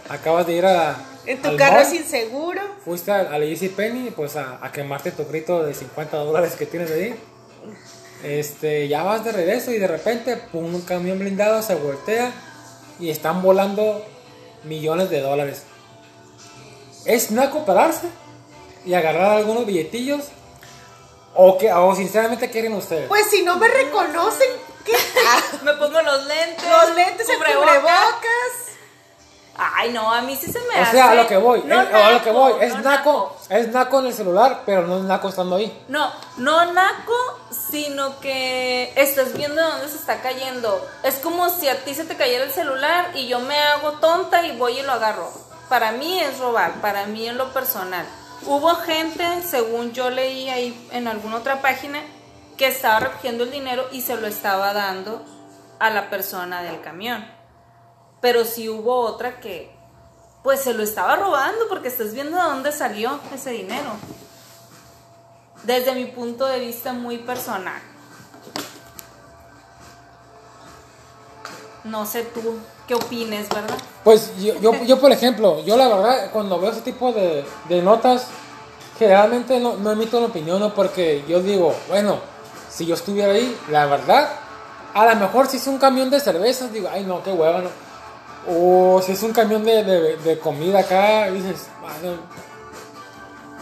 acabas 0.08 0.46
de 0.46 0.52
ir 0.54 0.66
a... 0.66 0.96
En 1.24 1.40
tu 1.40 1.48
al 1.48 1.56
carro 1.56 1.76
mall, 1.76 1.86
sin 1.86 2.04
seguro. 2.04 2.60
Fuiste 2.84 3.12
al, 3.12 3.32
al 3.32 3.42
Easy 3.44 3.68
Penny, 3.68 4.10
pues 4.10 4.36
a, 4.36 4.58
a 4.60 4.72
quemarte 4.72 5.12
tu 5.12 5.24
grito 5.24 5.62
de 5.62 5.72
50 5.72 6.16
dólares 6.16 6.56
que 6.56 6.66
tienes 6.66 6.90
ahí. 6.90 7.14
Este, 8.24 8.88
ya 8.88 9.02
vas 9.02 9.24
de 9.24 9.32
regreso 9.32 9.72
y 9.72 9.78
de 9.78 9.86
repente, 9.86 10.36
pum, 10.36 10.74
un 10.74 10.82
camión 10.82 11.18
blindado 11.18 11.62
se 11.62 11.74
voltea 11.74 12.32
y 12.98 13.10
están 13.10 13.42
volando 13.42 14.04
millones 14.64 15.10
de 15.10 15.20
dólares. 15.20 15.64
¿Es 17.04 17.30
naco 17.30 17.64
pararse 17.64 18.06
y 18.86 18.94
agarrar 18.94 19.36
algunos 19.38 19.66
billetillos? 19.66 20.28
¿O, 21.34 21.56
que, 21.56 21.72
o 21.72 21.94
sinceramente 21.96 22.50
quieren 22.50 22.74
ustedes? 22.74 23.08
Pues 23.08 23.26
si 23.30 23.42
no 23.42 23.56
me 23.56 23.66
reconocen, 23.66 24.48
¿qué? 24.84 24.96
Me 25.62 25.72
pongo 25.74 26.00
los 26.02 26.26
lentes. 26.26 26.64
los 26.70 26.94
lentes, 26.94 27.28
el 27.28 27.36
cubrebocas. 27.36 27.76
cubrebocas. 27.80 28.72
Ay, 29.54 29.90
no, 29.92 30.10
a 30.10 30.22
mí 30.22 30.34
sí 30.34 30.50
se 30.50 30.58
me 30.60 30.80
o 30.80 30.82
hace. 30.82 30.92
sea, 30.92 31.10
a 31.10 31.14
lo 31.14 31.26
que 31.26 31.36
voy, 31.36 31.62
No 31.66 31.80
es- 31.82 31.92
a 31.94 32.10
lo 32.12 32.22
que 32.22 32.30
voy, 32.30 32.54
es 32.62 32.74
no 32.74 32.80
naco, 32.80 33.36
es 33.50 33.68
naco 33.68 34.00
en 34.00 34.06
el 34.06 34.14
celular, 34.14 34.62
pero 34.64 34.86
no 34.86 34.96
es 34.96 35.04
naco 35.04 35.28
estando 35.28 35.56
ahí. 35.56 35.84
No, 35.88 36.10
no 36.38 36.72
naco, 36.72 37.12
sino 37.70 38.18
que 38.20 38.92
estás 38.96 39.34
viendo 39.34 39.60
dónde 39.62 39.88
se 39.88 39.96
está 39.96 40.22
cayendo. 40.22 40.88
Es 41.02 41.16
como 41.16 41.50
si 41.50 41.68
a 41.68 41.84
ti 41.84 41.94
se 41.94 42.04
te 42.04 42.16
cayera 42.16 42.44
el 42.44 42.50
celular 42.50 43.10
y 43.14 43.28
yo 43.28 43.40
me 43.40 43.58
hago 43.58 43.92
tonta 43.92 44.42
y 44.46 44.56
voy 44.56 44.78
y 44.78 44.82
lo 44.82 44.92
agarro. 44.92 45.30
Para 45.68 45.92
mí 45.92 46.18
es 46.18 46.38
robar, 46.38 46.72
para 46.80 47.04
mí 47.06 47.28
en 47.28 47.36
lo 47.36 47.52
personal. 47.52 48.06
Hubo 48.46 48.74
gente, 48.76 49.42
según 49.42 49.92
yo 49.92 50.08
leí 50.08 50.48
ahí 50.48 50.88
en 50.92 51.08
alguna 51.08 51.36
otra 51.36 51.60
página, 51.60 52.02
que 52.56 52.68
estaba 52.68 53.00
recogiendo 53.00 53.44
el 53.44 53.50
dinero 53.50 53.86
y 53.92 54.02
se 54.02 54.16
lo 54.16 54.26
estaba 54.26 54.72
dando 54.72 55.22
a 55.78 55.90
la 55.90 56.10
persona 56.10 56.62
del 56.62 56.80
camión. 56.80 57.24
Pero 58.20 58.44
sí 58.44 58.68
hubo 58.68 59.00
otra 59.00 59.40
que 59.40 59.70
pues 60.42 60.60
se 60.60 60.74
lo 60.74 60.82
estaba 60.82 61.16
robando 61.16 61.68
porque 61.68 61.88
estás 61.88 62.12
viendo 62.12 62.36
de 62.36 62.42
dónde 62.42 62.72
salió 62.72 63.20
ese 63.32 63.50
dinero 63.50 63.90
desde 65.62 65.94
mi 65.94 66.06
punto 66.06 66.46
de 66.46 66.58
vista 66.58 66.92
muy 66.92 67.18
personal. 67.18 67.80
No 71.84 72.06
sé 72.06 72.22
tú 72.22 72.58
qué 72.86 72.94
opines, 72.94 73.48
¿verdad? 73.48 73.76
Pues 74.04 74.32
yo, 74.38 74.54
yo, 74.60 74.84
yo, 74.84 75.00
por 75.00 75.10
ejemplo, 75.10 75.64
yo 75.64 75.76
la 75.76 75.88
verdad, 75.88 76.30
cuando 76.32 76.60
veo 76.60 76.70
ese 76.70 76.80
tipo 76.82 77.12
de, 77.12 77.44
de 77.68 77.82
notas, 77.82 78.28
generalmente 78.98 79.58
no, 79.58 79.76
no 79.76 79.90
emito 79.90 80.18
una 80.18 80.28
opinión, 80.28 80.60
¿no? 80.60 80.74
porque 80.74 81.24
yo 81.26 81.42
digo, 81.42 81.74
bueno, 81.88 82.18
si 82.72 82.86
yo 82.86 82.94
estuviera 82.94 83.32
ahí, 83.32 83.56
la 83.70 83.86
verdad, 83.86 84.28
a 84.94 85.06
lo 85.06 85.16
mejor 85.16 85.46
si 85.46 85.56
es 85.58 85.66
un 85.66 85.78
camión 85.78 86.08
de 86.10 86.20
cervezas, 86.20 86.72
digo, 86.72 86.88
ay 86.90 87.04
no, 87.04 87.22
qué 87.22 87.30
hueva, 87.32 87.60
¿no? 87.60 87.68
O 88.48 89.00
si 89.02 89.12
es 89.12 89.22
un 89.22 89.32
camión 89.32 89.64
de, 89.64 89.84
de, 89.84 90.16
de 90.16 90.38
comida 90.38 90.80
acá, 90.80 91.30
dices, 91.30 91.68
"Bueno, 91.80 92.16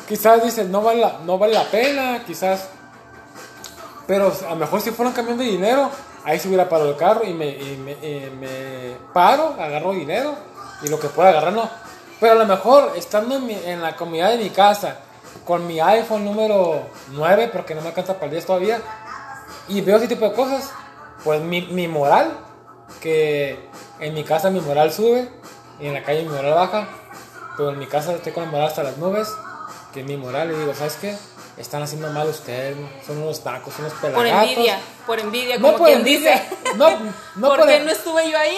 quizás 0.08 0.42
dices, 0.42 0.68
no 0.68 0.80
vale, 0.82 1.00
la, 1.00 1.18
no 1.24 1.38
vale 1.38 1.54
la 1.54 1.64
pena, 1.64 2.22
quizás. 2.26 2.68
Pero 4.06 4.32
a 4.46 4.50
lo 4.50 4.56
mejor 4.56 4.80
si 4.80 4.90
fuera 4.90 5.10
un 5.10 5.14
camión 5.14 5.38
de 5.38 5.44
dinero, 5.44 5.90
ahí 6.24 6.38
se 6.38 6.48
hubiera 6.48 6.68
parado 6.68 6.90
el 6.90 6.96
carro 6.96 7.24
y 7.24 7.32
me, 7.34 7.48
y 7.48 7.76
me, 7.76 7.92
y 7.92 8.30
me 8.30 8.96
paro, 9.12 9.54
agarro 9.58 9.92
dinero 9.92 10.34
y 10.82 10.88
lo 10.88 10.98
que 10.98 11.08
pueda 11.08 11.28
agarrar 11.28 11.52
no. 11.52 11.68
Pero 12.18 12.32
a 12.32 12.36
lo 12.36 12.46
mejor 12.46 12.92
estando 12.96 13.36
en, 13.36 13.46
mi- 13.46 13.60
en 13.64 13.80
la 13.82 13.94
comunidad 13.96 14.30
de 14.30 14.38
mi 14.38 14.50
casa, 14.50 14.96
con 15.46 15.66
mi 15.66 15.78
iPhone 15.80 16.24
número 16.24 16.82
9, 17.12 17.50
porque 17.52 17.74
no 17.74 17.80
me 17.82 17.88
alcanza 17.88 18.14
para 18.14 18.26
el 18.26 18.30
10 18.32 18.46
todavía, 18.46 18.80
y 19.70 19.80
veo 19.80 19.96
ese 19.96 20.08
tipo 20.08 20.28
de 20.28 20.34
cosas, 20.34 20.70
pues 21.24 21.40
mi, 21.40 21.62
mi 21.62 21.88
moral, 21.88 22.36
que 23.00 23.68
en 24.00 24.14
mi 24.14 24.24
casa 24.24 24.50
mi 24.50 24.60
moral 24.60 24.92
sube 24.92 25.28
y 25.80 25.86
en 25.86 25.94
la 25.94 26.02
calle 26.02 26.22
mi 26.22 26.28
moral 26.28 26.54
baja, 26.54 26.88
pero 27.56 27.70
en 27.70 27.78
mi 27.78 27.86
casa 27.86 28.12
estoy 28.12 28.32
con 28.32 28.44
la 28.44 28.50
moral 28.50 28.68
hasta 28.68 28.82
las 28.82 28.96
nubes, 28.98 29.28
que 29.94 30.02
mi 30.02 30.16
moral, 30.16 30.50
y 30.52 30.54
digo, 30.56 30.74
¿sabes 30.74 30.96
qué? 31.00 31.16
Están 31.56 31.82
haciendo 31.82 32.08
mal 32.10 32.26
ustedes, 32.28 32.76
¿no? 32.76 32.88
son 33.06 33.18
unos 33.22 33.42
tacos, 33.42 33.74
unos 33.78 33.92
Por 33.94 34.12
pelagatos. 34.12 34.50
envidia, 34.50 34.78
por 35.06 35.18
envidia, 35.18 35.56
No 35.58 35.66
como 35.66 35.78
por 35.78 35.86
quien 35.88 35.98
envidia, 35.98 36.34
dice. 36.34 36.76
no, 36.76 36.90
no 37.36 37.48
¿Por 37.48 37.58
por 37.58 37.66
qué 37.68 37.76
en- 37.76 37.84
no 37.84 37.90
estuve 37.90 38.30
yo 38.30 38.38
ahí? 38.38 38.56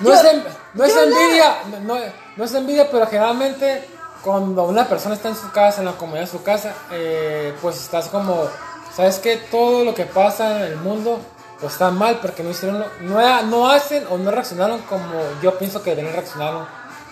No, 0.00 0.14
es, 0.14 0.24
en- 0.24 0.44
no 0.74 0.84
es 0.84 0.96
envidia, 0.96 1.56
no, 1.82 1.96
no 2.36 2.44
es 2.44 2.54
envidia, 2.54 2.90
pero 2.90 3.06
generalmente 3.06 3.86
cuando 4.22 4.64
una 4.64 4.86
persona 4.88 5.14
está 5.14 5.28
en 5.28 5.36
su 5.36 5.50
casa, 5.50 5.80
en 5.80 5.86
la 5.86 5.92
comunidad 5.92 6.24
de 6.24 6.30
su 6.30 6.42
casa, 6.42 6.74
eh, 6.90 7.52
pues 7.60 7.76
estás 7.76 8.08
como, 8.08 8.48
¿sabes 8.94 9.18
qué? 9.18 9.36
Todo 9.50 9.84
lo 9.84 9.94
que 9.94 10.04
pasa 10.04 10.58
en 10.58 10.72
el 10.72 10.76
mundo 10.76 11.20
pues 11.60 11.74
está 11.74 11.90
mal 11.90 12.18
porque 12.22 12.42
no 12.42 12.50
hicieron, 12.50 12.84
no, 13.00 13.42
no 13.42 13.68
hacen 13.70 14.06
o 14.10 14.16
no 14.16 14.30
reaccionaron 14.30 14.80
como 14.82 15.12
yo 15.42 15.58
pienso 15.58 15.82
que 15.82 15.94
deben 15.94 16.12
reaccionar. 16.12 16.66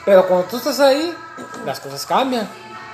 Pero 0.05 0.26
cuando 0.26 0.47
tú 0.47 0.57
estás 0.57 0.81
ahí, 0.81 1.14
las 1.66 1.81
cosas 1.81 2.07
cambian. 2.07 2.49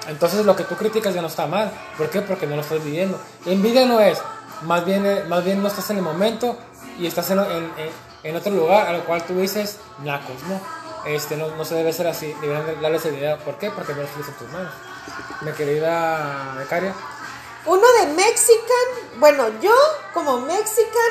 Entonces 0.08 0.44
lo 0.44 0.56
que 0.56 0.64
tú 0.64 0.74
criticas 0.74 1.14
ya 1.14 1.22
no 1.22 1.28
está 1.28 1.46
mal. 1.46 1.70
¿Por 1.96 2.10
qué? 2.10 2.20
Porque 2.22 2.46
no 2.46 2.56
lo 2.56 2.62
estás 2.62 2.82
viviendo. 2.82 3.18
Envidia 3.46 3.86
no 3.86 4.00
es, 4.00 4.18
más 4.62 4.84
bien, 4.84 5.28
más 5.28 5.44
bien 5.44 5.62
no 5.62 5.68
estás 5.68 5.88
en 5.90 5.98
el 5.98 6.02
momento 6.02 6.56
y 6.98 7.06
estás 7.06 7.30
en, 7.30 7.38
en- 7.38 7.72
en- 8.24 8.36
otro 8.36 8.52
lugar 8.52 8.88
a 8.88 8.92
lo 8.92 9.04
cual 9.04 9.22
tú 9.22 9.34
dices, 9.38 9.78
nacos, 10.02 10.42
¿no? 10.48 10.60
Este, 11.06 11.36
no, 11.36 11.54
no 11.54 11.64
se 11.64 11.74
debe 11.76 11.92
ser 11.92 12.06
así, 12.08 12.34
deberían 12.40 12.80
darle 12.82 12.96
esa 12.96 13.08
idea. 13.10 13.38
¿Por 13.38 13.58
qué? 13.58 13.70
Porque 13.70 13.92
no 13.94 14.00
lo 14.02 14.08
tienes 14.08 14.28
en 14.28 14.34
tus 14.34 14.48
manos. 14.50 14.72
Mi 15.42 15.52
querida 15.52 16.54
becaria. 16.58 16.94
Uno 17.66 17.86
de 18.00 18.06
Mexican, 18.08 19.18
bueno, 19.18 19.48
yo 19.60 19.72
como 20.12 20.38
Mexican 20.40 21.10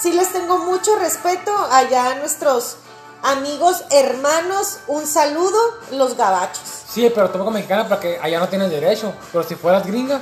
sí 0.00 0.12
les 0.12 0.32
tengo 0.32 0.58
mucho 0.58 0.96
respeto 0.96 1.50
allá 1.70 2.10
a 2.10 2.14
nuestros 2.16 2.76
amigos, 3.22 3.84
hermanos, 3.90 4.78
un 4.86 5.06
saludo, 5.06 5.58
los 5.92 6.16
gabachos. 6.16 6.62
Sí, 6.88 7.10
pero 7.14 7.30
tampoco 7.30 7.50
mexicana 7.50 7.88
porque 7.88 8.18
allá 8.22 8.38
no 8.38 8.48
tienes 8.48 8.70
derecho. 8.70 9.14
Pero 9.32 9.44
si 9.44 9.54
fueras 9.54 9.86
gringa, 9.86 10.20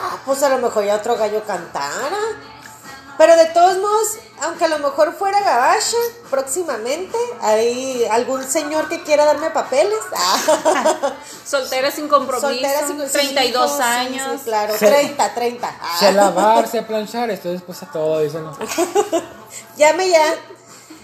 Ah, 0.00 0.16
pues 0.24 0.42
a 0.42 0.48
lo 0.48 0.58
mejor 0.58 0.84
ya 0.84 0.94
otro 0.96 1.16
gallo 1.16 1.42
cantara. 1.44 2.16
Pero 3.18 3.36
de 3.36 3.46
todos 3.46 3.76
modos, 3.78 4.18
aunque 4.42 4.64
a 4.64 4.68
lo 4.68 4.78
mejor 4.78 5.12
fuera 5.12 5.40
gabacha 5.42 5.96
próximamente, 6.30 7.18
hay 7.40 8.04
algún 8.06 8.44
señor 8.48 8.88
que 8.88 9.02
quiera 9.02 9.24
darme 9.24 9.50
papeles. 9.50 9.98
Ah. 10.16 11.12
Soltera 11.44 11.90
sin 11.90 12.08
compromiso, 12.08 12.48
Soltera 12.48 12.86
sin- 12.86 13.00
sí, 13.06 13.12
32 13.12 13.72
sí, 13.76 13.82
años. 13.82 14.38
sí, 14.38 14.44
claro, 14.44 14.74
Sí. 14.74 14.86
30, 14.86 15.34
30. 15.34 15.76
Ah. 15.80 15.96
sé 15.98 16.12
lavar, 16.12 16.68
sé 16.68 16.82
planchar, 16.82 17.30
estoy 17.30 17.52
dispuesta 17.52 17.86
a 17.86 17.92
todo, 17.92 18.20
dicen. 18.20 18.44
¿no? 18.44 18.56
Llame 19.76 20.10
ya. 20.10 20.22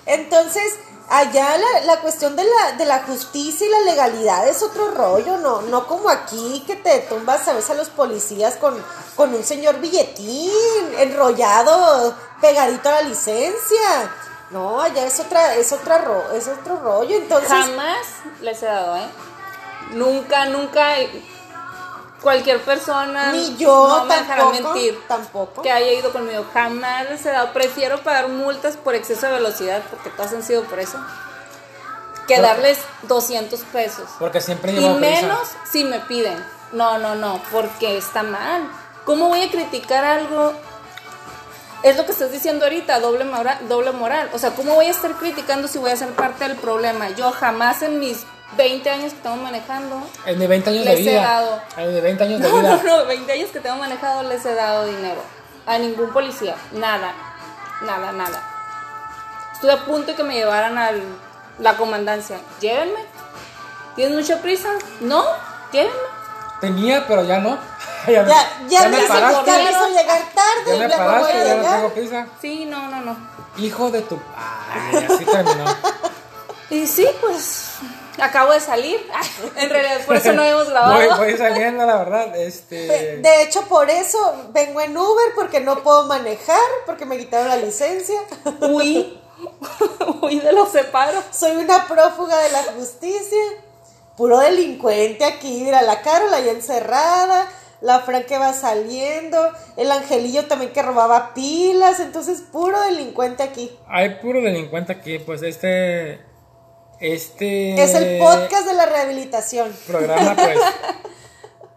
Entonces, 0.07 0.75
allá 1.09 1.57
la, 1.59 1.81
la 1.85 2.01
cuestión 2.01 2.35
de 2.37 2.45
la, 2.45 2.73
de 2.73 2.85
la 2.87 3.01
justicia 3.05 3.67
y 3.67 3.71
la 3.71 3.81
legalidad 3.81 4.49
es 4.49 4.63
otro 4.63 4.91
rollo, 4.93 5.37
no, 5.39 5.63
no 5.63 5.87
como 5.87 6.09
aquí 6.09 6.63
que 6.67 6.77
te 6.77 7.01
tumbas 7.01 7.47
a 7.49 7.53
a 7.53 7.75
los 7.75 7.89
policías 7.91 8.55
con, 8.57 8.75
con 9.17 9.35
un 9.35 9.45
señor 9.45 9.77
billetín 9.81 10.51
enrollado, 10.99 12.15
pegadito 12.41 12.89
a 12.89 12.93
la 12.93 13.03
licencia. 13.03 14.13
No, 14.51 14.81
allá 14.81 15.07
es 15.07 15.19
otra, 15.21 15.55
es 15.57 15.73
otra 15.73 15.99
ro- 15.99 16.33
es 16.33 16.47
otro 16.49 16.77
rollo. 16.77 17.17
Entonces, 17.17 17.49
Jamás 17.51 17.99
les 18.41 18.63
he 18.63 18.67
dado, 18.67 18.97
¿eh? 18.97 19.09
Nunca, 19.93 20.47
nunca. 20.47 20.95
Cualquier 22.25 22.61
persona. 22.63 23.31
ni 23.33 23.57
yo 23.57 23.87
no 23.89 24.05
me 24.07 24.17
dejará 24.17 24.43
tampoco, 24.45 24.75
mentir. 24.75 25.01
tampoco. 25.07 25.63
Que 25.63 25.71
haya 25.71 25.93
ido 25.93 26.11
conmigo. 26.13 26.45
Jamás 26.53 27.09
les 27.11 27.25
he 27.25 27.31
dado. 27.31 27.53
Prefiero 27.53 28.01
pagar 28.03 28.29
multas 28.29 28.77
por 28.77 28.95
exceso 28.97 29.27
de 29.27 29.33
velocidad, 29.35 29.83
porque 29.91 30.11
todas 30.11 30.33
han 30.33 30.43
sido 30.43 30.65
por 30.65 30.81
eso. 30.81 30.99
Que 32.27 32.41
darles 32.41 32.79
200 33.03 33.61
pesos. 33.65 34.09
Porque 34.19 34.41
siempre 34.41 34.73
Y 34.73 34.77
prisa. 34.77 34.95
menos 34.95 35.49
si 35.71 35.85
me 35.85 36.01
piden. 36.01 36.43
No, 36.73 36.99
no, 36.99 37.15
no, 37.15 37.41
porque 37.53 37.97
está 37.99 38.23
mal. 38.23 38.69
¿Cómo 39.05 39.29
voy 39.29 39.43
a 39.43 39.51
criticar 39.51 40.03
algo? 40.05 40.55
Es 41.83 41.99
lo 41.99 42.07
que 42.07 42.13
estás 42.13 42.33
diciendo 42.33 42.65
ahorita, 42.65 42.99
doble 43.01 43.25
moral, 43.27 43.59
doble 43.69 43.93
moral. 43.93 44.31
O 44.33 44.39
sea, 44.39 44.53
¿cómo 44.53 44.75
voy 44.75 44.87
a 44.87 44.91
estar 44.91 45.13
criticando 45.17 45.69
si 45.69 45.77
voy 45.79 45.91
a 45.91 45.97
ser 45.97 46.09
parte 46.15 46.49
del 46.49 46.57
problema? 46.57 47.11
Yo 47.11 47.31
jamás 47.31 47.83
en 47.83 47.99
mis 48.01 48.25
20 48.57 48.91
años 48.91 49.13
que 49.13 49.19
tengo 49.21 49.37
manejando, 49.37 50.03
En 50.27 50.39
mis 50.39 50.49
20 50.49 50.71
años 50.71 50.85
Les 50.85 50.95
de 50.97 51.01
he 51.01 51.11
vida. 51.11 51.23
dado. 51.23 51.61
En 51.77 51.93
mis 51.95 52.03
20 52.03 52.25
años 52.25 52.41
de 52.41 52.49
no, 52.51 52.57
vida. 52.59 52.81
no, 52.85 52.99
no, 52.99 53.05
20 53.07 53.33
años 53.33 53.51
que 53.51 53.61
tengo 53.61 53.77
manejado 53.77 54.23
les 54.25 54.45
he 54.45 54.55
dado 54.55 54.87
dinero. 54.87 55.21
A 55.67 55.79
ningún 55.79 56.13
policía, 56.13 56.55
nada, 56.73 57.13
nada, 57.87 58.13
nada. 58.13 58.43
Estuve 59.55 59.73
a 59.73 59.85
punto 59.85 60.09
de 60.09 60.15
que 60.15 60.23
me 60.25 60.35
llevaran 60.35 60.77
a 60.77 60.91
la 61.59 61.77
comandancia. 61.77 62.39
Llévenme. 62.61 63.01
¿Tienes 63.97 64.15
mucha 64.15 64.43
prisa? 64.43 64.69
No, 65.01 65.25
llévenme. 65.73 65.95
Tenía, 66.61 67.07
pero 67.07 67.25
ya 67.25 67.39
no. 67.39 67.57
ya, 68.07 68.23
me- 68.23 68.29
Ya, 68.29 68.51
ya, 68.69 68.81
me, 68.83 68.89
me 68.91 68.99
hizo, 69.05 69.09
paraste. 69.09 69.51
ya 69.51 69.57
me 69.59 69.71
hizo 69.71 69.89
llegar 69.89 70.23
tarde 70.35 70.79
Ya 70.79 70.89
me 70.89 70.89
paraste, 70.97 71.45
ya 71.47 71.55
no 71.57 71.63
tengo 71.63 71.89
prisa. 71.95 72.27
Sí, 72.41 72.67
no, 72.67 72.89
no, 72.89 73.01
no. 73.01 73.17
Hijo 73.57 73.91
de 73.91 74.03
tu. 74.03 74.21
Ay, 74.37 75.07
así 75.09 75.25
terminó. 75.25 75.65
Y 76.71 76.87
sí, 76.87 77.07
pues 77.21 77.75
acabo 78.19 78.53
de 78.53 78.61
salir. 78.61 79.01
en 79.57 79.71
realidad, 79.71 80.05
por 80.07 80.17
eso 80.17 80.33
no 80.33 80.43
hemos 80.45 80.69
grabado. 80.69 81.17
Voy, 81.17 81.31
voy 81.31 81.39
saliendo, 81.39 81.85
la 81.85 81.97
verdad. 81.97 82.37
Este. 82.37 82.77
De, 82.77 83.17
de 83.19 83.43
hecho, 83.43 83.63
por 83.63 83.91
eso 83.91 84.49
vengo 84.51 84.81
en 84.81 84.97
Uber, 84.97 85.33
porque 85.35 85.61
no 85.61 85.83
puedo 85.83 86.05
manejar, 86.05 86.59
porque 86.87 87.07
me 87.07 87.19
quitaron 87.19 87.49
la 87.49 87.57
licencia. 87.57 88.21
Huí. 88.61 89.21
Huí 90.23 90.41
de 90.41 90.53
los 90.53 90.71
separos. 90.71 91.25
Soy 91.33 91.57
una 91.57 91.87
prófuga 91.87 92.39
de 92.39 92.53
la 92.53 92.63
justicia. 92.77 93.43
Puro 94.17 94.39
delincuente 94.39 95.25
aquí. 95.25 95.63
Mira, 95.65 95.83
la 95.83 96.01
Carola 96.03 96.41
ya 96.41 96.53
encerrada. 96.53 97.49
La 97.81 98.01
Fran 98.01 98.25
que 98.25 98.39
va 98.39 98.53
saliendo. 98.53 99.53
El 99.77 99.91
Angelillo 99.91 100.47
también 100.47 100.73
que 100.73 100.81
robaba 100.83 101.35
pilas. 101.35 102.01
Entonces, 102.01 102.41
puro 102.41 102.81
delincuente 102.81 103.43
aquí. 103.43 103.77
Hay 103.89 104.21
puro 104.21 104.41
delincuente 104.41 104.93
aquí, 104.93 105.19
pues 105.19 105.43
este. 105.43 106.34
Este. 107.13 107.83
Es 107.83 107.95
el 107.95 108.19
podcast 108.19 108.67
de 108.67 108.75
la 108.75 108.87
rehabilitación. 108.87 109.71
Programa, 109.87 110.35
pues. 110.35 110.59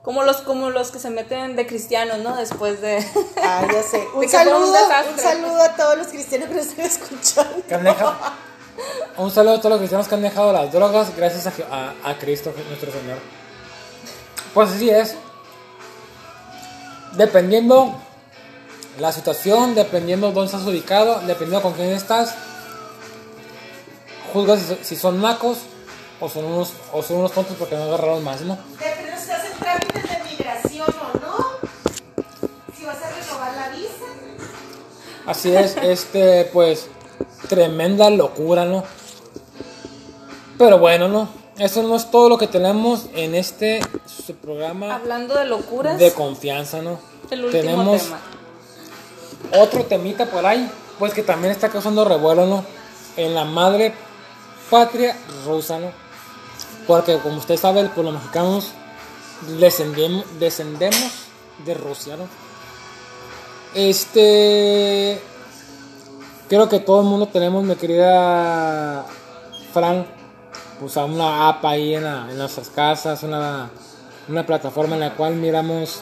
Como 0.03 0.23
los, 0.23 0.37
como 0.37 0.69
los 0.69 0.91
que 0.91 0.99
se 0.99 1.09
meten 1.09 1.57
de 1.57 1.67
cristianos, 1.67 2.19
¿no? 2.19 2.37
Después 2.37 2.79
de. 2.79 3.05
Ah, 3.43 3.67
ya 3.73 3.83
sé. 3.83 4.07
Un 4.15 4.27
saludo, 4.29 4.73
un 5.11 5.19
saludo 5.19 5.61
a 5.61 5.75
todos 5.75 5.97
los 5.97 6.07
cristianos 6.07 6.47
que 6.47 6.55
nos 6.55 6.65
están 6.67 6.85
escuchando. 6.85 7.61
que 7.67 7.75
han 7.75 7.83
dejado- 7.83 8.15
Un 9.17 9.29
saludo 9.31 9.55
a 9.55 9.57
todos 9.57 9.71
los 9.71 9.79
cristianos 9.79 10.07
que 10.07 10.15
han 10.15 10.21
dejado 10.21 10.53
las 10.53 10.71
drogas 10.71 11.13
gracias 11.15 11.45
a- 11.47 11.93
a 12.05 12.17
Cristo 12.19 12.53
nuestro 12.69 12.89
Señor. 12.93 13.17
Pues 14.53 14.69
así 14.69 14.89
es. 14.89 15.15
Dependiendo 17.13 17.93
la 18.99 19.11
situación, 19.11 19.75
dependiendo 19.75 20.31
dónde 20.31 20.45
estás 20.51 20.65
ubicado, 20.67 21.19
dependiendo 21.27 21.61
con 21.61 21.73
quién 21.73 21.89
estás, 21.89 22.33
juzgas 24.33 24.59
si, 24.61 24.77
si 24.83 24.95
son 24.95 25.21
nacos 25.21 25.59
o 26.19 26.29
son 26.29 26.45
unos 26.45 26.73
o 26.91 27.01
son 27.03 27.17
unos 27.17 27.31
tontos 27.31 27.55
porque 27.57 27.75
no 27.75 27.83
agarraron 27.83 28.23
más, 28.23 28.41
¿no? 28.41 28.57
Depende 28.79 29.11
si 29.17 29.21
estás 29.31 29.45
en 29.51 29.57
trámites 29.59 30.03
de 30.03 30.29
migración 30.29 30.87
o 30.89 31.19
no. 31.19 31.45
Si 32.77 32.85
vas 32.85 32.97
a 33.01 33.09
renovar 33.09 33.53
la 33.55 33.69
visa. 33.69 34.05
Así 35.25 35.55
es, 35.55 35.75
este, 35.81 36.45
pues, 36.53 36.87
tremenda 37.49 38.09
locura, 38.09 38.65
¿no? 38.65 38.83
Pero 40.57 40.79
bueno, 40.79 41.07
¿no? 41.07 41.29
Eso 41.59 41.83
no 41.83 41.95
es 41.95 42.09
todo 42.11 42.29
lo 42.29 42.37
que 42.37 42.47
tenemos 42.47 43.07
en 43.15 43.33
este 43.33 43.79
su 44.05 44.35
programa 44.35 44.95
Hablando 44.95 45.35
de 45.35 45.45
locuras. 45.45 45.97
de 45.97 46.11
confianza, 46.13 46.81
¿no? 46.81 46.99
el 47.31 47.45
último 47.45 47.61
tenemos 47.63 48.03
tema. 48.03 48.19
otro 49.63 49.83
temita 49.85 50.27
por 50.27 50.45
ahí 50.45 50.69
pues 50.99 51.13
que 51.13 51.23
también 51.23 51.51
está 51.51 51.69
causando 51.69 52.05
revuelo, 52.05 52.45
¿no? 52.45 52.63
En 53.17 53.33
la 53.33 53.43
madre 53.43 53.93
patria 54.69 55.15
rusa, 55.45 55.79
¿no? 55.79 55.91
Porque 56.87 57.17
como 57.19 57.37
usted 57.37 57.57
sabe, 57.57 57.89
pues 57.93 58.05
los 58.05 58.13
mexicanos 58.13 58.71
descendemos, 59.59 60.25
de 61.65 61.73
Rusia, 61.73 62.15
¿no? 62.17 62.23
Este. 63.75 65.21
Creo 66.49 66.69
que 66.69 66.79
todo 66.79 67.01
el 67.01 67.07
mundo 67.07 67.27
tenemos, 67.27 67.63
mi 67.63 67.75
querida 67.75 69.05
Fran, 69.73 70.07
pues 70.79 70.95
una 70.95 71.49
app 71.49 71.65
ahí 71.65 71.93
en, 71.95 72.05
la- 72.05 72.27
en 72.31 72.37
nuestras 72.37 72.69
casas, 72.69 73.21
una, 73.23 73.69
una 74.29 74.45
plataforma 74.45 74.95
en 74.95 75.01
la 75.01 75.13
cual 75.15 75.35
miramos, 75.35 75.99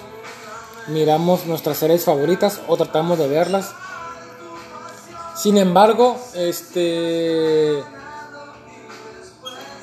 miramos 0.88 1.48
nuestras 1.48 1.78
series 1.78 2.06
favoritas 2.06 2.62
o 2.68 2.78
tratamos 2.78 3.18
de 3.18 3.28
verlas. 3.28 3.72
Sin 5.36 5.58
embargo, 5.58 6.16
este. 6.36 7.84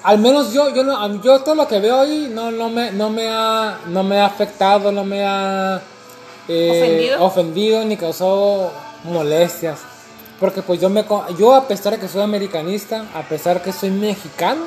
Al 0.05 0.19
menos 0.19 0.53
yo, 0.53 0.75
yo, 0.75 0.83
no, 0.83 1.23
yo 1.23 1.41
todo 1.43 1.55
lo 1.55 1.69
que 1.69 1.79
veo 1.79 2.01
ahí 2.01 2.29
no, 2.33 2.51
no, 2.51 2.69
me, 2.69 2.91
no, 2.91 3.09
me, 3.11 3.29
ha, 3.29 3.79
no 3.87 4.03
me 4.03 4.19
ha 4.21 4.27
afectado, 4.27 4.91
no 4.91 5.05
me 5.05 5.25
ha 5.25 5.81
eh, 6.49 6.71
¿Ofendido? 6.83 7.25
ofendido 7.25 7.85
ni 7.85 7.97
causó 7.97 8.73
molestias. 9.05 9.79
Porque 10.41 10.61
pues 10.61 10.81
yo, 10.81 10.91
me, 10.91 11.05
yo 11.39 11.55
a 11.55 11.69
pesar 11.69 11.93
de 11.93 12.01
que 12.01 12.09
soy 12.09 12.23
americanista, 12.23 13.05
a 13.15 13.23
pesar 13.23 13.63
que 13.63 13.73
soy 13.73 13.91
mexicano, 13.91 14.65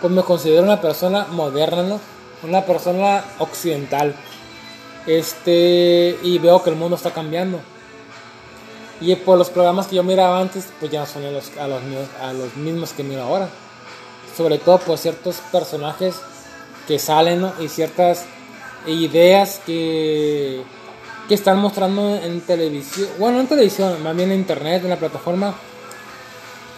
pues 0.00 0.12
me 0.12 0.22
considero 0.22 0.64
una 0.64 0.80
persona 0.80 1.26
moderna, 1.30 1.84
¿no? 1.84 2.00
Una 2.42 2.62
persona 2.64 3.22
occidental. 3.38 4.12
Este, 5.06 6.18
y 6.22 6.38
veo 6.38 6.62
que 6.62 6.70
el 6.70 6.76
mundo 6.76 6.96
está 6.96 7.12
cambiando. 7.12 7.60
Y 9.00 9.14
por 9.14 9.38
los 9.38 9.50
programas 9.50 9.86
que 9.86 9.96
yo 9.96 10.02
miraba 10.02 10.40
antes, 10.40 10.66
pues 10.80 10.90
ya 10.90 11.00
no 11.00 11.06
son 11.06 11.24
a 11.24 11.30
los, 11.30 11.56
a 11.56 11.68
los, 11.68 11.82
míos- 11.84 12.08
a 12.20 12.32
los 12.32 12.56
mismos 12.56 12.92
que 12.92 13.04
miro 13.04 13.22
ahora. 13.22 13.48
Sobre 14.38 14.58
todo 14.58 14.78
por 14.78 14.98
ciertos 14.98 15.38
personajes 15.50 16.14
que 16.86 17.00
salen 17.00 17.40
¿no? 17.40 17.52
y 17.58 17.66
ciertas 17.66 18.24
ideas 18.86 19.60
que, 19.66 20.62
que 21.28 21.34
están 21.34 21.58
mostrando 21.58 22.14
en 22.14 22.40
televisión. 22.42 23.08
Bueno, 23.18 23.38
no 23.38 23.40
en 23.42 23.48
televisión, 23.48 24.00
más 24.00 24.14
bien 24.14 24.30
en 24.30 24.38
internet, 24.38 24.84
en 24.84 24.90
la 24.90 24.96
plataforma. 24.96 25.54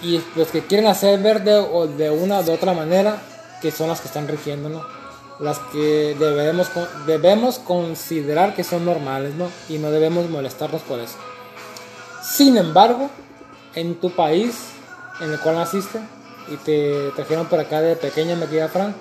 Y 0.03 0.23
los 0.37 0.49
que 0.49 0.63
quieren 0.63 0.87
hacer 0.87 1.21
ver 1.21 1.45
de, 1.45 1.55
o 1.57 1.87
de 1.87 2.09
una 2.09 2.39
o 2.39 2.43
de 2.43 2.55
otra 2.55 2.73
manera, 2.73 3.21
que 3.61 3.71
son 3.71 3.89
las 3.89 4.01
que 4.01 4.09
están 4.09 4.27
rigiendo, 4.27 4.71
¿no? 4.71 4.83
Las 5.39 5.59
que 5.59 6.17
debemos, 6.19 6.71
debemos 7.07 7.59
considerar 7.59 8.55
que 8.55 8.65
son 8.65 8.87
normales, 8.87 9.35
¿no? 9.35 9.51
Y 9.69 9.77
no 9.77 9.91
debemos 9.91 10.31
molestarnos 10.31 10.81
por 10.81 10.99
eso. 10.99 11.17
Sin 12.23 12.57
embargo, 12.57 13.11
en 13.75 13.97
tu 13.97 14.11
país, 14.11 14.55
en 15.21 15.31
el 15.31 15.41
cual 15.41 15.57
naciste, 15.57 16.01
y 16.51 16.57
te 16.57 17.13
trajeron 17.15 17.47
por 17.47 17.61
acá 17.61 17.81
de 17.81 17.97
pequeña, 17.97 18.35
me 18.35 18.47
Fran, 18.69 18.95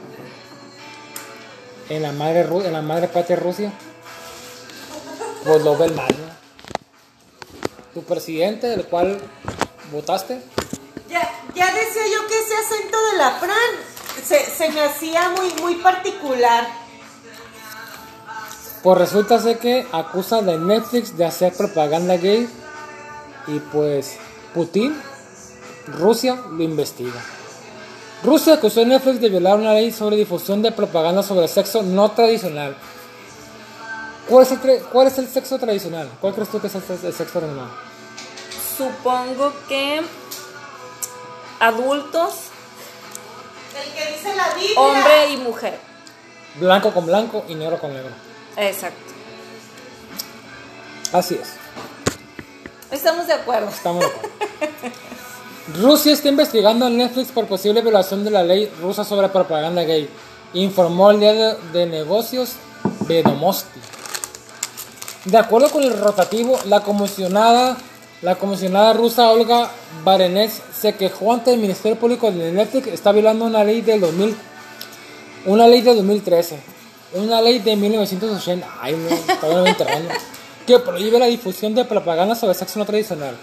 en 1.89 2.03
la 2.03 2.11
madre, 2.11 2.41
en 2.41 2.73
la 2.73 2.81
madre 2.83 3.07
patria 3.07 3.35
Rusia, 3.35 3.73
pues 5.43 5.63
lo 5.63 5.75
ven 5.75 5.95
mal, 5.95 6.07
¿no? 6.07 6.39
Tu 7.93 8.03
presidente, 8.03 8.67
del 8.67 8.85
cual 8.85 9.19
votaste, 9.91 10.39
Ya, 11.09 11.27
ya 11.55 11.73
decía 11.73 12.03
yo 12.13 12.27
que 12.27 12.39
ese 12.39 12.55
acento 12.55 12.97
de 13.11 13.17
la 13.17 13.31
Fran 13.31 14.23
se, 14.23 14.45
se 14.45 14.69
me 14.69 14.81
hacía 14.81 15.29
muy, 15.29 15.51
muy 15.61 15.75
particular. 15.81 16.67
Pues 18.83 18.97
resulta 18.97 19.39
ser 19.39 19.57
que 19.57 19.87
acusa 19.91 20.43
de 20.43 20.57
Netflix 20.57 21.17
de 21.17 21.25
hacer 21.25 21.53
propaganda 21.53 22.15
gay 22.15 22.47
y 23.47 23.59
pues 23.59 24.17
Putin, 24.53 24.95
Rusia 25.87 26.35
lo 26.35 26.63
investiga. 26.63 27.19
Rusia 28.23 28.55
acusó 28.55 28.81
a 28.81 28.85
Netflix 28.85 29.21
de 29.21 29.29
violar 29.29 29.57
una 29.57 29.73
ley 29.73 29.91
sobre 29.91 30.17
difusión 30.17 30.61
de 30.61 30.71
propaganda 30.71 31.23
sobre 31.23 31.47
sexo 31.47 31.81
no 31.83 32.11
tradicional. 32.11 32.75
¿Cuál 34.27 34.43
es 34.45 34.51
el, 34.51 34.61
tra- 34.61 34.81
cuál 34.91 35.07
es 35.07 35.17
el 35.17 35.27
sexo 35.27 35.57
tradicional? 35.57 36.09
¿Cuál 36.19 36.33
crees 36.33 36.49
tú 36.49 36.59
que 36.59 36.67
es 36.67 36.75
el, 36.75 36.81
el 36.81 37.13
sexo 37.13 37.39
tradicional? 37.39 37.69
Supongo 38.77 39.53
que 39.67 40.01
adultos, 41.59 42.33
El 43.75 43.93
que 43.93 44.13
dice 44.13 44.35
la 44.35 44.53
Biblia. 44.53 44.79
hombre 44.79 45.29
y 45.31 45.37
mujer. 45.37 45.79
Blanco 46.55 46.93
con 46.93 47.05
blanco 47.05 47.45
y 47.47 47.55
negro 47.55 47.79
con 47.79 47.93
negro. 47.93 48.11
Exacto. 48.57 48.99
Así 51.13 51.35
es. 51.41 51.49
Estamos 52.91 53.27
de 53.27 53.33
acuerdo. 53.33 53.69
Estamos 53.69 54.01
de 54.01 54.05
acuerdo. 54.07 54.29
Rusia 55.77 56.13
está 56.13 56.29
investigando 56.29 56.85
a 56.85 56.89
Netflix 56.89 57.31
por 57.31 57.45
posible 57.45 57.81
violación 57.81 58.23
de 58.23 58.31
la 58.31 58.43
ley 58.43 58.71
rusa 58.81 59.03
sobre 59.03 59.29
propaganda 59.29 59.83
gay, 59.83 60.09
informó 60.53 61.11
el 61.11 61.19
diario 61.19 61.57
de 61.71 61.85
negocios 61.85 62.53
Vedomosti. 63.07 63.79
De 65.25 65.37
acuerdo 65.37 65.69
con 65.69 65.83
el 65.83 65.97
rotativo, 65.99 66.57
la 66.65 66.81
comisionada, 66.81 67.77
rusa 68.93 69.29
Olga 69.29 69.69
Barenets 70.03 70.61
se 70.73 70.95
quejó 70.95 71.33
ante 71.33 71.53
el 71.53 71.59
Ministerio 71.59 71.99
Público 71.99 72.31
de 72.31 72.51
Netflix 72.51 72.87
está 72.87 73.11
violando 73.11 73.45
una 73.45 73.63
ley 73.63 73.81
del 73.81 74.01
2000, 74.01 74.35
una 75.45 75.67
ley 75.67 75.81
de 75.81 75.93
2013, 75.93 76.59
una 77.13 77.41
ley 77.41 77.59
de 77.59 77.75
1980, 77.75 78.67
ay 78.81 78.95
no, 78.95 79.35
todavía 79.35 79.69
enterrando, 79.69 80.09
que 80.65 80.79
prohíbe 80.79 81.19
la 81.19 81.27
difusión 81.27 81.75
de 81.75 81.85
propaganda 81.85 82.33
sobre 82.33 82.55
sexo 82.55 82.79
no 82.79 82.85
tradicional 82.85 83.35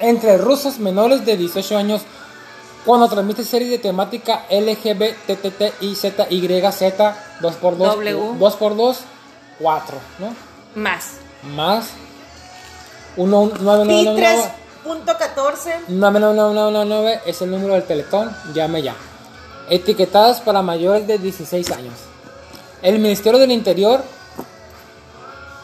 entre 0.00 0.38
rusos 0.38 0.78
menores 0.78 1.24
de 1.24 1.36
18 1.36 1.76
años 1.76 2.02
cuando 2.84 3.08
transmite 3.08 3.44
series 3.44 3.70
de 3.70 3.78
temática 3.78 4.44
LGBTTIZYZ 4.50 6.04
2x2 7.40 7.76
W. 7.76 8.18
2x2 8.38 8.96
4, 9.60 9.98
¿no? 10.18 10.34
Más. 10.74 11.12
Más 11.54 11.90
1 13.16 13.50
Pi 13.50 13.62
999 13.62 14.62
3.14. 14.84 15.88
99999 15.88 17.20
es 17.26 17.42
el 17.42 17.50
número 17.50 17.74
del 17.74 17.84
Teletón, 17.84 18.34
llame 18.54 18.82
ya. 18.82 18.96
Etiquetadas 19.70 20.40
para 20.40 20.62
mayores 20.62 21.06
de 21.06 21.18
16 21.18 21.70
años. 21.70 21.94
El 22.82 22.98
Ministerio 22.98 23.38
del 23.38 23.52
Interior, 23.52 24.02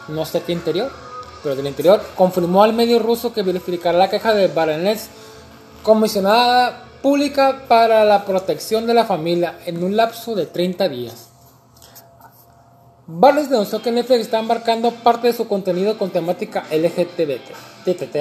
no 0.07 0.25
sé 0.25 0.41
qué 0.41 0.53
interior, 0.53 0.89
pero 1.43 1.55
del 1.55 1.67
Interior, 1.67 2.01
confirmó 2.15 2.63
al 2.63 2.73
medio 2.73 2.99
ruso 2.99 3.33
que 3.33 3.43
verificará 3.43 3.97
la 3.97 4.09
queja 4.09 4.33
de 4.33 4.47
Baranets, 4.47 5.07
comisionada 5.83 6.83
pública 7.01 7.63
para 7.67 8.03
la 8.05 8.25
protección 8.25 8.85
de 8.85 8.93
la 8.93 9.05
familia, 9.05 9.59
en 9.65 9.83
un 9.83 9.95
lapso 9.95 10.35
de 10.35 10.45
30 10.45 10.89
días. 10.89 11.27
Barnes 13.07 13.49
denunció 13.49 13.81
que 13.81 13.91
Netflix 13.91 14.21
está 14.21 14.37
embarcando 14.39 14.91
parte 14.91 15.27
de 15.27 15.33
su 15.33 15.47
contenido 15.47 15.97
con 15.97 16.11
temática 16.11 16.65
LGTBT, 16.69 17.49
TTT, 17.83 18.15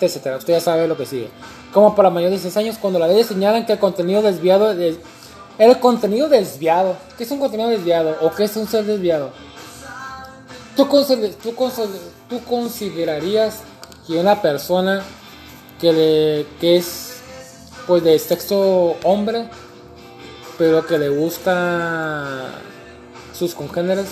etcétera. 0.00 0.36
Usted 0.38 0.54
ya 0.54 0.60
sabe 0.60 0.88
lo 0.88 0.96
que 0.96 1.06
sigue. 1.06 1.28
Como 1.72 1.94
para 1.94 2.10
mayores 2.10 2.42
de 2.42 2.48
16 2.48 2.56
años, 2.66 2.78
cuando 2.80 2.98
la 2.98 3.06
ley 3.06 3.22
señalan 3.22 3.64
que 3.66 3.74
el 3.74 3.78
contenido 3.78 4.22
desviado 4.22 4.74
de- 4.74 4.98
el 5.58 5.78
contenido 5.78 6.28
desviado, 6.28 6.96
¿qué 7.16 7.22
es 7.24 7.30
un 7.30 7.38
contenido 7.38 7.68
desviado? 7.68 8.16
¿O 8.20 8.32
qué 8.32 8.44
es 8.44 8.56
un 8.56 8.66
ser 8.66 8.84
desviado? 8.84 9.30
¿Tú, 10.74 10.86
tú 11.42 11.54
tú 12.28 12.42
considerarías 12.44 13.60
que 14.06 14.18
una 14.18 14.40
persona 14.42 15.02
que, 15.80 15.92
le, 15.92 16.46
que 16.60 16.76
es 16.76 17.20
pues 17.86 18.02
de 18.02 18.18
sexo 18.18 18.96
hombre, 19.04 19.48
pero 20.58 20.86
que 20.86 20.98
le 20.98 21.08
gusta 21.08 22.50
sus 23.32 23.54
congéneres, 23.54 24.06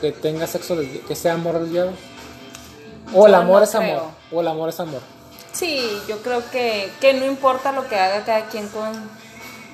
que 0.00 0.12
tenga 0.12 0.46
sexo, 0.46 0.76
que 1.06 1.14
sea 1.14 1.34
amor 1.34 1.60
desviado? 1.60 1.92
O 3.12 3.26
el 3.26 3.34
Yo 3.34 3.38
amor 3.38 3.62
no 3.62 3.62
es 3.62 3.74
creo. 3.74 4.00
amor, 4.00 4.10
o 4.32 4.40
el 4.40 4.48
amor 4.48 4.68
es 4.70 4.80
amor. 4.80 5.00
Sí, 5.52 6.02
yo 6.08 6.18
creo 6.22 6.42
que, 6.50 6.90
que 7.00 7.12
no 7.14 7.24
importa 7.26 7.72
lo 7.72 7.88
que 7.88 7.96
haga 7.96 8.24
cada 8.24 8.46
quien 8.48 8.68
con, 8.68 8.92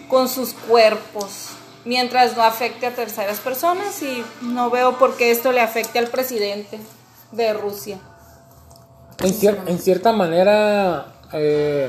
con 0.09 0.28
sus 0.28 0.53
cuerpos, 0.53 1.48
mientras 1.85 2.37
no 2.37 2.43
afecte 2.43 2.87
a 2.87 2.95
terceras 2.95 3.39
personas 3.41 4.03
y 4.03 4.22
no 4.43 4.70
veo 4.70 4.99
por 4.99 5.16
qué 5.16 5.31
esto 5.31 5.53
le 5.53 5.61
afecte 5.61 5.99
al 5.99 6.09
presidente 6.09 6.78
de 7.33 7.53
Rusia. 7.53 7.99
En, 9.20 9.33
cier- 9.35 9.59
en 9.66 9.78
cierta 9.78 10.12
manera, 10.12 11.14
eh, 11.33 11.89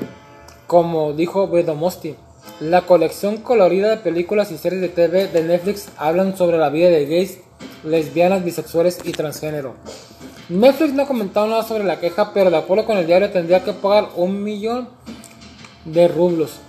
como 0.67 1.13
dijo 1.13 1.47
Vedomosti, 1.47 2.15
la 2.59 2.81
colección 2.81 3.37
colorida 3.37 3.89
de 3.89 3.97
películas 3.97 4.51
y 4.51 4.57
series 4.57 4.81
de 4.81 4.89
TV 4.89 5.27
de 5.27 5.43
Netflix 5.43 5.89
hablan 5.97 6.35
sobre 6.37 6.57
la 6.57 6.69
vida 6.69 6.89
de 6.89 7.05
gays, 7.05 7.37
lesbianas, 7.83 8.43
bisexuales 8.43 8.99
y 9.03 9.11
transgénero. 9.11 9.75
Netflix 10.49 10.93
no 10.93 11.03
ha 11.03 11.07
comentado 11.07 11.47
nada 11.47 11.63
sobre 11.63 11.85
la 11.85 11.99
queja, 11.99 12.33
pero 12.33 12.49
de 12.51 12.57
acuerdo 12.57 12.85
con 12.85 12.97
el 12.97 13.07
diario 13.07 13.31
tendría 13.31 13.63
que 13.63 13.73
pagar 13.73 14.09
un 14.15 14.43
millón 14.43 14.89
de 15.85 16.07
rublos. 16.07 16.59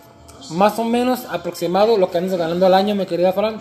Más 0.51 0.78
o 0.78 0.84
menos 0.84 1.20
aproximado 1.30 1.97
lo 1.97 2.11
que 2.11 2.18
andas 2.18 2.38
ganando 2.38 2.66
al 2.66 2.74
año, 2.74 2.95
mi 2.95 3.07
querida 3.07 3.32
Fran, 3.32 3.59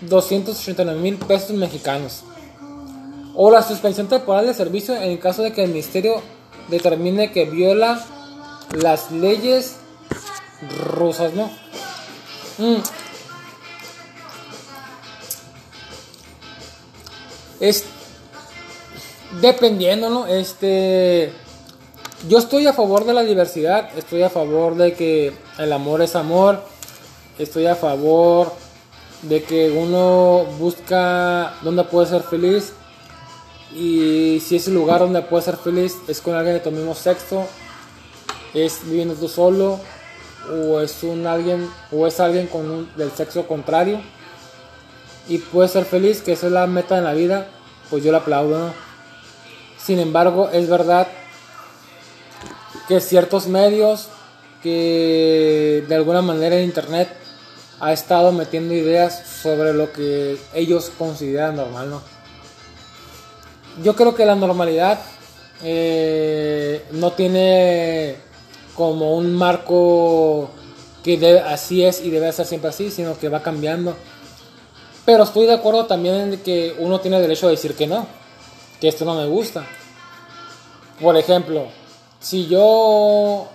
289 0.00 1.00
mil 1.00 1.16
pesos 1.16 1.50
mexicanos 1.50 2.24
o 3.34 3.50
la 3.50 3.62
suspensión 3.62 4.08
temporal 4.08 4.46
de 4.46 4.54
servicio 4.54 4.94
en 4.96 5.10
el 5.10 5.18
caso 5.18 5.42
de 5.42 5.52
que 5.52 5.64
el 5.64 5.70
ministerio 5.70 6.22
determine 6.68 7.32
que 7.32 7.44
viola 7.44 8.00
las 8.72 9.10
leyes 9.10 9.76
rusas, 10.96 11.34
¿no? 11.34 11.50
Mm. 12.58 12.76
Es 17.60 17.84
dependiendo, 19.40 20.10
¿no? 20.10 20.26
Este 20.26 21.32
yo 22.28 22.38
estoy 22.38 22.66
a 22.66 22.72
favor 22.72 23.04
de 23.04 23.12
la 23.12 23.22
diversidad, 23.22 23.90
estoy 23.96 24.22
a 24.22 24.30
favor 24.30 24.76
de 24.76 24.94
que 24.94 25.32
el 25.58 25.72
amor 25.72 26.00
es 26.00 26.16
amor, 26.16 26.62
estoy 27.38 27.66
a 27.66 27.74
favor 27.74 28.52
de 29.22 29.42
que 29.42 29.70
uno 29.70 30.44
busca 30.58 31.54
donde 31.62 31.84
puede 31.84 32.08
ser 32.08 32.22
feliz 32.22 32.72
y 33.74 34.40
si 34.44 34.56
ese 34.56 34.70
lugar 34.70 35.00
donde 35.00 35.22
puede 35.22 35.42
ser 35.42 35.56
feliz 35.56 35.96
es 36.08 36.20
con 36.20 36.34
alguien 36.34 36.54
de 36.54 36.60
tu 36.60 36.70
mismo 36.70 36.94
sexo, 36.94 37.46
es 38.54 38.80
viviendo 38.84 39.14
tú 39.14 39.28
solo 39.28 39.80
o 40.50 40.80
es 40.80 41.02
un 41.02 41.26
alguien 41.26 41.68
o 41.90 42.06
es 42.06 42.20
alguien 42.20 42.46
con 42.46 42.88
del 42.96 43.10
sexo 43.12 43.46
contrario 43.46 44.00
y 45.28 45.38
puede 45.38 45.68
ser 45.68 45.84
feliz, 45.84 46.22
que 46.22 46.32
esa 46.32 46.46
es 46.46 46.52
la 46.52 46.66
meta 46.66 46.98
en 46.98 47.04
la 47.04 47.14
vida, 47.14 47.48
pues 47.90 48.04
yo 48.04 48.12
le 48.12 48.18
aplaudo. 48.18 48.72
Sin 49.78 49.98
embargo, 49.98 50.50
es 50.50 50.68
verdad 50.68 51.06
que 52.88 53.00
ciertos 53.00 53.46
medios 53.46 54.08
que 54.62 55.84
de 55.86 55.94
alguna 55.94 56.22
manera 56.22 56.56
en 56.56 56.64
internet 56.64 57.08
ha 57.80 57.92
estado 57.92 58.32
metiendo 58.32 58.74
ideas 58.74 59.22
sobre 59.42 59.74
lo 59.74 59.92
que 59.92 60.38
ellos 60.54 60.90
consideran 60.96 61.56
normal, 61.56 61.90
¿no? 61.90 62.02
Yo 63.82 63.94
creo 63.94 64.14
que 64.14 64.24
la 64.24 64.36
normalidad 64.36 65.00
eh, 65.62 66.84
no 66.92 67.12
tiene 67.12 68.16
como 68.74 69.16
un 69.16 69.34
marco 69.34 70.50
que 71.02 71.42
así 71.46 71.84
es 71.84 72.02
y 72.02 72.10
debe 72.10 72.32
ser 72.32 72.46
siempre 72.46 72.70
así, 72.70 72.90
sino 72.90 73.18
que 73.18 73.28
va 73.28 73.42
cambiando. 73.42 73.96
Pero 75.04 75.24
estoy 75.24 75.46
de 75.46 75.54
acuerdo 75.54 75.84
también 75.86 76.32
en 76.32 76.40
que 76.40 76.74
uno 76.78 77.00
tiene 77.00 77.20
derecho 77.20 77.46
a 77.48 77.50
decir 77.50 77.74
que 77.74 77.86
no, 77.86 78.06
que 78.80 78.88
esto 78.88 79.04
no 79.04 79.14
me 79.14 79.26
gusta. 79.26 79.66
Por 81.00 81.16
ejemplo, 81.16 81.68
si 82.24 82.46
yo 82.46 83.48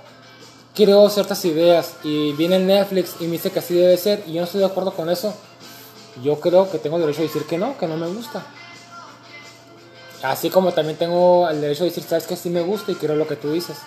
creo 0.75 1.09
ciertas 1.09 1.43
ideas 1.43 1.95
y 2.03 2.33
viene 2.33 2.59
Netflix 2.59 3.15
y 3.19 3.23
me 3.23 3.31
dice 3.31 3.49
que 3.49 3.59
así 3.59 3.73
debe 3.73 3.97
ser 3.97 4.23
y 4.27 4.33
yo 4.33 4.41
no 4.41 4.45
estoy 4.45 4.59
de 4.59 4.67
acuerdo 4.67 4.93
con 4.93 5.09
eso, 5.09 5.33
yo 6.23 6.39
creo 6.39 6.69
que 6.69 6.77
tengo 6.77 6.99
derecho 6.99 7.21
a 7.21 7.23
decir 7.23 7.45
que 7.45 7.57
no, 7.57 7.79
que 7.79 7.87
no 7.87 7.97
me 7.97 8.05
gusta. 8.07 8.45
Así 10.21 10.51
como 10.51 10.71
también 10.71 10.99
tengo 10.99 11.49
el 11.49 11.61
derecho 11.61 11.83
a 11.83 11.87
decir, 11.87 12.03
sabes 12.03 12.27
que 12.27 12.35
sí 12.35 12.51
me 12.51 12.61
gusta 12.61 12.91
y 12.91 12.95
quiero 12.95 13.15
lo 13.15 13.27
que 13.27 13.37
tú 13.37 13.51
dices. 13.51 13.77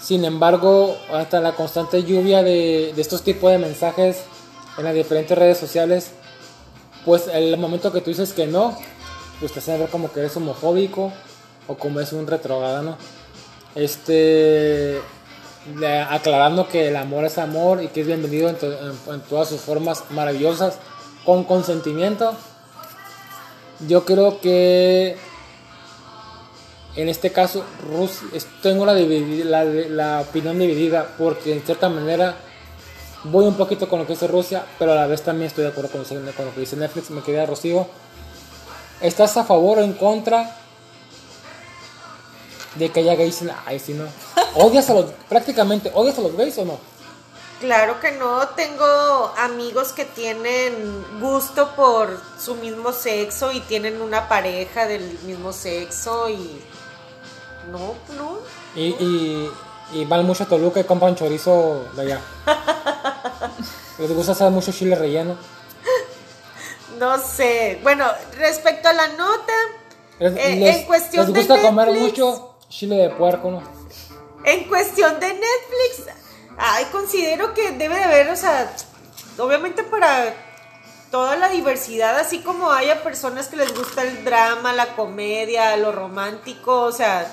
Sin 0.00 0.24
embargo, 0.24 0.96
hasta 1.12 1.40
la 1.40 1.52
constante 1.52 2.02
lluvia 2.02 2.42
de, 2.42 2.92
de 2.92 3.02
estos 3.02 3.22
tipos 3.22 3.52
de 3.52 3.58
mensajes 3.58 4.24
en 4.78 4.84
las 4.84 4.94
diferentes 4.94 5.38
redes 5.38 5.58
sociales, 5.58 6.10
pues 7.04 7.28
el 7.28 7.56
momento 7.56 7.92
que 7.92 8.00
tú 8.00 8.10
dices 8.10 8.32
que 8.32 8.48
no, 8.48 8.76
pues 9.38 9.52
te 9.52 9.60
hacen 9.60 9.78
ver 9.78 9.90
como 9.90 10.10
que 10.10 10.20
eres 10.20 10.36
homofóbico 10.36 11.12
o 11.68 11.76
como 11.76 12.00
es 12.00 12.12
un 12.12 12.26
retrogrado, 12.26 12.96
Este, 13.76 15.02
aclarando 16.08 16.66
que 16.66 16.88
el 16.88 16.96
amor 16.96 17.26
es 17.26 17.36
amor 17.36 17.82
y 17.82 17.88
que 17.88 18.00
es 18.00 18.06
bienvenido 18.06 18.48
en, 18.48 18.56
todas 19.28 19.50
sus 19.50 19.60
formas 19.60 20.04
maravillosas, 20.10 20.78
con 21.26 21.44
consentimiento. 21.44 22.34
Yo 23.86 24.06
creo 24.06 24.40
que 24.40 25.18
en 26.96 27.10
este 27.10 27.30
caso 27.30 27.64
Rusia, 27.86 28.26
tengo 28.62 28.86
la, 28.86 28.94
la, 28.94 30.20
opinión 30.22 30.58
dividida 30.58 31.14
porque 31.18 31.52
en 31.52 31.60
cierta 31.60 31.90
manera 31.90 32.36
voy 33.24 33.44
un 33.44 33.56
poquito 33.56 33.90
con 33.90 33.98
lo 33.98 34.06
que 34.06 34.14
dice 34.14 34.26
Rusia, 34.26 34.64
pero 34.78 34.92
a 34.92 34.94
la 34.94 35.06
vez 35.06 35.20
también 35.20 35.48
estoy 35.48 35.64
de 35.64 35.70
acuerdo 35.70 35.90
con, 35.90 36.00
lo 36.00 36.54
que 36.54 36.60
dice 36.60 36.76
Netflix, 36.76 37.10
me 37.10 37.20
quedé 37.20 37.44
Rocío. 37.44 37.86
¿Estás 39.02 39.36
a 39.36 39.44
favor 39.44 39.80
o 39.80 39.82
en 39.82 39.92
contra 39.92 40.56
de 42.78 42.90
que 42.90 43.00
haya 43.00 43.14
gays 43.14 43.42
en 43.42 43.50
Ay, 43.64 43.78
sí, 43.78 43.94
no. 43.94 44.04
¿Odias 44.54 44.88
a 44.90 44.94
los, 44.94 45.06
prácticamente, 45.28 45.90
odias 45.94 46.18
a 46.18 46.22
los 46.22 46.36
gays 46.36 46.58
o 46.58 46.64
no? 46.64 46.78
Claro 47.60 48.00
que 48.00 48.12
no, 48.12 48.48
tengo 48.48 49.32
amigos 49.38 49.92
que 49.92 50.04
tienen 50.04 51.04
gusto 51.20 51.74
por 51.74 52.20
su 52.38 52.54
mismo 52.56 52.92
sexo 52.92 53.50
y 53.50 53.60
tienen 53.60 54.02
una 54.02 54.28
pareja 54.28 54.86
del 54.86 55.18
mismo 55.24 55.52
sexo 55.52 56.28
y... 56.28 56.62
No, 57.72 57.94
no. 58.16 58.38
Y, 58.74 58.88
y, 58.88 59.50
y 59.92 60.04
van 60.04 60.24
mucho 60.26 60.44
a 60.44 60.46
Toluca 60.46 60.80
y 60.80 60.84
compran 60.84 61.16
chorizo 61.16 61.86
de 61.96 62.02
allá. 62.02 62.20
Les 63.98 64.12
gusta 64.12 64.32
hacer 64.32 64.50
mucho 64.50 64.72
chile 64.72 64.94
relleno. 64.94 65.36
No 66.98 67.18
sé. 67.18 67.80
Bueno, 67.82 68.06
respecto 68.36 68.88
a 68.88 68.92
la 68.92 69.08
nota, 69.08 69.52
eh, 70.20 70.78
en 70.78 70.86
cuestión 70.86 71.32
les 71.32 71.46
gusta 71.46 71.60
comer 71.60 71.92
mucho 71.92 72.55
chile 72.68 72.96
de 72.96 73.10
puerco, 73.10 73.50
¿no? 73.50 73.62
En 74.44 74.64
cuestión 74.68 75.18
de 75.18 75.28
Netflix, 75.28 76.14
ay, 76.58 76.84
considero 76.92 77.54
que 77.54 77.72
debe 77.72 77.96
de 77.96 78.04
haber, 78.04 78.30
o 78.30 78.36
sea, 78.36 78.74
obviamente 79.38 79.82
para 79.82 80.34
toda 81.10 81.36
la 81.36 81.48
diversidad, 81.48 82.18
así 82.18 82.40
como 82.40 82.70
haya 82.70 83.02
personas 83.02 83.48
que 83.48 83.56
les 83.56 83.74
gusta 83.74 84.02
el 84.02 84.24
drama, 84.24 84.72
la 84.72 84.94
comedia, 84.94 85.76
lo 85.76 85.92
romántico, 85.92 86.82
o 86.82 86.92
sea, 86.92 87.30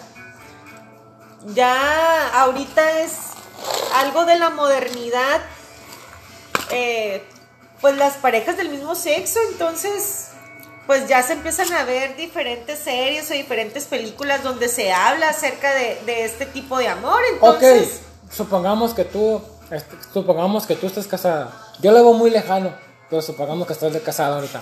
ya 1.47 2.41
ahorita 2.41 3.01
es 3.01 3.13
algo 3.95 4.25
de 4.25 4.38
la 4.38 4.49
modernidad, 4.49 5.41
eh, 6.71 7.23
pues 7.81 7.97
las 7.97 8.15
parejas 8.17 8.57
del 8.57 8.69
mismo 8.69 8.95
sexo, 8.95 9.39
entonces 9.51 10.32
pues 10.88 11.07
ya 11.07 11.23
se 11.23 11.34
empiezan 11.34 11.71
a 11.73 11.84
ver 11.86 12.15
diferentes 12.17 12.79
series 12.79 13.29
o 13.31 13.34
diferentes 13.34 13.86
películas 13.86 14.43
donde 14.43 14.67
se 14.67 14.91
habla 14.91 15.29
acerca 15.29 15.71
de, 15.73 16.25
este 16.25 16.45
tipo 16.45 16.77
de 16.77 16.89
amor. 16.89 17.21
Entonces, 17.31 18.01
ok, 18.27 18.31
supongamos 18.31 18.93
que 18.93 19.05
tú, 19.05 19.41
este, 19.71 19.95
supongamos 20.13 20.65
que 20.65 20.75
tú 20.75 20.88
estés 20.88 21.07
casada. 21.07 21.51
Yo 21.79 21.91
lo 21.91 22.03
veo 22.03 22.13
muy 22.13 22.29
lejano, 22.29 22.73
pero 23.09 23.21
supongamos 23.21 23.65
que 23.65 23.73
estás 23.73 23.95
casada 24.01 24.36
ahorita. 24.36 24.61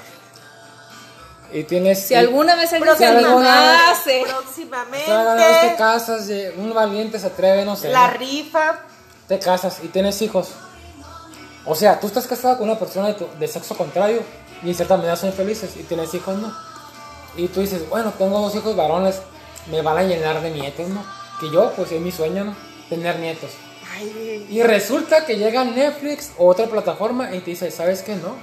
Y 1.53 1.63
tienes. 1.63 2.05
Si 2.05 2.15
alguna 2.15 2.55
vez 2.55 2.71
alguien 2.71 2.97
se 2.97 3.05
alguna 3.05 3.93
próximamente. 4.23 5.11
te 5.61 5.75
casas, 5.75 6.29
un 6.55 6.73
valiente 6.73 7.19
se 7.19 7.27
atreve, 7.27 7.65
no 7.65 7.75
sé. 7.75 7.89
La 7.89 8.07
rifa. 8.11 8.79
Te 9.27 9.39
casas 9.39 9.79
y 9.83 9.87
tienes 9.87 10.21
hijos. 10.21 10.49
O 11.65 11.75
sea, 11.75 11.99
tú 11.99 12.07
estás 12.07 12.25
casada 12.25 12.57
con 12.57 12.69
una 12.69 12.79
persona 12.79 13.07
de, 13.09 13.27
de 13.39 13.47
sexo 13.47 13.75
contrario 13.75 14.23
y 14.63 14.69
en 14.69 14.75
cierta 14.75 14.97
medida 14.97 15.15
son 15.15 15.33
felices 15.33 15.75
y 15.77 15.83
tienes 15.83 16.13
hijos, 16.13 16.37
¿no? 16.37 16.53
Y 17.35 17.47
tú 17.47 17.61
dices, 17.61 17.87
bueno, 17.89 18.13
tengo 18.17 18.39
dos 18.39 18.55
hijos 18.55 18.75
varones, 18.75 19.21
me 19.69 19.81
van 19.81 19.97
a 19.97 20.03
llenar 20.03 20.41
de 20.41 20.51
nietos, 20.51 20.87
¿no? 20.89 21.03
Que 21.39 21.49
yo, 21.51 21.71
pues 21.75 21.91
es 21.91 22.01
mi 22.01 22.11
sueño, 22.11 22.43
¿no? 22.43 22.55
Tener 22.89 23.19
nietos. 23.19 23.51
Y 24.49 24.61
resulta 24.63 25.25
que 25.25 25.37
llega 25.37 25.63
Netflix 25.63 26.31
o 26.37 26.47
otra 26.47 26.67
plataforma 26.67 27.33
y 27.35 27.39
te 27.39 27.51
dice, 27.51 27.71
¿sabes 27.71 28.01
qué? 28.01 28.15
No. 28.15 28.35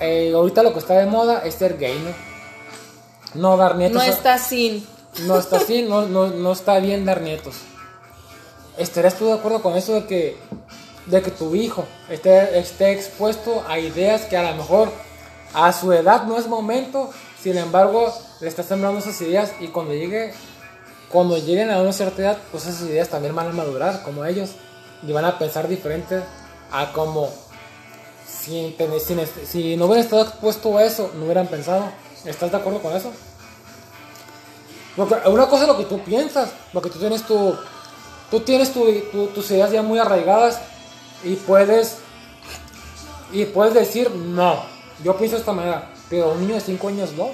Eh, 0.00 0.32
ahorita 0.34 0.62
lo 0.62 0.72
que 0.72 0.78
está 0.80 0.94
de 0.94 1.06
moda 1.06 1.42
es 1.44 1.54
ser 1.54 1.78
gay, 1.78 1.98
¿no? 1.98 3.40
No 3.40 3.56
dar 3.56 3.76
nietos. 3.76 3.96
No 3.96 4.02
está 4.02 4.38
sin. 4.38 4.86
No 5.26 5.38
está 5.38 5.60
sin, 5.60 5.88
no, 5.88 6.06
no, 6.06 6.28
no 6.28 6.52
está 6.52 6.78
bien 6.78 7.04
dar 7.04 7.20
nietos. 7.20 7.56
¿Estarías 8.76 9.16
tú 9.16 9.26
de 9.26 9.32
acuerdo 9.32 9.62
con 9.62 9.76
eso 9.76 9.94
de 9.94 10.06
que 10.06 10.36
de 11.08 11.22
que 11.22 11.30
tu 11.30 11.54
hijo 11.54 11.84
esté, 12.08 12.58
esté 12.58 12.92
expuesto 12.92 13.64
a 13.68 13.78
ideas 13.78 14.22
que 14.22 14.36
a 14.36 14.50
lo 14.50 14.56
mejor 14.56 14.90
a 15.54 15.72
su 15.72 15.92
edad 15.92 16.24
no 16.24 16.38
es 16.38 16.46
momento, 16.46 17.10
sin 17.42 17.56
embargo 17.56 18.12
le 18.40 18.48
está 18.48 18.62
sembrando 18.62 19.00
esas 19.00 19.20
ideas 19.20 19.52
y 19.60 19.68
cuando 19.68 19.94
llegue 19.94 20.32
cuando 21.08 21.38
lleguen 21.38 21.70
a 21.70 21.80
una 21.80 21.92
cierta 21.92 22.20
edad, 22.20 22.38
pues 22.50 22.66
esas 22.66 22.82
ideas 22.82 23.08
también 23.08 23.34
van 23.34 23.48
a 23.48 23.52
madurar 23.52 24.02
como 24.02 24.26
ellos 24.26 24.50
y 25.02 25.10
van 25.12 25.24
a 25.24 25.38
pensar 25.38 25.66
diferente 25.66 26.20
a 26.70 26.92
como 26.92 27.30
si, 28.26 28.76
si, 28.76 29.46
si 29.46 29.76
no 29.76 29.86
hubieran 29.86 30.04
estado 30.04 30.22
expuesto 30.22 30.76
a 30.76 30.84
eso, 30.84 31.10
no 31.14 31.24
hubieran 31.24 31.46
pensado. 31.46 31.90
¿Estás 32.26 32.50
de 32.50 32.58
acuerdo 32.58 32.82
con 32.82 32.94
eso? 32.94 33.10
Porque 34.96 35.14
una 35.28 35.46
cosa 35.46 35.62
es 35.62 35.68
lo 35.68 35.78
que 35.78 35.84
tú 35.84 36.00
piensas, 36.00 36.50
porque 36.72 36.90
tú 36.90 36.98
tienes 36.98 37.22
tu, 37.22 37.56
tú 38.30 38.40
tienes 38.40 38.72
tus 38.72 39.50
ideas 39.50 39.70
ya 39.70 39.80
muy 39.80 39.98
arraigadas 39.98 40.60
y 41.22 41.36
puedes 41.36 41.98
y 43.32 43.44
puedes 43.46 43.74
decir 43.74 44.10
no 44.10 44.62
yo 45.02 45.16
pienso 45.16 45.36
de 45.36 45.40
esta 45.40 45.52
manera 45.52 45.92
pero 46.08 46.30
un 46.30 46.40
niño 46.40 46.54
de 46.54 46.60
5 46.60 46.88
años 46.88 47.12
no. 47.12 47.30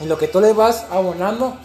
En 0.00 0.08
lo 0.08 0.18
que 0.18 0.28
tú 0.28 0.40
le 0.40 0.52
vas 0.52 0.86
abonando 0.90 1.56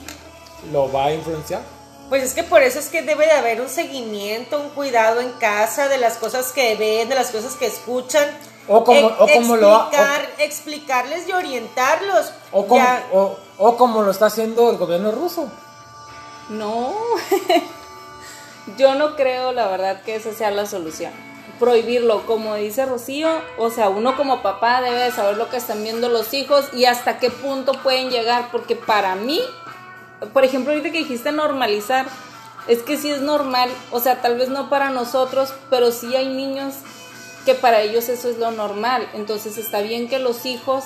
lo 0.71 0.91
va 0.91 1.05
a 1.05 1.13
influenciar. 1.13 1.61
Pues 2.09 2.23
es 2.23 2.33
que 2.33 2.43
por 2.43 2.61
eso 2.61 2.79
es 2.79 2.87
que 2.87 3.01
debe 3.01 3.25
de 3.25 3.31
haber 3.31 3.61
un 3.61 3.69
seguimiento 3.69 4.59
un 4.59 4.69
cuidado 4.69 5.19
en 5.19 5.31
casa 5.33 5.87
de 5.89 5.97
las 5.97 6.17
cosas 6.17 6.51
que 6.53 6.75
ven 6.75 7.09
de 7.09 7.15
las 7.15 7.31
cosas 7.31 7.55
que 7.55 7.67
escuchan. 7.67 8.25
O 8.69 8.83
como, 8.83 9.07
o 9.07 9.27
como 9.27 9.55
lo 9.55 9.89
explicarles 10.39 11.27
y 11.27 11.31
orientarlos. 11.31 12.33
O 12.51 12.67
como, 12.67 12.85
o, 13.13 13.37
o 13.57 13.77
como 13.77 14.01
lo 14.01 14.11
está 14.11 14.25
haciendo 14.25 14.69
el 14.71 14.77
gobierno 14.77 15.11
ruso. 15.11 15.49
No, 16.49 16.93
yo 18.77 18.95
no 18.95 19.15
creo 19.15 19.51
la 19.51 19.67
verdad 19.67 20.01
que 20.01 20.15
esa 20.15 20.33
sea 20.33 20.51
la 20.51 20.65
solución. 20.65 21.11
Prohibirlo, 21.59 22.25
como 22.25 22.55
dice 22.55 22.85
Rocío, 22.85 23.29
o 23.57 23.69
sea, 23.69 23.89
uno 23.89 24.15
como 24.15 24.41
papá 24.41 24.81
debe 24.81 24.99
de 24.99 25.11
saber 25.11 25.37
lo 25.37 25.49
que 25.49 25.57
están 25.57 25.81
viendo 25.81 26.09
los 26.09 26.33
hijos 26.33 26.65
y 26.73 26.85
hasta 26.85 27.19
qué 27.19 27.31
punto 27.31 27.71
pueden 27.81 28.09
llegar, 28.09 28.49
porque 28.51 28.75
para 28.75 29.15
mí, 29.15 29.41
por 30.33 30.43
ejemplo, 30.43 30.71
ahorita 30.71 30.91
que 30.91 30.99
dijiste 30.99 31.31
normalizar, 31.31 32.05
es 32.67 32.83
que 32.83 32.97
sí 32.97 33.09
es 33.09 33.21
normal, 33.21 33.69
o 33.91 33.99
sea, 33.99 34.21
tal 34.21 34.37
vez 34.37 34.49
no 34.49 34.69
para 34.69 34.89
nosotros, 34.89 35.53
pero 35.69 35.91
sí 35.91 36.15
hay 36.15 36.27
niños 36.27 36.75
que 37.45 37.55
para 37.55 37.81
ellos 37.81 38.09
eso 38.09 38.29
es 38.29 38.37
lo 38.37 38.51
normal, 38.51 39.07
entonces 39.13 39.57
está 39.57 39.81
bien 39.81 40.09
que 40.09 40.19
los 40.19 40.45
hijos 40.45 40.83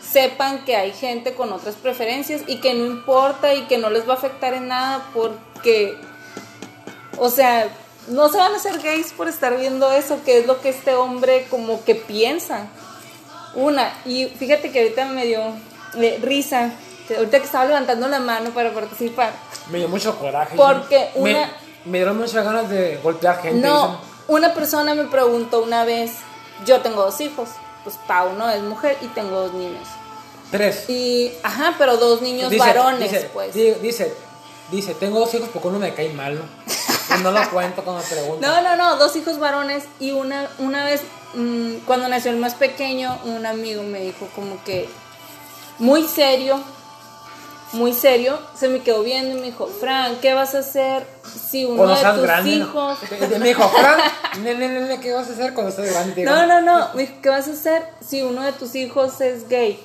sepan 0.00 0.64
que 0.64 0.76
hay 0.76 0.92
gente 0.92 1.34
con 1.34 1.52
otras 1.52 1.76
preferencias 1.76 2.42
y 2.46 2.56
que 2.56 2.74
no 2.74 2.84
importa 2.86 3.54
y 3.54 3.62
que 3.62 3.78
no 3.78 3.90
les 3.90 4.08
va 4.08 4.14
a 4.14 4.16
afectar 4.16 4.54
en 4.54 4.68
nada 4.68 5.06
porque, 5.14 5.96
o 7.20 7.30
sea, 7.30 7.68
no 8.08 8.28
se 8.30 8.38
van 8.38 8.52
a 8.52 8.56
hacer 8.56 8.78
gays 8.80 9.12
por 9.12 9.28
estar 9.28 9.56
viendo 9.56 9.90
eso, 9.92 10.18
que 10.24 10.38
es 10.38 10.46
lo 10.46 10.60
que 10.60 10.70
este 10.70 10.94
hombre 10.94 11.46
como 11.50 11.84
que 11.84 11.94
piensa. 11.94 12.66
Una, 13.54 13.92
y 14.04 14.26
fíjate 14.26 14.70
que 14.70 14.80
ahorita 14.82 15.04
me 15.06 15.24
dio 15.26 15.40
eh, 15.96 16.18
risa, 16.22 16.70
que 17.06 17.16
ahorita 17.16 17.38
que 17.40 17.44
estaba 17.46 17.64
levantando 17.64 18.08
la 18.08 18.20
mano 18.20 18.50
para 18.50 18.72
participar. 18.72 19.32
Me 19.70 19.78
dio 19.78 19.88
mucho 19.88 20.16
coraje. 20.18 20.56
Porque 20.56 21.10
me, 21.16 21.32
una- 21.34 21.52
me 21.84 21.98
dieron 21.98 22.18
muchas 22.18 22.44
ganas 22.44 22.68
de 22.68 22.98
golpear 23.02 23.40
gente. 23.42 23.66
No, 23.66 24.00
una 24.28 24.52
persona 24.54 24.94
me 24.94 25.04
preguntó 25.04 25.62
una 25.62 25.84
vez, 25.84 26.12
yo 26.66 26.80
tengo 26.80 27.02
dos 27.04 27.20
hijos, 27.20 27.48
pues 27.84 27.96
Pau, 28.06 28.32
¿no? 28.34 28.48
Es 28.50 28.62
mujer 28.62 28.96
y 29.00 29.06
tengo 29.08 29.40
dos 29.40 29.54
niños. 29.54 29.88
Tres. 30.50 30.88
Y, 30.88 31.32
ajá, 31.42 31.74
pero 31.78 31.96
dos 31.96 32.22
niños 32.22 32.50
Dice- 32.50 32.64
varones, 32.66 33.10
dice, 33.10 33.30
pues. 33.32 33.54
di- 33.54 33.74
Dice, 33.82 34.14
dice, 34.70 34.94
tengo 34.94 35.18
dos 35.20 35.32
hijos 35.34 35.48
porque 35.52 35.68
uno 35.68 35.78
me 35.78 35.94
cae 35.94 36.10
mal, 36.12 36.36
¿no? 36.36 36.42
No 37.22 37.30
lo 37.32 37.50
cuento 37.50 37.82
cuando 37.82 38.02
me 38.02 38.08
preguntan. 38.08 38.50
No, 38.50 38.62
no, 38.62 38.76
no, 38.76 38.96
dos 38.96 39.14
hijos 39.16 39.38
varones 39.38 39.84
y 40.00 40.12
una, 40.12 40.48
una 40.58 40.84
vez, 40.84 41.02
mm, 41.34 41.78
cuando 41.86 42.08
nació 42.08 42.30
el 42.30 42.38
más 42.38 42.54
pequeño, 42.54 43.18
un 43.24 43.46
amigo 43.46 43.82
me 43.82 44.00
dijo 44.00 44.28
como 44.34 44.62
que, 44.64 44.88
muy 45.78 46.04
serio, 46.04 46.60
muy 47.72 47.92
serio, 47.92 48.38
se 48.54 48.68
me 48.68 48.80
quedó 48.80 49.02
viendo 49.02 49.36
y 49.36 49.40
me 49.40 49.46
dijo, 49.46 49.66
Fran, 49.66 50.16
¿qué 50.20 50.32
vas 50.34 50.54
a 50.54 50.60
hacer 50.60 51.06
si 51.50 51.64
uno 51.64 51.76
Cuando 51.76 51.94
de 51.96 52.14
tus 52.14 52.22
grande. 52.22 52.56
¿no? 52.56 52.64
hijos... 52.64 52.98
Y 53.12 53.38
Me 53.38 53.48
dijo, 53.48 53.68
Fran, 53.68 54.00
nene, 54.42 54.68
nene, 54.68 55.00
¿qué 55.00 55.12
vas 55.12 55.28
a 55.28 55.32
hacer 55.32 55.52
cuando 55.54 55.70
estés 55.70 55.92
grande? 55.92 56.14
Digo, 56.14 56.30
No, 56.30 56.46
no, 56.46 56.60
no, 56.60 56.88
me 56.94 57.02
dijo, 57.02 57.14
¿qué 57.22 57.28
vas 57.28 57.48
a 57.48 57.52
hacer 57.52 57.84
si 58.06 58.22
uno 58.22 58.42
de 58.42 58.52
tus 58.52 58.74
hijos 58.74 59.20
es 59.20 59.48
gay? 59.48 59.78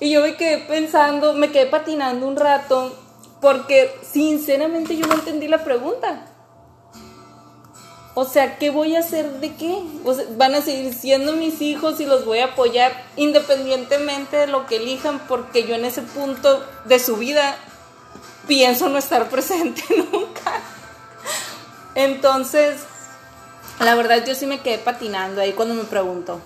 Y 0.00 0.10
yo 0.10 0.20
me 0.22 0.36
quedé 0.36 0.58
pensando, 0.58 1.32
me 1.32 1.50
quedé 1.50 1.66
patinando 1.66 2.26
un 2.26 2.36
rato, 2.36 2.94
porque 3.40 3.98
sinceramente 4.02 4.96
yo 4.96 5.06
no 5.06 5.14
entendí 5.14 5.48
la 5.48 5.64
pregunta. 5.64 6.26
O 8.14 8.24
sea, 8.24 8.58
¿qué 8.58 8.70
voy 8.70 8.96
a 8.96 9.00
hacer 9.00 9.40
de 9.40 9.54
qué? 9.56 9.78
Van 10.38 10.54
a 10.54 10.62
seguir 10.62 10.94
siendo 10.94 11.34
mis 11.34 11.60
hijos 11.60 12.00
y 12.00 12.06
los 12.06 12.24
voy 12.24 12.38
a 12.38 12.46
apoyar 12.46 13.04
independientemente 13.16 14.38
de 14.38 14.46
lo 14.46 14.66
que 14.66 14.76
elijan, 14.76 15.20
porque 15.28 15.66
yo 15.66 15.74
en 15.74 15.84
ese 15.84 16.00
punto 16.00 16.64
de 16.86 16.98
su 16.98 17.18
vida 17.18 17.56
pienso 18.48 18.88
no 18.88 18.96
estar 18.96 19.28
presente 19.30 19.82
nunca. 20.10 20.62
Entonces, 21.94 22.84
la 23.80 23.94
verdad 23.94 24.24
yo 24.26 24.34
sí 24.34 24.46
me 24.46 24.60
quedé 24.60 24.78
patinando 24.78 25.42
ahí 25.42 25.52
cuando 25.52 25.74
me 25.74 25.84
preguntó, 25.84 26.40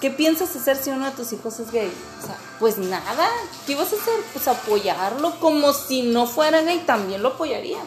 ¿qué 0.00 0.10
piensas 0.10 0.54
hacer 0.56 0.76
si 0.76 0.90
uno 0.90 1.06
de 1.06 1.12
tus 1.12 1.32
hijos 1.32 1.58
es 1.60 1.70
gay? 1.70 1.92
O 2.22 2.26
sea, 2.26 2.36
pues 2.58 2.78
nada, 2.78 3.28
¿qué 3.66 3.72
ibas 3.72 3.92
a 3.92 3.96
hacer? 3.96 4.14
Pues 4.32 4.48
apoyarlo 4.48 5.38
como 5.40 5.72
si 5.72 6.02
no 6.02 6.26
fuera 6.26 6.62
gay, 6.62 6.78
también 6.86 7.22
lo 7.22 7.30
apoyaría. 7.30 7.78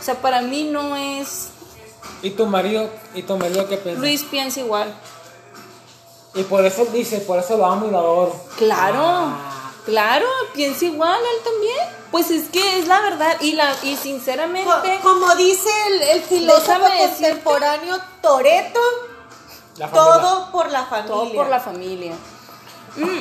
O 0.00 0.02
sea, 0.04 0.20
para 0.20 0.42
mí 0.42 0.64
no 0.64 0.96
es... 0.96 1.48
¿Y 2.22 2.30
tu 2.30 2.46
marido? 2.46 2.88
¿Y 3.14 3.22
tu 3.22 3.36
marido 3.36 3.68
qué 3.68 3.76
piensa? 3.76 4.00
Luis 4.00 4.22
piensa 4.24 4.60
igual. 4.60 4.94
Y 6.34 6.42
por 6.44 6.64
eso 6.64 6.86
dice, 6.86 7.18
por 7.20 7.38
eso 7.38 7.56
lo 7.56 7.66
amo 7.66 7.86
y 7.86 7.90
lo 7.90 7.98
adoro. 7.98 8.40
Claro, 8.56 9.02
Ah. 9.04 9.70
claro, 9.84 10.26
piensa 10.54 10.84
igual 10.86 11.20
él 11.20 11.44
también. 11.44 12.02
Pues 12.10 12.30
es 12.30 12.48
que 12.48 12.78
es 12.78 12.86
la 12.88 13.00
verdad 13.00 13.36
y 13.40 13.52
la 13.52 13.74
y 13.82 13.96
sinceramente 13.96 14.68
Co- 15.02 15.08
Como 15.08 15.34
dice 15.36 15.68
el, 15.88 16.02
el 16.02 16.22
filósofo 16.22 16.86
contemporáneo 16.98 17.98
Toreto, 18.20 18.80
La 19.78 19.88
todo 19.90 20.50
por 20.52 20.70
la 20.70 20.84
familia. 20.84 21.08
todo 21.14 21.32
por 21.32 21.48
la 21.48 21.60
familia. 21.60 22.12
Mm, 22.96 23.18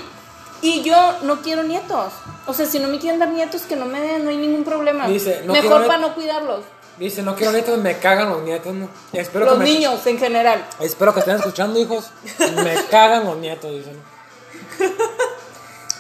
Y 0.64 0.84
yo 0.84 0.96
no 1.24 1.42
quiero 1.42 1.64
nietos. 1.64 2.12
O 2.46 2.54
sea, 2.54 2.66
si 2.66 2.78
no 2.80 2.88
me 2.88 3.00
quieren 3.00 3.20
dar 3.20 3.30
nietos, 3.30 3.64
que 3.64 3.76
no 3.76 3.86
me 3.86 4.00
den, 4.02 4.24
no 4.24 4.30
hay 4.30 4.38
ningún 4.38 4.64
problema. 4.64 5.08
Dice, 5.08 5.42
no 5.46 5.54
Mejor 5.54 5.88
para 5.88 6.00
no 6.00 6.14
cuidarlos. 6.14 6.64
Dice, 7.00 7.24
no 7.24 7.36
quiero 7.36 7.52
nietos, 7.54 7.80
me 7.80 7.98
cagan 7.98 8.30
los 8.30 8.44
nietos, 8.44 8.74
¿no? 8.74 8.88
Espero 9.14 9.46
Los 9.46 9.54
que 9.56 9.60
me- 9.60 9.66
niños 9.66 10.06
en 10.06 10.20
general. 10.20 10.64
Espero 10.80 11.14
que 11.14 11.22
estén 11.22 11.38
escuchando, 11.38 11.80
hijos. 11.80 12.12
Me 12.38 12.76
cagan 12.92 13.24
los 13.26 13.38
nietos, 13.38 13.72
dicen. 13.72 14.00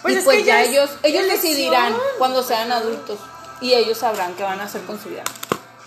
Pues 0.01 0.15
y 0.15 0.17
es 0.17 0.23
pues 0.25 0.37
que 0.39 0.43
ya 0.43 0.61
ellos, 0.63 0.89
ellos 1.03 1.25
decidirán 1.27 1.95
cuando 2.17 2.43
sean 2.43 2.71
adultos. 2.71 3.19
Y 3.61 3.73
ellos 3.73 3.97
sabrán 3.99 4.33
qué 4.33 4.43
van 4.43 4.59
a 4.59 4.63
hacer 4.65 4.81
con 4.81 4.99
su 5.01 5.09
vida. 5.09 5.23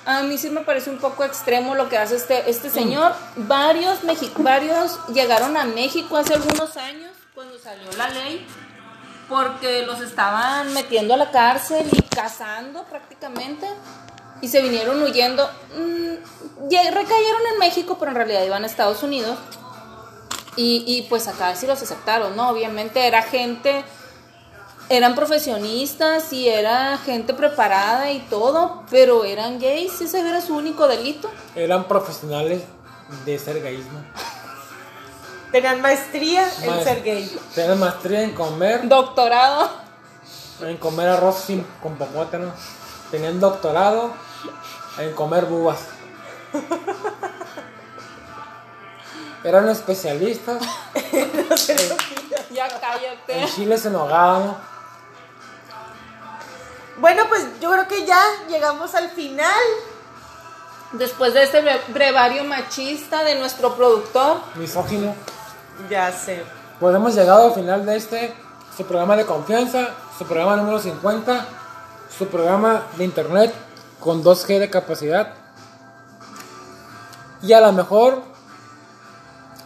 A 0.06 0.22
mí 0.22 0.36
sí 0.36 0.50
me 0.50 0.60
parece 0.60 0.90
un 0.90 0.98
poco 0.98 1.24
extremo 1.24 1.74
lo 1.74 1.88
que 1.88 1.96
hace 1.96 2.16
este, 2.16 2.48
este 2.50 2.68
señor. 2.70 3.12
Varios, 3.36 4.02
Mexi- 4.02 4.32
llegaron 5.12 5.56
a 5.56 5.64
México 5.64 6.16
hace 6.16 6.34
algunos 6.34 6.76
años 6.76 7.10
cuando 7.34 7.58
salió 7.58 7.90
la 7.96 8.08
ley 8.08 8.46
porque 9.28 9.86
los 9.86 10.00
estaban 10.00 10.72
metiendo 10.74 11.14
a 11.14 11.16
la 11.16 11.30
cárcel 11.30 11.86
y 11.90 12.02
cazando 12.02 12.84
prácticamente 12.84 13.66
y 14.42 14.48
se 14.48 14.60
vinieron 14.60 15.02
huyendo. 15.02 15.48
Mm, 15.74 16.68
recayeron 16.90 17.42
en 17.54 17.58
México, 17.58 17.96
pero 17.98 18.10
en 18.10 18.16
realidad 18.16 18.42
iban 18.44 18.62
a 18.64 18.66
Estados 18.66 19.02
Unidos. 19.02 19.38
Y, 20.56 20.84
y 20.86 21.02
pues 21.08 21.26
acá 21.26 21.56
sí 21.56 21.66
los 21.66 21.82
aceptaron, 21.82 22.36
¿no? 22.36 22.50
Obviamente 22.50 23.06
era 23.06 23.22
gente, 23.22 23.84
eran 24.88 25.14
profesionistas 25.14 26.32
y 26.32 26.48
era 26.48 26.98
gente 26.98 27.34
preparada 27.34 28.10
y 28.10 28.20
todo, 28.20 28.82
pero 28.90 29.24
eran 29.24 29.58
gays, 29.58 30.00
ese 30.00 30.20
era 30.20 30.40
su 30.40 30.54
único 30.56 30.88
delito. 30.88 31.30
Eran 31.54 31.86
profesionales 31.88 32.62
de 33.24 33.38
ser 33.38 33.60
gays, 33.62 33.84
¿no? 33.86 34.04
Tenían 35.52 35.80
maestría 35.80 36.48
en 36.62 36.84
ser 36.84 37.02
gay. 37.04 37.38
Tenían 37.54 37.78
maestría 37.78 38.22
en 38.22 38.34
comer, 38.34 38.88
Doctorado. 38.88 39.70
en 40.62 40.76
comer 40.78 41.08
arroz 41.08 41.38
sin, 41.46 41.62
con 41.82 41.96
popote, 41.96 42.38
¿no? 42.38 42.52
Tenían 43.10 43.38
doctorado 43.38 44.10
en 44.98 45.12
comer 45.14 45.44
bubas. 45.46 45.78
Eran 49.44 49.68
especialistas 49.68 50.62
Ya 52.50 52.68
cállate. 52.80 53.40
en 53.42 53.48
chiles 53.48 53.84
en 53.86 53.92
nogada, 53.92 54.38
¿no? 54.40 54.73
Bueno, 56.98 57.24
pues 57.28 57.46
yo 57.60 57.70
creo 57.72 57.88
que 57.88 58.06
ya 58.06 58.22
llegamos 58.48 58.94
al 58.94 59.10
final. 59.10 59.60
Después 60.92 61.34
de 61.34 61.42
este 61.42 61.62
bre- 61.64 61.80
brevario 61.92 62.44
machista 62.44 63.24
de 63.24 63.34
nuestro 63.36 63.74
productor, 63.74 64.38
Misógino. 64.54 65.14
Ya 65.90 66.12
sé. 66.12 66.44
Pues 66.78 66.94
hemos 66.94 67.14
llegado 67.16 67.46
al 67.48 67.52
final 67.54 67.84
de 67.84 67.96
este, 67.96 68.34
su 68.76 68.84
programa 68.84 69.16
de 69.16 69.26
confianza, 69.26 69.88
su 70.16 70.24
programa 70.24 70.54
número 70.56 70.78
50, 70.78 71.46
su 72.16 72.28
programa 72.28 72.86
de 72.96 73.04
internet 73.04 73.52
con 73.98 74.22
2G 74.22 74.60
de 74.60 74.70
capacidad. 74.70 75.34
Y 77.42 77.52
a 77.52 77.60
lo 77.60 77.72
mejor 77.72 78.22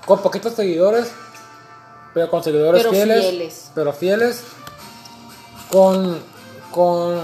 con 0.07 0.23
poquitos 0.23 0.55
seguidores, 0.55 1.11
pero 2.15 2.31
con 2.31 2.43
seguidores 2.43 2.81
Pero 2.83 2.91
fieles, 2.95 3.21
fieles. 3.27 3.71
pero 3.75 3.93
fieles, 3.93 4.43
con, 5.71 6.23
con 6.73 7.21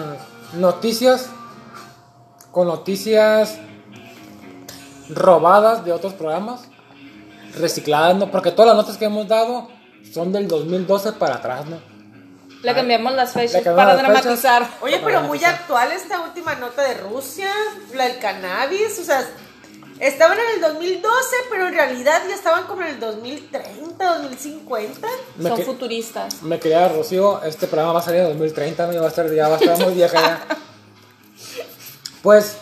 noticias, 0.55 1.31
con 2.51 2.69
noticias 2.69 3.59
robadas 5.09 5.85
de 5.85 5.93
otros 5.93 6.15
programas 6.15 6.63
recicladas, 7.59 8.17
¿no? 8.17 8.31
Porque 8.31 8.51
todas 8.51 8.69
las 8.69 8.77
notas 8.77 8.97
que 8.97 9.05
hemos 9.07 9.29
dado 9.29 9.69
son 10.13 10.33
del 10.33 10.49
2012 10.49 11.13
para 11.13 11.37
atrás, 11.37 11.67
¿no? 11.67 11.95
le 12.65 12.75
cambiamos 12.75 13.13
las 13.15 13.33
fechas 13.33 13.63
cambiamos 13.63 13.77
para 13.77 13.95
las 13.95 14.23
fechas. 14.23 14.23
dramatizar. 14.23 14.69
Oye, 14.81 14.99
Para 14.99 15.07
pero 15.07 15.21
muy 15.23 15.45
actual 15.45 15.93
esta 15.93 16.21
última 16.21 16.55
nota 16.55 16.83
de 16.83 16.95
Rusia, 16.95 17.51
la 17.95 18.05
del 18.05 18.19
cannabis, 18.19 18.99
o 18.99 19.05
sea, 19.05 19.25
estaban 20.01 20.39
en 20.39 20.45
el 20.57 20.61
2012, 20.61 21.37
pero 21.51 21.69
en 21.69 21.75
realidad 21.75 22.23
ya 22.29 22.35
estaban 22.35 22.65
como 22.67 22.83
en 22.83 22.89
el 22.89 23.01
2030, 23.01 24.19
2050. 24.19 25.09
Me, 25.37 25.49
Son 25.51 25.59
que- 25.59 25.65
futuristas. 25.65 26.43
me 26.43 26.59
quería 26.59 26.89
Rocío, 26.89 27.43
este 27.43 27.67
programa 27.67 27.95
va 27.95 28.01
a 28.01 28.03
salir 28.03 28.21
en 28.21 28.29
2030, 28.29 28.87
¿no? 28.87 28.93
Ya 28.93 29.01
va 29.01 29.07
a 29.07 29.09
estar, 29.11 29.31
ya 29.33 29.49
va 29.49 29.57
a 29.57 29.59
estar 29.59 29.79
muy 29.79 29.95
vieja 29.95 30.21
ya. 30.21 30.47
Pues, 32.23 32.57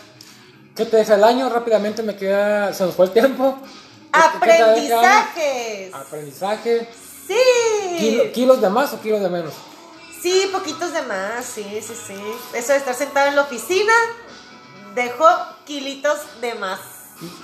¿qué 0.75 0.85
te 0.85 0.97
deja 0.97 1.15
el 1.15 1.23
año? 1.23 1.47
Rápidamente 1.49 2.03
me 2.03 2.17
queda, 2.17 2.73
se 2.73 2.83
nos 2.85 2.95
fue 2.95 3.05
el 3.05 3.11
tiempo. 3.13 3.57
Aprendizajes. 4.11 5.93
Aprendizaje. 5.93 6.87
Sí. 7.27 7.35
Kilo- 7.97 8.31
¿Kilos 8.33 8.59
de 8.61 8.69
más 8.69 8.93
o 8.93 8.99
kilos 9.01 9.21
de 9.21 9.29
menos? 9.29 9.53
Sí, 10.21 10.49
poquitos 10.51 10.91
de 10.93 11.01
más, 11.03 11.45
sí, 11.45 11.63
sí, 11.81 11.93
sí. 12.07 12.15
Eso 12.53 12.73
de 12.73 12.77
estar 12.77 12.93
sentado 12.95 13.27
en 13.29 13.35
la 13.35 13.43
oficina 13.43 13.93
dejó 14.95 15.25
kilitos 15.65 16.17
de 16.41 16.53
más. 16.55 16.79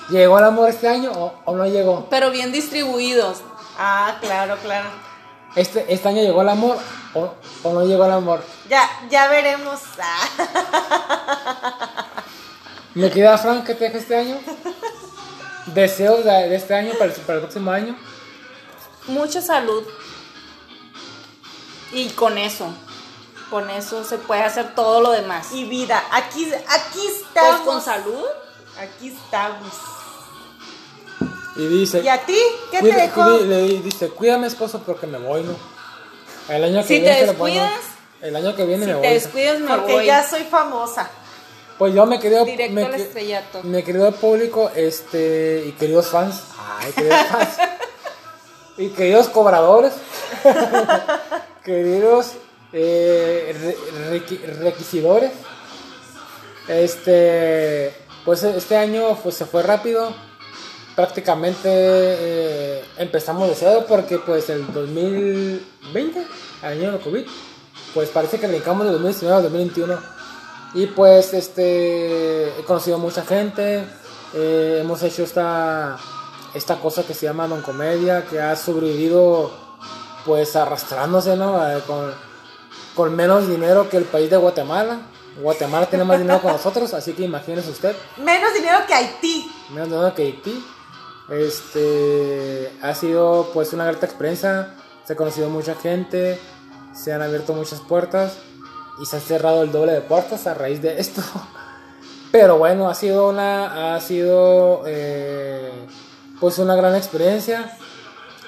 ¿Llegó 0.10 0.40
el 0.40 0.46
amor 0.46 0.70
este 0.70 0.88
año 0.88 1.12
o, 1.12 1.34
o 1.46 1.56
no 1.56 1.66
llegó? 1.66 2.08
Pero 2.10 2.32
bien 2.32 2.52
distribuidos. 2.52 3.42
Ah, 3.78 4.18
claro, 4.22 4.58
claro. 4.64 4.90
Este, 5.56 5.86
¿Este 5.92 6.08
año 6.10 6.22
llegó 6.22 6.42
el 6.42 6.50
amor 6.50 6.78
o, 7.14 7.34
o 7.64 7.74
no 7.74 7.86
llegó 7.86 8.06
el 8.06 8.12
amor? 8.12 8.44
Ya, 8.70 8.88
ya 9.10 9.28
veremos. 9.28 9.80
Ah. 10.02 12.06
¿Me 12.96 13.10
queda 13.12 13.38
Frank 13.38 13.66
que 13.66 13.76
te 13.76 13.86
deja 13.86 13.98
este 13.98 14.16
año? 14.18 14.38
¿Deseos 15.68 16.24
de, 16.26 16.32
de 16.50 16.56
este 16.56 16.74
año 16.74 16.94
para 16.94 17.06
el, 17.06 17.12
para 17.22 17.34
el 17.36 17.40
próximo 17.42 17.72
año? 17.72 17.96
Mucha 19.08 19.42
salud. 19.42 19.84
Y 21.92 22.10
con 22.10 22.38
eso. 22.38 22.68
Con 23.50 23.70
eso 23.70 24.04
se 24.04 24.18
puede 24.18 24.44
hacer 24.44 24.76
todo 24.76 25.02
lo 25.02 25.12
demás. 25.12 25.52
Y 25.54 25.66
vida, 25.66 26.04
aquí, 26.12 26.52
aquí 26.68 27.00
Pues 27.00 27.16
estamos. 27.22 27.62
con 27.62 27.82
salud. 27.82 28.26
Aquí 28.80 29.10
estamos. 29.10 29.74
Y 31.56 31.68
dice... 31.68 32.02
¿Y 32.02 32.08
a 32.08 32.26
ti? 32.26 32.38
¿Qué 32.72 32.80
cuida- 32.80 32.96
te 32.96 33.02
dejó? 33.02 33.24
cuida- 33.24 33.46
le 33.46 33.62
dice, 33.82 34.10
mi 34.38 34.48
esposo 34.48 34.82
porque 34.86 35.08
me 35.08 35.18
voy, 35.18 35.44
¿no? 35.44 35.56
El 36.48 36.64
año 36.64 36.82
que 36.82 36.88
Si 36.88 37.00
viene 37.00 37.16
te 37.20 37.26
descuidas, 37.28 37.72
El 38.22 38.36
año 38.36 38.56
que 38.56 38.66
viene 38.66 38.86
Si 38.86 38.92
me 38.92 38.94
te 39.02 39.08
voy. 39.08 39.14
descuidas, 39.14 39.60
me 39.60 39.68
Porque 39.68 39.94
voy. 39.94 40.06
ya 40.06 40.28
soy 40.28 40.44
famosa. 40.44 41.10
Pues 41.78 41.94
yo 41.94 42.06
me 42.06 42.20
querido... 42.20 42.46
Directo 42.46 42.74
me 42.76 42.86
al 42.86 42.94
estrellato. 42.96 43.64
Mi 43.64 43.84
querido 43.84 44.12
público 44.14 44.72
este, 44.76 45.64
y 45.68 45.72
queridos 45.74 46.08
fans, 46.08 46.42
ay, 46.80 46.92
queridos 46.94 47.18
fans, 47.30 47.50
y 48.78 48.90
queridos 48.90 49.28
cobradores, 49.30 49.94
queridos 51.64 52.32
eh, 52.74 53.56
re- 53.62 54.12
requi- 54.20 54.42
requisidores, 54.60 55.32
este, 56.68 57.94
pues 58.26 58.44
este 58.44 58.78
año 58.78 59.18
pues, 59.24 59.36
se 59.36 59.46
fue 59.46 59.64
rápido, 59.64 60.14
prácticamente 60.96 61.70
eh, 61.72 62.84
empezamos 62.98 63.48
de 63.48 63.56
cero 63.56 63.86
porque 63.88 64.20
pues 64.20 64.50
el 64.50 64.72
2020, 64.74 66.28
año 66.62 66.92
del 66.92 67.02
COVID, 67.02 67.26
pues 67.94 68.10
parece 68.10 68.40
que 68.40 68.48
brincamos 68.48 68.86
de 68.86 68.92
2019 68.94 69.38
a 69.38 69.42
2021. 69.42 69.98
Y 70.76 70.86
pues 70.88 71.34
este 71.34 72.50
he 72.50 72.64
conocido 72.66 73.00
mucha 73.00 73.24
gente, 73.24 73.84
eh, 74.34 74.80
hemos 74.82 75.02
hecho 75.02 75.24
esta, 75.24 75.98
esta 76.54 76.76
cosa 76.80 77.04
que 77.04 77.14
se 77.14 77.26
llama 77.26 77.48
non 77.48 77.66
comedia, 77.66 78.26
que 78.30 78.38
ha 78.38 78.54
sobrevivido 78.56 79.50
pues 80.26 80.56
arrastrándose, 80.56 81.36
¿no? 81.36 81.58
Eh, 81.66 81.82
con, 81.88 82.14
con 82.94 83.16
menos 83.16 83.48
dinero 83.48 83.90
que 83.90 83.98
el 83.98 84.06
país 84.06 84.30
de 84.30 84.38
Guatemala. 84.38 85.00
Guatemala 85.38 85.86
tiene 85.86 86.04
más 86.04 86.20
dinero 86.20 86.42
que 86.42 86.48
nosotros, 86.48 86.94
así 86.94 87.14
que 87.14 87.24
imagínese 87.24 87.70
usted, 87.72 87.96
Menos 88.18 88.54
dinero 88.54 88.80
que 88.88 88.94
Haití. 88.94 89.52
menos 89.70 89.90
dinero 89.90 90.14
que 90.16 90.24
Haití. 90.24 90.66
Este 91.30 92.72
ha 92.82 92.94
sido 92.96 93.52
pues 93.54 93.72
una 93.74 93.86
grata 93.86 94.06
experiencia, 94.06 94.74
se 95.06 95.14
ha 95.14 95.16
conocido 95.16 95.50
mucha 95.50 95.76
gente, 95.76 96.40
se 96.94 97.14
han 97.14 97.22
abierto 97.22 97.54
muchas 97.54 97.80
puertas 97.82 98.34
y 99.02 99.06
se 99.06 99.18
han 99.18 99.22
cerrado 99.22 99.64
el 99.64 99.72
doble 99.72 99.94
de 99.94 100.02
puertas 100.02 100.48
a 100.48 100.54
raíz 100.56 100.82
de 100.82 101.00
esto. 101.00 101.22
Pero 102.32 102.58
bueno, 102.58 102.90
ha 102.90 102.96
sido 102.96 103.30
una, 103.30 103.96
ha 103.96 104.02
sido 104.02 104.84
eh, 104.86 105.72
pues 106.40 106.58
una 106.60 106.76
gran 106.76 106.96
experiencia. 106.96 107.78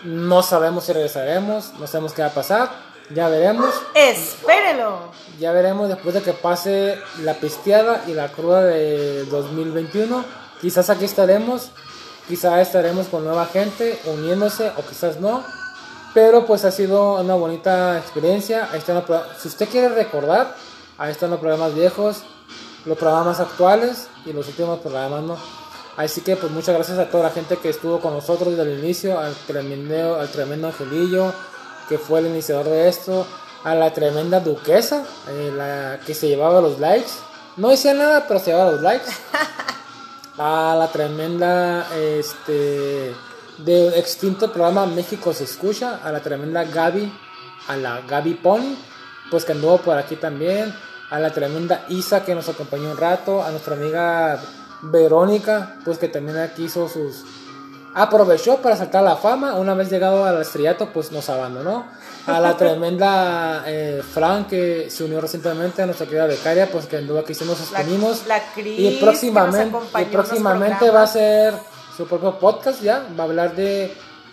No 0.03 0.41
sabemos 0.43 0.86
si 0.86 0.93
regresaremos, 0.93 1.73
no 1.79 1.88
sabemos 1.88 2.13
qué 2.13 2.21
va 2.23 2.29
a 2.29 2.34
pasar, 2.34 2.69
ya 3.14 3.30
veremos. 3.30 3.74
Espérelo. 3.93 5.12
Ya 5.39 5.51
veremos 5.51 5.89
después 5.89 6.14
de 6.14 6.22
que 6.22 6.34
pase 6.34 6.97
la 7.20 7.36
pisteada 7.36 8.03
y 8.07 8.14
la 8.14 8.32
cruda 8.32 8.64
de 8.64 9.26
2021. 9.26 10.24
Quizás 10.62 10.89
aquí 10.89 11.05
estaremos, 11.05 11.72
quizás 12.28 12.59
estaremos 12.59 13.07
con 13.07 13.24
nueva 13.24 13.45
gente 13.47 13.99
uniéndose 14.05 14.72
o 14.78 14.86
quizás 14.88 15.20
no. 15.20 15.43
Pero 16.14 16.45
pues 16.45 16.66
ha 16.66 16.72
sido 16.72 17.22
una 17.22 17.36
bonita 17.36 17.97
experiencia. 17.97 18.70
Ahí 18.72 18.80
están 18.80 18.95
los 18.95 19.05
si 19.39 19.47
usted 19.47 19.68
quiere 19.70 19.89
recordar, 19.89 20.55
ahí 20.97 21.12
están 21.12 21.32
los 21.32 21.39
programas 21.39 21.74
viejos, 21.74 22.24
los 22.86 22.97
programas 22.97 23.39
actuales 23.39 24.07
y 24.26 24.34
los 24.34 24.47
últimos 24.47 24.80
programas 24.80 25.24
no. 25.24 25.38
Así 25.97 26.22
que 26.22 26.36
pues 26.36 26.51
muchas 26.51 26.76
gracias 26.76 26.99
a 26.99 27.09
toda 27.09 27.24
la 27.24 27.30
gente 27.30 27.57
que 27.57 27.70
estuvo 27.70 27.99
con 27.99 28.14
nosotros 28.14 28.55
desde 28.55 28.72
el 28.72 28.80
inicio, 28.80 29.20
al 29.20 29.34
tremendo, 29.47 30.20
al 30.20 30.30
tremendo 30.30 30.68
Angelillo, 30.68 31.34
que 31.92 31.98
fue 31.98 32.22
el 32.22 32.28
iniciador 32.28 32.68
de 32.68 32.88
esto, 32.88 33.28
a 33.66 33.76
la 33.76 33.92
tremenda 33.92 34.39
duquesa, 34.39 35.04
eh, 35.28 35.52
la 35.54 36.00
que 36.06 36.14
se 36.14 36.30
llevaba 36.30 36.62
los 36.62 36.80
likes. 36.80 37.12
No 37.58 37.68
decía 37.68 37.94
nada, 37.94 38.30
pero 38.30 38.39
se 38.39 38.52
llevaba 38.52 38.72
los 38.72 38.82
likes. 38.82 39.12
A 40.38 40.74
la 40.80 40.88
tremenda, 40.88 41.86
este, 41.94 43.14
del 43.58 43.94
extinto 43.96 44.54
programa 44.54 44.86
México 44.86 45.34
se 45.34 45.44
escucha, 45.44 46.00
a 46.04 46.12
la 46.12 46.22
tremenda 46.22 46.64
Gaby, 46.64 47.12
a 47.68 47.76
la 47.76 48.02
Gaby 48.08 48.36
Pony, 48.36 48.76
pues 49.30 49.44
que 49.44 49.52
anduvo 49.52 49.80
por 49.80 49.98
aquí 49.98 50.16
también, 50.16 50.74
a 51.10 51.20
la 51.20 51.32
tremenda 51.32 51.86
Isa 51.89 52.24
que 52.24 52.34
nos 52.34 52.48
acompañó 52.48 52.92
un 52.92 52.98
rato, 52.98 53.44
a 53.44 53.52
nuestra 53.52 53.76
amiga 53.76 54.42
Verónica, 54.82 55.76
pues 55.84 55.98
que 56.00 56.08
también 56.08 56.38
aquí 56.38 56.64
hizo 56.64 56.88
sus, 56.88 57.26
aprovechó 57.96 58.58
para 58.58 58.76
saltar 58.76 59.04
la 59.04 59.16
fama. 59.16 59.56
Una 59.56 59.74
vez 59.74 59.89
llegado 59.89 60.26
al 60.26 60.42
estrellato, 60.42 60.89
pues 60.94 61.12
nos 61.12 61.30
abandonó. 61.30 61.86
A 62.28 62.39
la 62.39 62.56
tremenda 62.56 63.64
eh, 63.66 64.02
Fran 64.14 64.46
que 64.46 64.89
se 64.92 65.04
unió 65.04 65.20
recientemente 65.20 65.82
a 65.82 65.88
nuestra 65.88 66.06
querida 66.06 66.28
becaria, 66.28 66.70
pues 66.72 66.86
que 66.86 66.98
anduvo 66.98 67.18
aquí 67.20 67.32
haciendo 67.34 67.56
sus 67.56 67.72
La- 67.72 67.80
pininos. 67.80 68.28
la 68.28 68.39
Cris, 68.54 68.80
y 68.80 68.98
próximamente, 69.02 69.72
nos 69.72 70.02
y 70.02 70.06
próximamente 70.06 70.89
va 70.92 71.02
a 71.02 71.08
ser 71.08 71.56
su 71.98 72.06
propio 72.08 72.38
podcast 72.38 72.80
ya. 72.82 73.04
Va 73.20 73.24
a 73.24 73.28
hablar 73.28 73.56
de, 73.56 73.92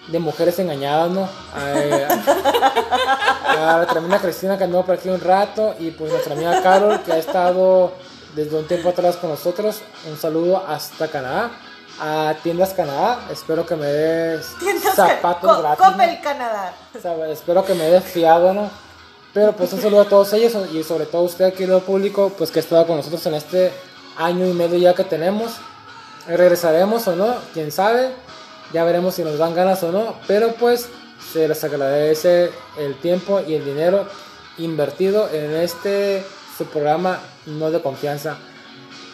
de 0.09 0.19
mujeres 0.19 0.59
engañadas, 0.59 1.11
¿no? 1.11 1.27
A, 1.55 1.73
a 3.75 3.79
la 3.79 3.87
tremenda 3.87 4.19
Cristina 4.19 4.59
que 4.59 4.65
anduvo 4.65 4.85
por 4.85 4.97
aquí 4.97 5.09
un 5.09 5.21
rato. 5.21 5.75
Y 5.79 5.91
pues 5.91 6.13
nuestra 6.13 6.35
amiga 6.35 6.63
Carol 6.63 7.01
que 7.03 7.13
ha 7.13 7.19
estado 7.19 7.93
desde 8.35 8.57
un 8.57 8.67
tiempo 8.67 8.91
atrás 8.91 9.17
con 9.17 9.31
nosotros. 9.31 9.81
Un 10.11 10.17
saludo 10.19 10.63
hasta 10.67 11.09
Canadá. 11.09 11.51
A 12.01 12.35
Tiendas 12.43 12.75
Canadá, 12.75 13.27
espero 13.31 13.67
que 13.67 13.75
me 13.77 13.87
des 13.87 14.47
Tiendas 14.61 14.95
zapatos 14.95 15.57
Co- 15.57 15.63
gratis. 15.63 16.21
Canadá. 16.23 16.73
Espero 17.31 17.65
que 17.65 17.75
me 17.75 17.85
des 17.91 18.05
fiado, 18.05 18.53
¿no? 18.55 18.71
Pero 19.35 19.53
pues 19.53 19.73
un 19.73 19.81
saludo 19.83 20.03
a 20.03 20.09
todos 20.09 20.33
ellos 20.33 20.53
y 20.73 20.83
sobre 20.85 21.07
todo 21.07 21.23
a 21.23 21.25
usted, 21.25 21.53
querido 21.55 21.81
público, 21.81 22.33
pues 22.37 22.51
que 22.51 22.61
ha 22.61 22.63
estado 22.63 22.87
con 22.87 22.97
nosotros 22.97 23.25
en 23.27 23.35
este 23.35 23.73
año 24.17 24.47
y 24.47 24.53
medio 24.53 24.79
ya 24.79 24.95
que 24.95 25.05
tenemos. 25.05 25.53
Regresaremos 26.27 27.07
o 27.09 27.17
no, 27.17 27.35
quién 27.55 27.71
sabe. 27.73 28.11
Ya 28.73 28.85
veremos 28.85 29.15
si 29.15 29.25
nos 29.25 29.39
dan 29.39 29.55
ganas 29.55 29.83
o 29.83 29.93
no. 29.93 30.15
Pero 30.27 30.55
pues 30.55 30.89
se 31.33 31.47
les 31.49 31.63
agradece 31.65 32.51
el 32.79 32.97
tiempo 33.01 33.41
y 33.47 33.55
el 33.55 33.65
dinero 33.65 34.07
invertido 34.59 35.29
en 35.33 35.55
este 35.57 36.25
su 36.57 36.65
programa 36.67 37.21
no 37.47 37.71
de 37.71 37.81
confianza. 37.81 38.37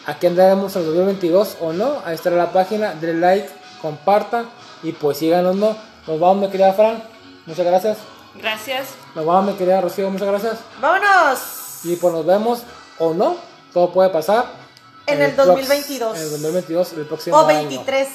Aquí 0.07 0.27
andaremos 0.27 0.75
en 0.77 0.83
el 0.83 0.89
2022 0.89 1.57
o 1.61 1.73
no. 1.73 1.99
Ahí 2.05 2.15
estará 2.15 2.37
la 2.37 2.53
página. 2.53 2.95
Denle 2.95 3.21
like, 3.21 3.49
comparta 3.81 4.45
y 4.83 4.93
pues 4.93 5.19
síganos, 5.19 5.57
¿no? 5.57 5.77
Nos 6.07 6.21
vamos, 6.21 6.37
mi 6.39 6.49
querida 6.51 6.73
Fran. 6.75 7.03
Muchas 7.47 7.65
gracias. 7.67 7.99
Gracias. 8.35 8.89
Nos 9.15 9.25
vamos, 9.25 9.53
mi 9.53 9.59
querida 9.59 9.81
Rocío. 9.81 10.11
Muchas 10.11 10.29
gracias. 10.29 10.57
¡Vámonos! 10.81 11.39
Y 11.85 11.97
pues 11.97 12.13
nos 12.13 12.27
vemos 12.27 12.63
o 12.99 13.15
no. 13.15 13.37
Todo 13.73 13.93
puede 13.93 14.11
pasar. 14.11 14.47
En 15.07 15.21
el 15.21 15.37
prox- 15.37 15.45
2022. 15.47 16.17
En 16.17 16.23
el 16.23 16.31
2022, 16.31 16.93
el 16.95 17.07
próximo 17.07 17.37
O 17.37 17.47
año. 17.47 17.59
23. 17.69 18.09